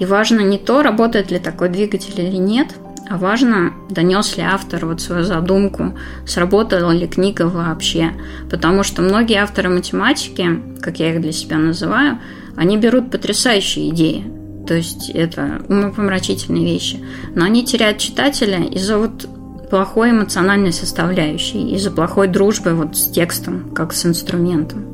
И 0.00 0.06
важно 0.06 0.40
не 0.40 0.58
то, 0.58 0.82
работает 0.82 1.30
ли 1.30 1.38
такой 1.38 1.68
двигатель 1.68 2.18
или 2.20 2.36
нет– 2.36 2.68
а 3.08 3.18
важно, 3.18 3.72
донес 3.90 4.36
ли 4.36 4.42
автор 4.42 4.86
вот 4.86 5.00
свою 5.00 5.24
задумку, 5.24 5.98
сработала 6.26 6.92
ли 6.92 7.06
книга 7.06 7.42
вообще. 7.42 8.12
Потому 8.50 8.82
что 8.82 9.02
многие 9.02 9.42
авторы 9.42 9.68
математики, 9.68 10.62
как 10.80 10.98
я 10.98 11.14
их 11.14 11.20
для 11.20 11.32
себя 11.32 11.58
называю, 11.58 12.18
они 12.56 12.76
берут 12.76 13.10
потрясающие 13.10 13.90
идеи. 13.90 14.24
То 14.66 14.74
есть 14.74 15.10
это 15.10 15.62
умопомрачительные 15.68 16.64
вещи. 16.64 17.04
Но 17.34 17.44
они 17.44 17.64
теряют 17.64 17.98
читателя 17.98 18.62
из-за 18.64 18.98
вот 18.98 19.28
плохой 19.68 20.10
эмоциональной 20.10 20.72
составляющей, 20.72 21.74
из-за 21.74 21.90
плохой 21.90 22.28
дружбы 22.28 22.74
вот 22.74 22.96
с 22.96 23.10
текстом, 23.10 23.74
как 23.74 23.92
с 23.92 24.06
инструментом. 24.06 24.86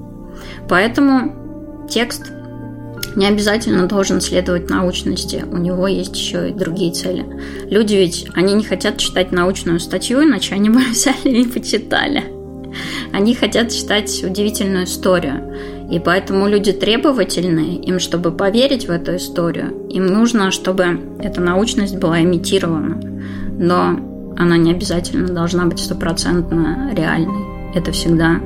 Поэтому 0.68 1.86
текст 1.90 2.32
не 3.16 3.26
обязательно 3.26 3.86
должен 3.86 4.20
следовать 4.20 4.70
научности, 4.70 5.44
у 5.50 5.56
него 5.56 5.86
есть 5.86 6.16
еще 6.16 6.50
и 6.50 6.52
другие 6.52 6.92
цели. 6.92 7.24
Люди 7.70 7.94
ведь, 7.94 8.26
они 8.34 8.54
не 8.54 8.64
хотят 8.64 8.98
читать 8.98 9.32
научную 9.32 9.80
статью, 9.80 10.22
иначе 10.22 10.54
они 10.54 10.70
бы 10.70 10.80
взяли 10.90 11.42
и 11.42 11.46
почитали. 11.46 12.24
Они 13.12 13.34
хотят 13.34 13.72
читать 13.72 14.22
удивительную 14.22 14.84
историю. 14.84 15.54
И 15.90 15.98
поэтому 15.98 16.48
люди 16.48 16.72
требовательные, 16.72 17.76
им, 17.76 17.98
чтобы 17.98 18.30
поверить 18.30 18.86
в 18.86 18.90
эту 18.90 19.16
историю, 19.16 19.86
им 19.88 20.06
нужно, 20.06 20.50
чтобы 20.50 21.00
эта 21.18 21.40
научность 21.40 21.96
была 21.96 22.20
имитирована. 22.22 23.00
Но 23.58 24.34
она 24.36 24.56
не 24.58 24.72
обязательно 24.72 25.28
должна 25.28 25.64
быть 25.64 25.80
стопроцентно 25.80 26.92
реальной. 26.94 27.74
Это 27.74 27.90
всегда 27.92 28.40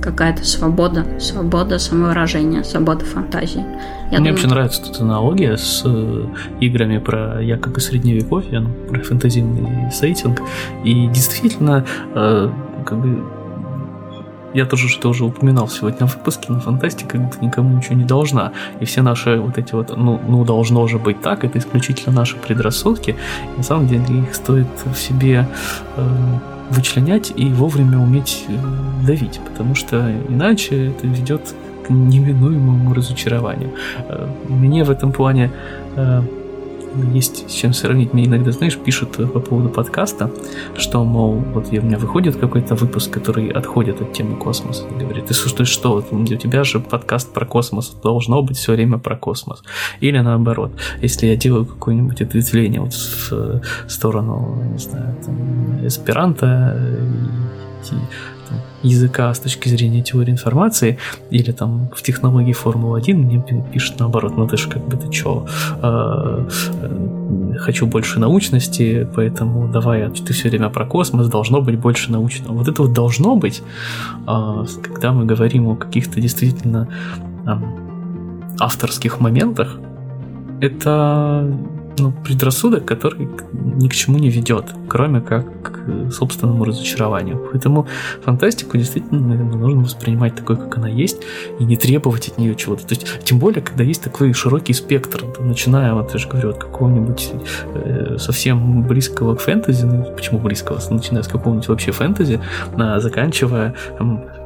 какая-то 0.00 0.44
свобода, 0.44 1.06
свобода 1.18 1.78
самовыражения, 1.78 2.62
свобода 2.62 3.04
фантазии. 3.04 3.64
Я 4.10 4.18
Мне 4.18 4.18
думаю... 4.18 4.32
вообще 4.32 4.48
нравится 4.48 4.82
тут 4.82 5.00
аналогия 5.00 5.56
с 5.56 5.82
э, 5.84 6.26
играми 6.60 6.98
про 6.98 7.42
якобы 7.42 7.80
средневековье, 7.80 8.60
ну, 8.60 8.70
про 8.88 9.00
фэнтезийный 9.00 9.90
сеттинг. 9.90 10.40
И 10.84 11.08
действительно, 11.08 11.84
э, 12.14 12.50
как 12.84 12.98
бы 12.98 13.24
я 14.56 14.64
тоже 14.64 14.88
что 14.88 15.10
уже 15.10 15.24
упоминал 15.24 15.68
сегодня 15.68 16.06
в 16.06 16.16
выпуске, 16.16 16.46
но 16.48 16.60
фантастика 16.60 17.18
никому 17.42 17.76
ничего 17.76 17.94
не 17.94 18.04
должна. 18.04 18.52
И 18.80 18.86
все 18.86 19.02
наши 19.02 19.36
вот 19.36 19.58
эти 19.58 19.74
вот, 19.74 19.94
ну, 19.94 20.18
ну 20.26 20.44
должно 20.44 20.86
же 20.86 20.98
быть 20.98 21.20
так, 21.20 21.44
это 21.44 21.58
исключительно 21.58 22.14
наши 22.14 22.36
предрассудки. 22.36 23.16
И 23.54 23.58
на 23.58 23.62
самом 23.62 23.86
деле 23.86 24.04
их 24.20 24.34
стоит 24.34 24.66
в 24.86 24.96
себе 24.96 25.46
э, 25.96 26.08
вычленять 26.70 27.32
и 27.36 27.48
вовремя 27.48 27.98
уметь 27.98 28.44
э, 28.48 29.06
давить, 29.06 29.40
потому 29.40 29.74
что 29.74 30.10
иначе 30.28 30.88
это 30.88 31.06
ведет 31.06 31.54
к 31.86 31.90
неминуемому 31.90 32.94
разочарованию. 32.94 33.70
Э, 34.08 34.28
мне 34.48 34.84
в 34.84 34.90
этом 34.90 35.12
плане 35.12 35.50
э, 35.96 36.22
есть 37.12 37.50
с 37.50 37.52
чем 37.52 37.72
сравнить. 37.72 38.12
Мне 38.12 38.26
иногда, 38.26 38.52
знаешь, 38.52 38.76
пишут 38.76 39.16
по 39.32 39.40
поводу 39.40 39.68
подкаста, 39.68 40.30
что, 40.76 41.04
мол, 41.04 41.34
вот 41.54 41.68
у 41.70 41.72
меня 41.72 41.98
выходит 41.98 42.36
какой-то 42.36 42.74
выпуск, 42.74 43.10
который 43.10 43.48
отходит 43.48 44.00
от 44.00 44.12
темы 44.12 44.36
космоса. 44.36 44.84
И 44.88 45.02
говорит, 45.02 45.26
ты 45.26 45.34
что, 45.34 45.64
что, 45.64 46.04
у 46.10 46.24
тебя 46.24 46.64
же 46.64 46.80
подкаст 46.80 47.32
про 47.32 47.46
космос, 47.46 47.96
должно 48.02 48.42
быть 48.42 48.56
все 48.56 48.72
время 48.72 48.98
про 48.98 49.16
космос. 49.16 49.62
Или 50.00 50.18
наоборот, 50.18 50.72
если 51.02 51.26
я 51.26 51.36
делаю 51.36 51.66
какое-нибудь 51.66 52.20
ответвление 52.20 52.80
вот 52.80 52.92
в 52.94 53.60
сторону, 53.88 54.62
не 54.72 54.78
знаю, 54.78 55.16
там, 55.24 55.86
эсперанто, 55.86 56.76
и 57.92 58.35
языка 58.82 59.32
с 59.32 59.40
точки 59.40 59.68
зрения 59.68 60.02
теории 60.02 60.30
информации, 60.30 60.98
или 61.30 61.52
там 61.52 61.88
в 61.94 62.02
технологии 62.02 62.52
Формулы-1 62.52 63.14
мне 63.14 63.64
пишут 63.72 63.98
наоборот, 64.00 64.36
ну 64.36 64.46
ты 64.46 64.56
же 64.56 64.68
как 64.68 64.86
бы 64.86 64.96
ты 64.96 65.10
чё, 65.10 65.46
э, 65.82 66.48
э, 66.82 67.58
хочу 67.58 67.86
больше 67.86 68.20
научности, 68.20 69.06
поэтому 69.14 69.68
давай, 69.68 70.06
а 70.06 70.10
ты 70.10 70.32
все 70.32 70.48
время 70.48 70.68
про 70.70 70.86
космос, 70.86 71.28
должно 71.28 71.60
быть 71.60 71.78
больше 71.78 72.12
научного. 72.12 72.52
Вот 72.52 72.68
это 72.68 72.82
вот 72.82 72.92
должно 72.92 73.36
быть, 73.36 73.62
э, 74.26 74.64
когда 74.82 75.12
мы 75.12 75.24
говорим 75.24 75.68
о 75.68 75.76
каких-то 75.76 76.20
действительно 76.20 76.88
авторских 78.58 79.20
моментах, 79.20 79.78
это 80.60 81.44
ну, 81.98 82.12
предрассудок, 82.12 82.84
который 82.84 83.28
ни 83.52 83.88
к 83.88 83.94
чему 83.94 84.18
не 84.18 84.30
ведет, 84.30 84.64
кроме 84.88 85.20
как 85.20 85.62
к 85.62 86.10
собственному 86.12 86.64
разочарованию. 86.64 87.48
Поэтому 87.50 87.86
фантастику 88.22 88.76
действительно, 88.76 89.20
наверное, 89.20 89.56
нужно 89.56 89.82
воспринимать 89.82 90.34
такой, 90.34 90.56
как 90.56 90.76
она 90.78 90.88
есть, 90.88 91.22
и 91.58 91.64
не 91.64 91.76
требовать 91.76 92.28
от 92.28 92.38
нее 92.38 92.54
чего-то. 92.54 92.86
То 92.86 92.94
есть, 92.94 93.24
тем 93.24 93.38
более, 93.38 93.62
когда 93.62 93.84
есть 93.84 94.02
такой 94.02 94.32
широкий 94.32 94.72
спектр, 94.72 95.24
начиная, 95.38 95.94
вот 95.94 96.12
я 96.12 96.18
же 96.18 96.28
говорю, 96.28 96.50
от 96.50 96.58
какого-нибудь 96.58 97.32
э, 97.74 98.16
совсем 98.18 98.82
близкого 98.82 99.34
к 99.34 99.40
фэнтези, 99.40 99.84
ну, 99.84 100.04
почему 100.14 100.38
близкого, 100.38 100.80
начиная 100.90 101.22
с 101.22 101.28
какого-нибудь 101.28 101.68
вообще 101.68 101.92
фэнтези, 101.92 102.40
на, 102.76 103.00
заканчивая... 103.00 103.74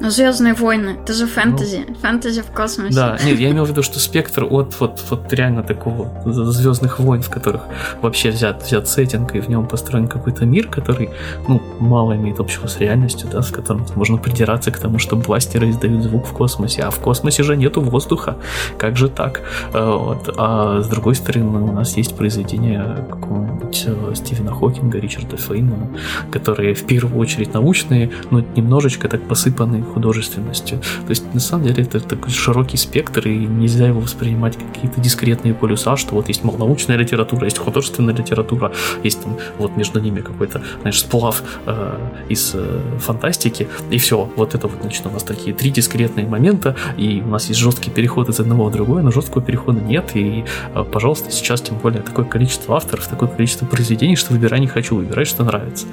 Ну, 0.01 0.09
Звездные 0.09 0.55
войны, 0.55 0.97
это 1.03 1.13
же 1.13 1.27
фэнтези, 1.27 1.85
ну, 1.87 1.95
фэнтези 1.95 2.41
в 2.41 2.51
космосе. 2.53 2.95
Да, 2.95 3.19
нет, 3.23 3.39
я 3.39 3.51
имел 3.51 3.67
в 3.67 3.69
виду, 3.69 3.83
что 3.83 3.99
спектр 4.01 4.45
от 4.45 4.81
вот, 4.81 5.03
вот 5.11 5.33
реально 5.33 5.63
такого 5.63 6.11
Звездных 6.25 6.99
войн, 6.99 7.21
в 7.21 7.29
которых 7.29 7.63
вообще 8.01 8.31
взят, 8.31 8.63
взят 8.63 8.89
сеттинг, 8.89 9.35
и 9.35 9.41
в 9.41 9.49
нем 9.49 9.67
построен 9.67 10.09
какой-то 10.09 10.47
мир, 10.47 10.69
который, 10.69 11.11
ну, 11.49 11.61
мало 11.81 12.15
имеет 12.17 12.41
общего 12.41 12.67
с 12.67 12.79
реальностью, 12.79 13.29
да, 13.31 13.43
с 13.43 13.51
которым 13.51 13.87
можно 13.95 14.17
придираться 14.17 14.71
к 14.71 14.79
тому, 14.79 14.99
что 14.99 15.17
бластеры 15.17 15.69
издают 15.69 16.03
звук 16.03 16.27
в 16.27 16.33
космосе, 16.33 16.83
а 16.83 16.91
в 16.91 16.99
космосе 16.99 17.43
же 17.43 17.57
нету 17.57 17.83
воздуха. 17.83 18.39
Как 18.79 18.97
же 18.97 19.09
так? 19.09 19.43
Э, 19.75 19.85
вот. 19.85 20.35
А 20.39 20.81
с 20.81 20.89
другой 20.89 21.15
стороны, 21.15 21.61
у 21.61 21.73
нас 21.73 21.97
есть 21.99 22.17
произведения 22.17 23.07
какого-нибудь 23.11 23.85
э, 23.87 24.15
Стивена 24.15 24.53
Хокинга, 24.53 24.99
Ричарда 24.99 25.37
Фейнмана, 25.37 25.89
которые 26.33 26.75
в 26.75 26.87
первую 26.87 27.21
очередь 27.21 27.53
научные, 27.53 28.11
но 28.31 28.41
немножечко 28.41 29.07
так 29.07 29.29
посыпаны 29.29 29.85
художественностью. 29.91 30.79
То 30.79 31.11
есть, 31.11 31.35
на 31.35 31.41
самом 31.41 31.67
деле, 31.67 31.83
это 31.83 32.01
такой 32.01 32.31
широкий 32.31 32.77
спектр, 32.77 33.27
и 33.29 33.37
нельзя 33.37 33.87
его 33.89 34.01
воспринимать 34.01 34.57
как 34.57 34.73
какие-то 34.73 35.01
дискретные 35.01 35.55
полюса, 35.55 35.97
что 35.97 36.15
вот 36.15 36.29
есть, 36.29 36.45
мол, 36.45 36.57
научная 36.57 36.97
литература, 36.97 37.45
есть 37.45 37.59
художественная 37.59 38.15
литература, 38.15 38.73
есть 39.03 39.23
там 39.23 39.37
вот 39.59 39.77
между 39.77 40.01
ними 40.01 40.21
какой-то, 40.21 40.63
знаешь, 40.81 41.01
сплав 41.01 41.43
э, 41.67 41.99
из 42.29 42.53
э, 42.55 42.81
фантастики, 42.99 43.69
и 43.91 43.99
все, 43.99 44.31
вот 44.37 44.55
это 44.55 44.69
вот, 44.69 44.79
значит, 44.81 45.07
у 45.07 45.11
нас 45.11 45.23
такие 45.23 45.55
три 45.55 45.71
дискретные 45.71 46.27
момента, 46.27 46.77
и 46.97 47.23
у 47.25 47.29
нас 47.29 47.49
есть 47.49 47.61
жесткий 47.61 47.91
переход 47.91 48.29
из 48.29 48.41
одного 48.41 48.67
в 48.67 48.73
другое, 48.73 49.03
но 49.03 49.11
жесткого 49.11 49.43
перехода 49.45 49.81
нет, 49.81 50.11
и, 50.15 50.45
э, 50.75 50.85
пожалуйста, 50.85 51.31
сейчас 51.31 51.61
тем 51.61 51.79
более 51.79 52.03
такое 52.03 52.25
количество 52.25 52.77
авторов, 52.77 53.07
такое 53.09 53.29
количество 53.29 53.67
произведений, 53.67 54.17
что 54.17 54.33
выбирай 54.33 54.61
не 54.61 54.67
хочу, 54.67 54.97
выбирай, 54.97 55.25
что 55.25 55.45
нравится. 55.45 55.87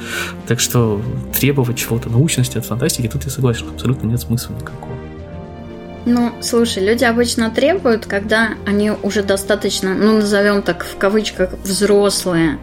Так 0.48 0.60
что 0.60 1.02
требовать 1.38 1.78
чего-то 1.78 2.10
научности 2.10 2.58
от 2.58 2.66
фантастики, 2.66 3.08
тут 3.08 3.24
я 3.26 3.32
согласен, 3.32 3.66
абсолютно 3.74 3.87
нет 3.94 4.20
смысла 4.20 4.54
никакого. 4.54 4.96
Ну, 6.06 6.32
слушай, 6.42 6.86
люди 6.86 7.04
обычно 7.04 7.50
требуют, 7.52 8.06
когда 8.06 8.52
они 8.66 8.92
уже 8.92 9.24
достаточно, 9.24 9.94
ну, 9.94 10.14
назовем 10.14 10.62
так 10.62 10.86
в 10.86 10.98
кавычках, 10.98 11.52
взрослые, 11.64 12.60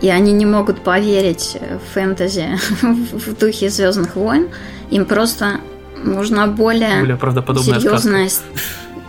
и 0.00 0.08
они 0.08 0.32
не 0.32 0.46
могут 0.46 0.80
поверить 0.82 1.58
в 1.60 1.94
фэнтези 1.94 2.58
в 2.82 3.36
духе 3.38 3.70
Звездных 3.70 4.14
войн, 4.14 4.48
им 4.90 5.04
просто 5.04 5.60
нужна 6.04 6.46
более, 6.46 7.00
более 7.00 7.16
серьезная... 7.62 8.28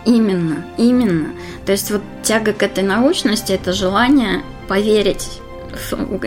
Именно, 0.04 0.64
именно. 0.78 1.28
То 1.66 1.72
есть 1.72 1.90
вот 1.90 2.00
тяга 2.22 2.54
к 2.54 2.62
этой 2.62 2.82
научности, 2.82 3.52
это 3.52 3.72
желание 3.72 4.42
поверить 4.66 5.40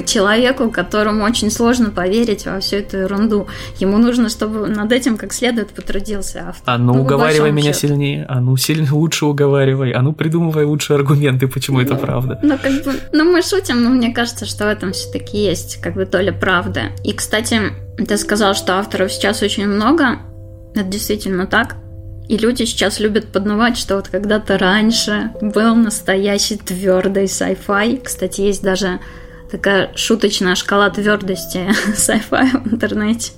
человеку, 0.05 0.69
которому 0.69 1.23
очень 1.23 1.51
сложно 1.51 1.89
поверить 1.89 2.45
во 2.45 2.59
всю 2.59 2.77
эту 2.77 2.97
ерунду. 2.97 3.47
Ему 3.79 3.97
нужно, 3.97 4.29
чтобы 4.29 4.67
над 4.67 4.91
этим 4.91 5.17
как 5.17 5.33
следует 5.33 5.69
потрудился 5.69 6.45
автор. 6.49 6.63
А 6.65 6.77
ну, 6.77 6.93
ну 6.93 7.01
уговаривай 7.01 7.51
меня 7.51 7.73
счету. 7.73 7.87
сильнее, 7.87 8.25
а 8.27 8.39
ну 8.39 8.57
сильно 8.57 8.93
лучше 8.95 9.25
уговаривай, 9.25 9.91
а 9.91 10.01
ну 10.01 10.13
придумывай 10.13 10.65
лучшие 10.65 10.95
аргументы, 10.95 11.47
почему 11.47 11.77
ну, 11.77 11.83
это 11.83 11.95
правда. 11.95 12.39
Ну, 12.43 12.57
как 12.57 12.83
бы, 12.83 12.93
ну 13.11 13.23
мы 13.23 13.41
шутим, 13.41 13.83
но 13.83 13.89
мне 13.89 14.13
кажется, 14.13 14.45
что 14.45 14.65
в 14.65 14.67
этом 14.67 14.91
все-таки 14.93 15.37
есть 15.37 15.81
как 15.81 15.95
бы 15.95 16.05
доля 16.05 16.33
правды. 16.33 16.91
И, 17.03 17.13
кстати, 17.13 17.59
ты 17.97 18.17
сказал, 18.17 18.53
что 18.53 18.79
авторов 18.79 19.11
сейчас 19.11 19.41
очень 19.41 19.67
много. 19.67 20.19
Это 20.73 20.85
действительно 20.85 21.47
так. 21.47 21.75
И 22.27 22.37
люди 22.37 22.63
сейчас 22.63 22.99
любят 22.99 23.27
поднувать, 23.31 23.77
что 23.77 23.97
вот 23.97 24.07
когда-то 24.07 24.57
раньше 24.57 25.31
был 25.41 25.75
настоящий 25.75 26.55
твердый 26.55 27.25
sci-fi. 27.25 28.01
Кстати, 28.01 28.41
есть 28.41 28.63
даже 28.63 28.99
такая 29.51 29.91
шуточная 29.95 30.55
шкала 30.55 30.89
твердости 30.89 31.67
sci-fi 31.93 32.63
в 32.63 32.73
интернете. 32.73 33.33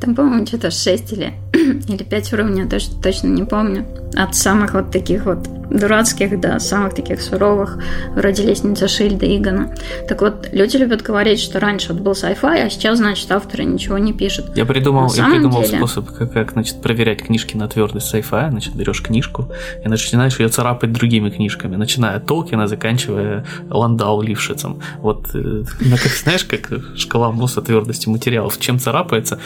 Там, 0.00 0.14
по-моему, 0.14 0.46
что-то 0.46 0.70
6 0.70 1.12
или, 1.14 1.34
или 1.88 2.02
5 2.02 2.32
уровней, 2.32 2.68
точно, 2.68 3.02
точно 3.02 3.28
не 3.28 3.44
помню. 3.44 3.86
От 4.16 4.34
самых 4.34 4.74
вот 4.74 4.90
таких 4.90 5.26
вот 5.26 5.48
дурацких 5.70 6.40
до 6.40 6.58
самых 6.58 6.94
таких 6.94 7.20
суровых, 7.20 7.78
вроде 8.14 8.44
лестницы 8.44 8.88
Шильда 8.88 9.26
Игона. 9.36 9.74
Так 10.08 10.20
вот, 10.20 10.48
люди 10.52 10.76
любят 10.76 11.02
говорить, 11.02 11.40
что 11.40 11.60
раньше 11.60 11.92
вот 11.92 12.02
был 12.02 12.12
sci-fi, 12.12 12.66
а 12.66 12.70
сейчас, 12.70 12.98
значит, 12.98 13.30
авторы 13.32 13.64
ничего 13.64 13.98
не 13.98 14.12
пишут. 14.12 14.56
Я 14.56 14.66
придумал, 14.66 15.12
я 15.14 15.28
придумал 15.28 15.62
деле... 15.62 15.78
способ, 15.78 16.10
как, 16.10 16.32
как, 16.32 16.52
значит, 16.52 16.80
проверять 16.80 17.22
книжки 17.22 17.56
на 17.56 17.68
твердость 17.68 18.14
sci-fi. 18.14 18.50
Значит, 18.50 18.74
берешь 18.74 19.02
книжку 19.02 19.50
и 19.84 19.88
начинаешь 19.88 20.38
ее 20.38 20.48
царапать 20.48 20.92
другими 20.92 21.30
книжками, 21.30 21.76
начиная 21.76 22.16
от 22.16 22.26
Толкина, 22.26 22.66
заканчивая 22.66 23.44
Ландау 23.68 24.22
Лившицем. 24.22 24.80
Вот, 24.98 25.30
э, 25.34 25.64
знаешь, 26.22 26.44
как 26.44 26.70
шкала 26.96 27.32
Мосса 27.32 27.62
твердости 27.62 28.08
материалов. 28.08 28.58
Чем 28.58 28.78
царапается, 28.78 29.38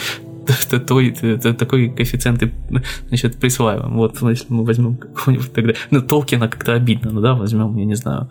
твой, 0.86 1.10
такой 1.12 1.90
коэффициент 1.90 2.42
значит, 3.08 3.36
присваиваем. 3.36 3.96
Вот, 3.96 4.20
если 4.22 4.46
мы 4.48 4.64
возьмем 4.64 4.96
какого-нибудь 4.96 5.52
тогда... 5.52 5.74
Ну, 5.90 6.02
Толкина 6.02 6.48
как-то 6.48 6.74
обидно, 6.74 7.10
ну 7.12 7.20
да, 7.20 7.34
возьмем, 7.34 7.76
я 7.76 7.84
не 7.84 7.94
знаю, 7.94 8.30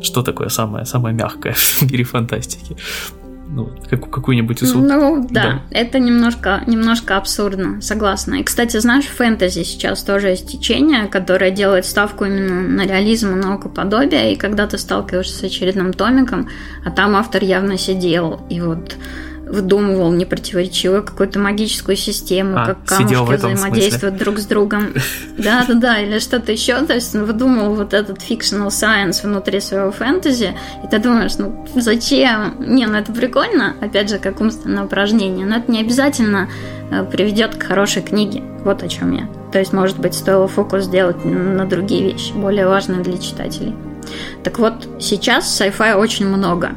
что 0.00 0.22
такое 0.22 0.48
самое, 0.48 0.84
самое 0.84 1.14
мягкое 1.14 1.52
в 1.56 1.82
мире 1.82 2.04
фантастики 2.04 2.76
ну, 3.54 3.70
как, 3.88 4.10
какую-нибудь 4.10 4.62
ису... 4.62 4.80
Ну, 4.80 5.26
да, 5.30 5.42
да, 5.42 5.62
это 5.70 5.98
немножко, 5.98 6.62
немножко 6.66 7.16
абсурдно, 7.16 7.80
согласна. 7.80 8.36
И, 8.36 8.42
кстати, 8.42 8.78
знаешь, 8.78 9.04
в 9.04 9.14
фэнтези 9.14 9.62
сейчас 9.62 10.02
тоже 10.02 10.28
есть 10.28 10.50
течение, 10.50 11.06
которое 11.06 11.50
делает 11.50 11.84
ставку 11.84 12.24
именно 12.24 12.62
на 12.62 12.86
реализм 12.86 13.32
и 13.32 13.34
наукоподобие, 13.34 14.32
и 14.32 14.36
когда 14.36 14.66
ты 14.66 14.78
сталкиваешься 14.78 15.36
с 15.36 15.42
очередным 15.42 15.92
томиком, 15.92 16.48
а 16.84 16.90
там 16.90 17.14
автор 17.14 17.44
явно 17.44 17.76
сидел, 17.76 18.40
и 18.48 18.60
вот 18.60 18.96
выдумывал 19.52 20.10
непротиворечивую 20.12 21.04
какую-то 21.04 21.38
магическую 21.38 21.96
систему, 21.96 22.58
а, 22.58 22.66
как 22.66 22.84
камушки 22.86 23.36
взаимодействуют 23.36 24.16
друг 24.16 24.38
с 24.38 24.46
другом. 24.46 24.94
Да-да-да, 25.38 26.00
или 26.00 26.18
что-то 26.18 26.52
еще. 26.52 26.80
То 26.86 26.94
есть 26.94 27.14
он 27.14 27.24
выдумывал 27.24 27.74
вот 27.74 27.92
этот 27.92 28.18
fictional 28.18 28.68
science 28.68 29.22
внутри 29.22 29.60
своего 29.60 29.92
фэнтези, 29.92 30.54
и 30.82 30.88
ты 30.88 30.98
думаешь, 30.98 31.36
ну 31.36 31.68
зачем? 31.74 32.56
Не, 32.60 32.86
ну 32.86 32.94
это 32.94 33.12
прикольно, 33.12 33.76
опять 33.80 34.08
же, 34.08 34.18
как 34.18 34.40
умственное 34.40 34.84
упражнение, 34.84 35.44
но 35.44 35.56
это 35.56 35.70
не 35.70 35.80
обязательно 35.80 36.48
э, 36.90 37.04
приведет 37.04 37.56
к 37.56 37.62
хорошей 37.62 38.02
книге. 38.02 38.42
Вот 38.64 38.82
о 38.82 38.88
чем 38.88 39.12
я. 39.12 39.28
То 39.52 39.58
есть, 39.58 39.74
может 39.74 39.98
быть, 39.98 40.14
стоило 40.14 40.48
фокус 40.48 40.84
сделать 40.84 41.24
на 41.24 41.66
другие 41.66 42.12
вещи, 42.12 42.32
более 42.32 42.66
важные 42.66 43.02
для 43.02 43.18
читателей. 43.18 43.74
Так 44.44 44.58
вот, 44.58 44.88
сейчас 44.98 45.60
sci-fi 45.60 45.94
очень 45.94 46.26
много. 46.26 46.70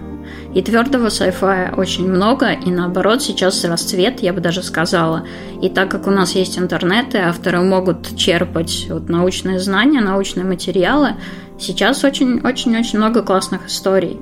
И 0.55 0.61
твердого 0.61 1.07
sci-fi 1.07 1.75
очень 1.75 2.07
много, 2.07 2.51
и 2.53 2.71
наоборот, 2.71 3.21
сейчас 3.21 3.65
расцвет, 3.65 4.21
я 4.21 4.31
бы 4.31 4.39
даже 4.39 4.63
сказала. 4.63 5.27
И 5.61 5.67
так 5.67 5.91
как 5.91 6.07
у 6.07 6.11
нас 6.11 6.33
есть 6.33 6.57
интернет, 6.57 7.13
и 7.13 7.17
авторы 7.17 7.59
могут 7.59 8.15
черпать 8.15 8.87
вот 8.89 9.09
научные 9.09 9.59
знания, 9.59 9.99
научные 9.99 10.45
материалы, 10.45 11.17
сейчас 11.59 12.05
очень-очень-очень 12.05 12.99
много 12.99 13.21
классных 13.21 13.67
историй. 13.67 14.17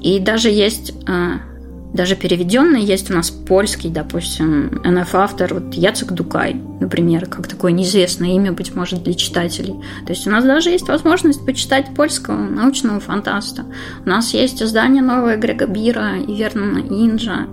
И 0.00 0.20
даже 0.20 0.50
есть 0.50 0.94
э, 1.08 1.51
даже 1.92 2.16
переведенные 2.16 2.84
есть 2.84 3.10
у 3.10 3.14
нас 3.14 3.30
польский, 3.30 3.90
допустим, 3.90 4.80
НФ-автор, 4.82 5.52
вот 5.52 5.74
Яцек 5.74 6.12
Дукай, 6.12 6.54
например, 6.80 7.26
как 7.26 7.46
такое 7.46 7.72
неизвестное 7.72 8.30
имя, 8.30 8.52
быть 8.52 8.74
может, 8.74 9.02
для 9.02 9.12
читателей. 9.12 9.74
То 10.06 10.12
есть 10.12 10.26
у 10.26 10.30
нас 10.30 10.42
даже 10.42 10.70
есть 10.70 10.88
возможность 10.88 11.44
почитать 11.44 11.94
польского 11.94 12.36
научного 12.36 12.98
фантаста. 12.98 13.66
У 14.06 14.08
нас 14.08 14.32
есть 14.32 14.62
издание 14.62 15.02
новое 15.02 15.36
Грега 15.36 15.66
Бира 15.66 16.16
и 16.16 16.34
Вернона 16.34 16.78
Инджа, 16.78 17.46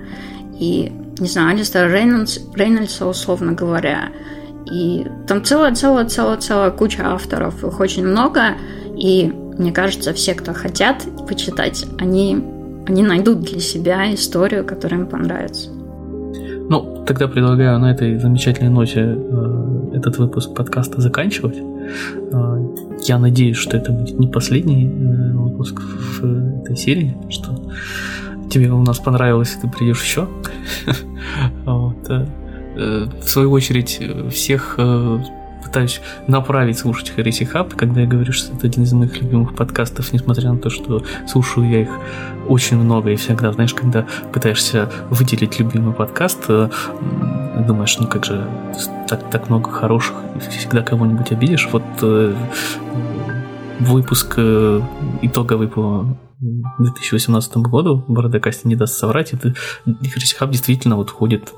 и, 0.58 0.92
не 1.20 1.28
знаю, 1.28 1.50
Алистера 1.50 1.92
Рейнольдс, 1.92 2.40
Рейнольдса, 2.56 3.08
условно 3.08 3.52
говоря. 3.52 4.10
И 4.72 5.06
там 5.28 5.44
целая-целая-целая-целая 5.44 6.72
куча 6.72 7.06
авторов, 7.06 7.64
их 7.66 7.80
очень 7.82 8.06
много, 8.06 8.56
и 8.96 9.34
мне 9.58 9.74
кажется, 9.74 10.14
все, 10.14 10.34
кто 10.34 10.54
хотят 10.54 11.06
почитать, 11.28 11.86
они 11.98 12.42
они 12.90 13.04
найдут 13.04 13.42
для 13.42 13.60
себя 13.60 14.14
историю, 14.14 14.66
которая 14.66 15.02
им 15.02 15.08
понравится. 15.08 15.70
Ну, 16.70 17.04
тогда 17.06 17.28
предлагаю 17.28 17.80
на 17.80 17.92
этой 17.92 18.18
замечательной 18.18 18.72
ноте 18.72 19.02
э, 19.02 19.92
этот 19.94 20.18
выпуск 20.18 20.56
подкаста 20.56 21.00
заканчивать. 21.00 21.58
Э, 21.58 22.68
я 23.08 23.20
надеюсь, 23.20 23.58
что 23.58 23.78
это 23.78 23.92
будет 23.92 24.20
не 24.20 24.28
последний 24.28 24.88
э, 24.88 25.32
выпуск 25.34 25.80
в, 25.80 26.62
этой 26.62 26.76
серии, 26.76 27.16
что 27.30 27.72
тебе 28.50 28.72
у 28.72 28.82
нас 28.82 28.98
понравилось, 28.98 29.56
и 29.56 29.62
ты 29.62 29.68
придешь 29.72 30.04
еще. 30.04 30.28
Э, 31.66 32.26
э, 32.76 33.06
в 33.22 33.30
свою 33.30 33.52
очередь, 33.52 34.02
всех 34.32 34.76
э, 34.80 35.20
пытаюсь 35.70 36.02
направить 36.26 36.80
слушать 36.80 37.12
Харриси 37.12 37.46
Хаб, 37.46 37.76
когда 37.76 38.02
я 38.02 38.08
говорю, 38.08 38.34
что 38.34 38.56
это 38.56 38.66
один 38.66 38.84
из 38.84 38.94
моих 38.94 39.22
любимых 39.22 39.56
подкастов, 39.56 40.12
несмотря 40.12 40.52
на 40.52 40.58
то, 40.58 40.72
что 40.72 41.04
слушаю 41.28 41.70
я 41.70 41.82
их 41.84 41.90
очень 42.48 42.78
много 42.78 43.12
и 43.12 43.16
всегда, 43.16 43.52
знаешь, 43.52 43.76
когда 43.76 44.08
пытаешься 44.34 44.90
выделить 45.12 45.60
любимый 45.60 45.94
подкаст, 45.94 46.46
э, 46.48 46.70
думаешь, 47.68 47.98
ну 48.00 48.08
как 48.08 48.26
же 48.26 48.48
так, 49.08 49.30
так 49.30 49.50
много 49.50 49.70
хороших, 49.70 50.16
всегда 50.50 50.82
кого-нибудь 50.82 51.32
обидишь. 51.32 51.70
Вот 51.72 51.84
э, 52.02 52.36
выпуск 53.80 54.34
э, 54.38 54.82
итоговый 55.22 55.68
по 55.68 56.06
2018 56.40 57.58
году, 57.58 58.04
Борода 58.08 58.40
Касти 58.40 58.66
не 58.68 58.76
даст 58.76 58.98
соврать, 58.98 59.34
это 59.34 59.54
Хаб 60.38 60.52
действительно 60.52 60.96
вот 60.96 61.10
входит 61.10 61.54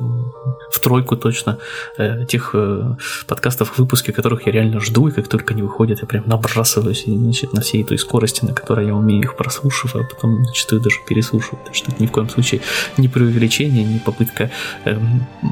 в 0.71 0.79
тройку 0.79 1.15
точно 1.15 1.59
э, 1.97 2.25
тех 2.25 2.51
э, 2.53 2.95
подкастов, 3.27 3.77
выпуски 3.77 4.11
которых 4.11 4.47
я 4.47 4.51
реально 4.51 4.79
жду, 4.79 5.07
и 5.07 5.11
как 5.11 5.27
только 5.27 5.53
они 5.53 5.61
выходят, 5.61 6.01
я 6.01 6.07
прям 6.07 6.27
набрасываюсь 6.27 7.03
и, 7.05 7.15
значит, 7.15 7.53
на 7.53 7.61
всей 7.61 7.84
той 7.84 7.99
скорости, 7.99 8.43
на 8.43 8.53
которой 8.53 8.88
я 8.88 8.95
умею 8.95 9.21
их 9.21 9.36
прослушиваю, 9.36 10.05
а 10.05 10.15
потом 10.15 10.43
зачастую 10.45 10.82
даже 10.82 10.97
переслушиваю. 11.07 11.59
Так 11.63 11.75
что 11.75 11.91
это 11.91 12.01
ни 12.01 12.07
в 12.07 12.11
коем 12.11 12.29
случае 12.29 12.61
не 12.97 13.07
преувеличение, 13.07 13.84
не 13.84 13.99
попытка 13.99 14.49
э, 14.86 14.99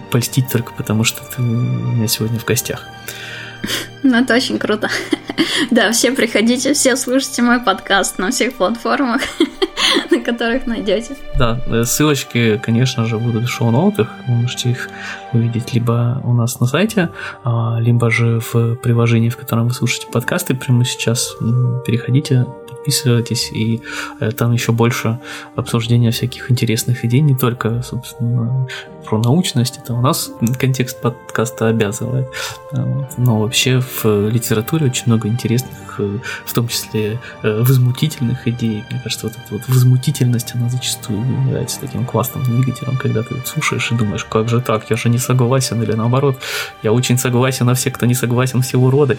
польстить 0.10 0.52
только 0.52 0.74
потому, 0.74 1.04
что 1.04 1.22
ты 1.36 1.42
у 1.42 1.46
меня 1.46 2.08
сегодня 2.08 2.40
в 2.40 2.46
гостях. 2.46 2.84
Ну, 4.04 4.18
это 4.18 4.36
очень 4.36 4.60
круто. 4.60 4.90
Да, 5.72 5.92
все 5.92 6.12
приходите, 6.12 6.74
все 6.74 6.96
слушайте 6.96 7.42
мой 7.42 7.60
подкаст 7.60 8.18
на 8.18 8.32
всех 8.32 8.54
платформах, 8.56 9.22
на 10.12 10.20
которых 10.22 10.68
найдете. 10.68 11.16
Да, 11.38 11.62
э, 11.68 11.84
ссылочки, 11.86 12.60
конечно 12.64 13.06
же, 13.06 13.18
будут 13.18 13.44
в 13.44 13.50
шоу-ноутах. 13.50 14.10
Вы 14.28 14.34
можете 14.36 14.72
их 14.72 14.90
увидеть 15.34 15.74
либо 15.74 16.22
у 16.24 16.34
нас 16.34 16.60
на 16.60 16.66
сайте, 16.66 17.10
а, 17.44 17.78
либо 17.80 18.10
же 18.10 18.40
в 18.40 18.76
приложении, 18.76 19.30
в 19.30 19.38
котором 19.38 19.68
вы 19.68 19.74
слушаете 19.74 20.08
подкасты. 20.08 20.56
Прямо 20.56 20.84
сейчас 20.86 21.36
переходите, 21.86 22.46
подписывайтесь, 22.90 23.52
и 23.52 23.82
э, 24.20 24.32
там 24.32 24.54
еще 24.54 24.72
больше 24.72 25.20
обсуждения 25.56 26.12
всяких 26.12 26.52
интересных 26.52 27.06
идей, 27.06 27.22
не 27.22 27.36
только, 27.36 27.82
собственно, 27.84 28.68
про 29.06 29.18
научность, 29.18 29.78
это 29.78 29.94
у 29.94 30.02
нас 30.02 30.32
контекст 30.60 31.02
подкаста 31.02 31.68
обязывает, 31.68 32.28
вот. 32.72 33.18
но 33.18 33.49
вообще 33.50 33.80
в 33.80 34.30
литературе 34.30 34.86
очень 34.86 35.06
много 35.08 35.28
интересных, 35.28 35.96
э, 35.98 36.20
в 36.46 36.54
том 36.54 36.68
числе 36.68 37.20
э, 37.42 37.62
возмутительных 37.62 38.48
идей. 38.48 38.84
Мне 38.92 39.02
кажется, 39.04 39.26
вот 39.26 39.36
эта 39.36 39.54
вот 39.54 39.68
возмутительность, 39.68 40.54
она 40.54 40.70
зачастую 40.70 41.20
является 41.48 41.80
таким 41.80 42.06
классным 42.06 42.44
двигателем, 42.44 42.96
когда 42.98 43.24
ты 43.24 43.36
слушаешь 43.44 43.92
и 43.92 43.96
думаешь, 43.96 44.24
как 44.24 44.50
же 44.50 44.62
так, 44.62 44.92
я 44.92 44.98
же 44.98 45.10
не 45.10 45.18
согласен, 45.18 45.82
или 45.82 45.94
наоборот, 45.94 46.40
я 46.84 46.94
очень 46.94 47.18
согласен, 47.18 47.68
а 47.70 47.74
все, 47.74 47.90
кто 47.90 48.06
не 48.06 48.14
согласен, 48.14 48.62
все 48.62 48.78
уроды. 48.78 49.18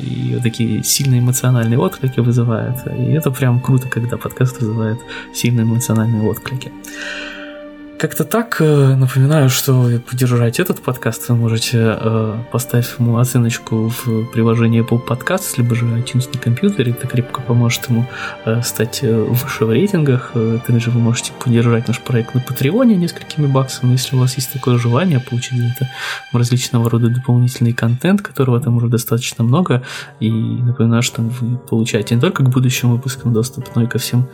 И 0.00 0.34
вот 0.34 0.44
такие 0.44 0.84
сильные 0.84 1.18
эмоциональные 1.20 1.80
отклики 1.80 2.20
вызывают. 2.20 2.86
И 2.86 3.12
это 3.12 3.32
прям 3.32 3.60
круто, 3.60 3.88
когда 3.88 4.16
подкаст 4.16 4.60
вызывает 4.60 5.00
сильные 5.34 5.64
эмоциональные 5.64 6.22
отклики. 6.22 6.70
Как-то 8.02 8.24
так. 8.24 8.56
Э, 8.58 8.96
напоминаю, 8.96 9.48
что 9.48 9.88
поддержать 10.10 10.58
этот 10.58 10.82
подкаст 10.82 11.28
вы 11.28 11.36
можете, 11.36 11.78
э, 12.00 12.36
поставив 12.50 12.98
ему 12.98 13.18
оценочку 13.18 13.92
в 14.04 14.24
приложении 14.32 14.84
Apple 14.84 15.06
Podcasts, 15.06 15.54
либо 15.56 15.76
же 15.76 15.86
iTunes 15.86 16.28
на 16.34 16.40
компьютере. 16.40 16.90
Это 16.90 17.06
крепко 17.06 17.40
поможет 17.40 17.88
ему 17.88 18.04
э, 18.44 18.60
стать 18.62 19.02
выше 19.02 19.66
в 19.66 19.70
рейтингах. 19.70 20.32
Также 20.66 20.90
вы 20.90 20.98
можете 20.98 21.30
поддержать 21.32 21.86
наш 21.86 22.00
проект 22.00 22.34
на 22.34 22.40
Патреоне 22.40 22.96
несколькими 22.96 23.46
баксами, 23.46 23.92
если 23.92 24.16
у 24.16 24.18
вас 24.18 24.34
есть 24.34 24.52
такое 24.52 24.78
желание 24.78 25.20
получить 25.20 25.60
это 25.76 25.88
различного 26.32 26.90
рода 26.90 27.08
дополнительный 27.08 27.72
контент, 27.72 28.20
которого 28.20 28.60
там 28.60 28.78
уже 28.78 28.88
достаточно 28.88 29.44
много. 29.44 29.84
И 30.18 30.28
напоминаю, 30.28 31.04
что 31.04 31.22
вы 31.22 31.56
получаете 31.56 32.16
не 32.16 32.20
только 32.20 32.42
к 32.42 32.50
будущим 32.50 32.90
выпускам 32.90 33.32
доступ, 33.32 33.76
но 33.76 33.84
и 33.84 33.86
ко 33.86 33.98
всем 33.98 34.26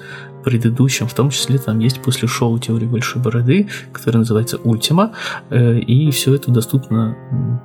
предыдущим, 0.45 1.07
в 1.07 1.15
том 1.15 1.31
числе 1.31 1.59
там 1.59 1.79
есть 1.79 2.01
после 2.01 2.29
шоу 2.29 2.59
«Теории 2.59 2.87
большой 2.87 3.23
бороды», 3.23 3.69
которое 3.93 4.19
называется 4.19 4.59
«Ультима», 4.59 5.13
э, 5.51 5.79
и 5.79 6.11
все 6.11 6.35
это 6.35 6.51
доступно 6.51 7.17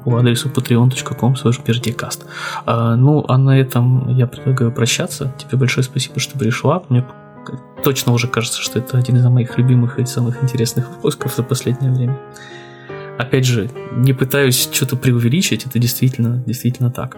по 0.04 0.18
адресу 0.18 0.50
patreon.com 0.50 1.34
slash 1.34 2.26
а, 2.66 2.96
Ну, 2.96 3.26
а 3.28 3.38
на 3.38 3.60
этом 3.60 4.10
я 4.10 4.28
предлагаю 4.28 4.72
прощаться. 4.72 5.34
Тебе 5.38 5.58
большое 5.58 5.84
спасибо, 5.84 6.20
что 6.20 6.38
пришла. 6.38 6.84
Мне 6.90 7.06
точно 7.84 8.14
уже 8.14 8.28
кажется, 8.28 8.62
что 8.62 8.80
это 8.80 8.98
один 8.98 9.18
из 9.18 9.26
моих 9.26 9.58
любимых 9.58 10.00
и 10.00 10.06
самых 10.06 10.44
интересных 10.44 10.90
выпусков 10.90 11.36
за 11.36 11.44
последнее 11.44 11.92
время. 11.92 12.18
Опять 13.18 13.46
же, 13.46 13.70
не 13.92 14.14
пытаюсь 14.14 14.70
что-то 14.72 14.96
преувеличить, 14.96 15.66
это 15.66 15.78
действительно, 15.78 16.44
действительно 16.46 16.92
так. 16.92 17.18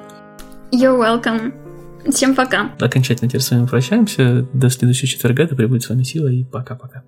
You're 0.71 0.97
welcome. 0.97 1.64
Всем 2.09 2.35
пока. 2.35 2.71
Окончательно 2.79 3.29
теперь 3.29 3.41
с 3.41 3.51
вами 3.51 3.65
прощаемся. 3.67 4.47
До 4.53 4.69
следующего 4.69 5.07
четверга. 5.07 5.47
Да 5.47 5.55
пребудет 5.55 5.83
с 5.83 5.89
вами 5.89 6.03
сила 6.03 6.27
и 6.27 6.43
пока-пока. 6.43 7.03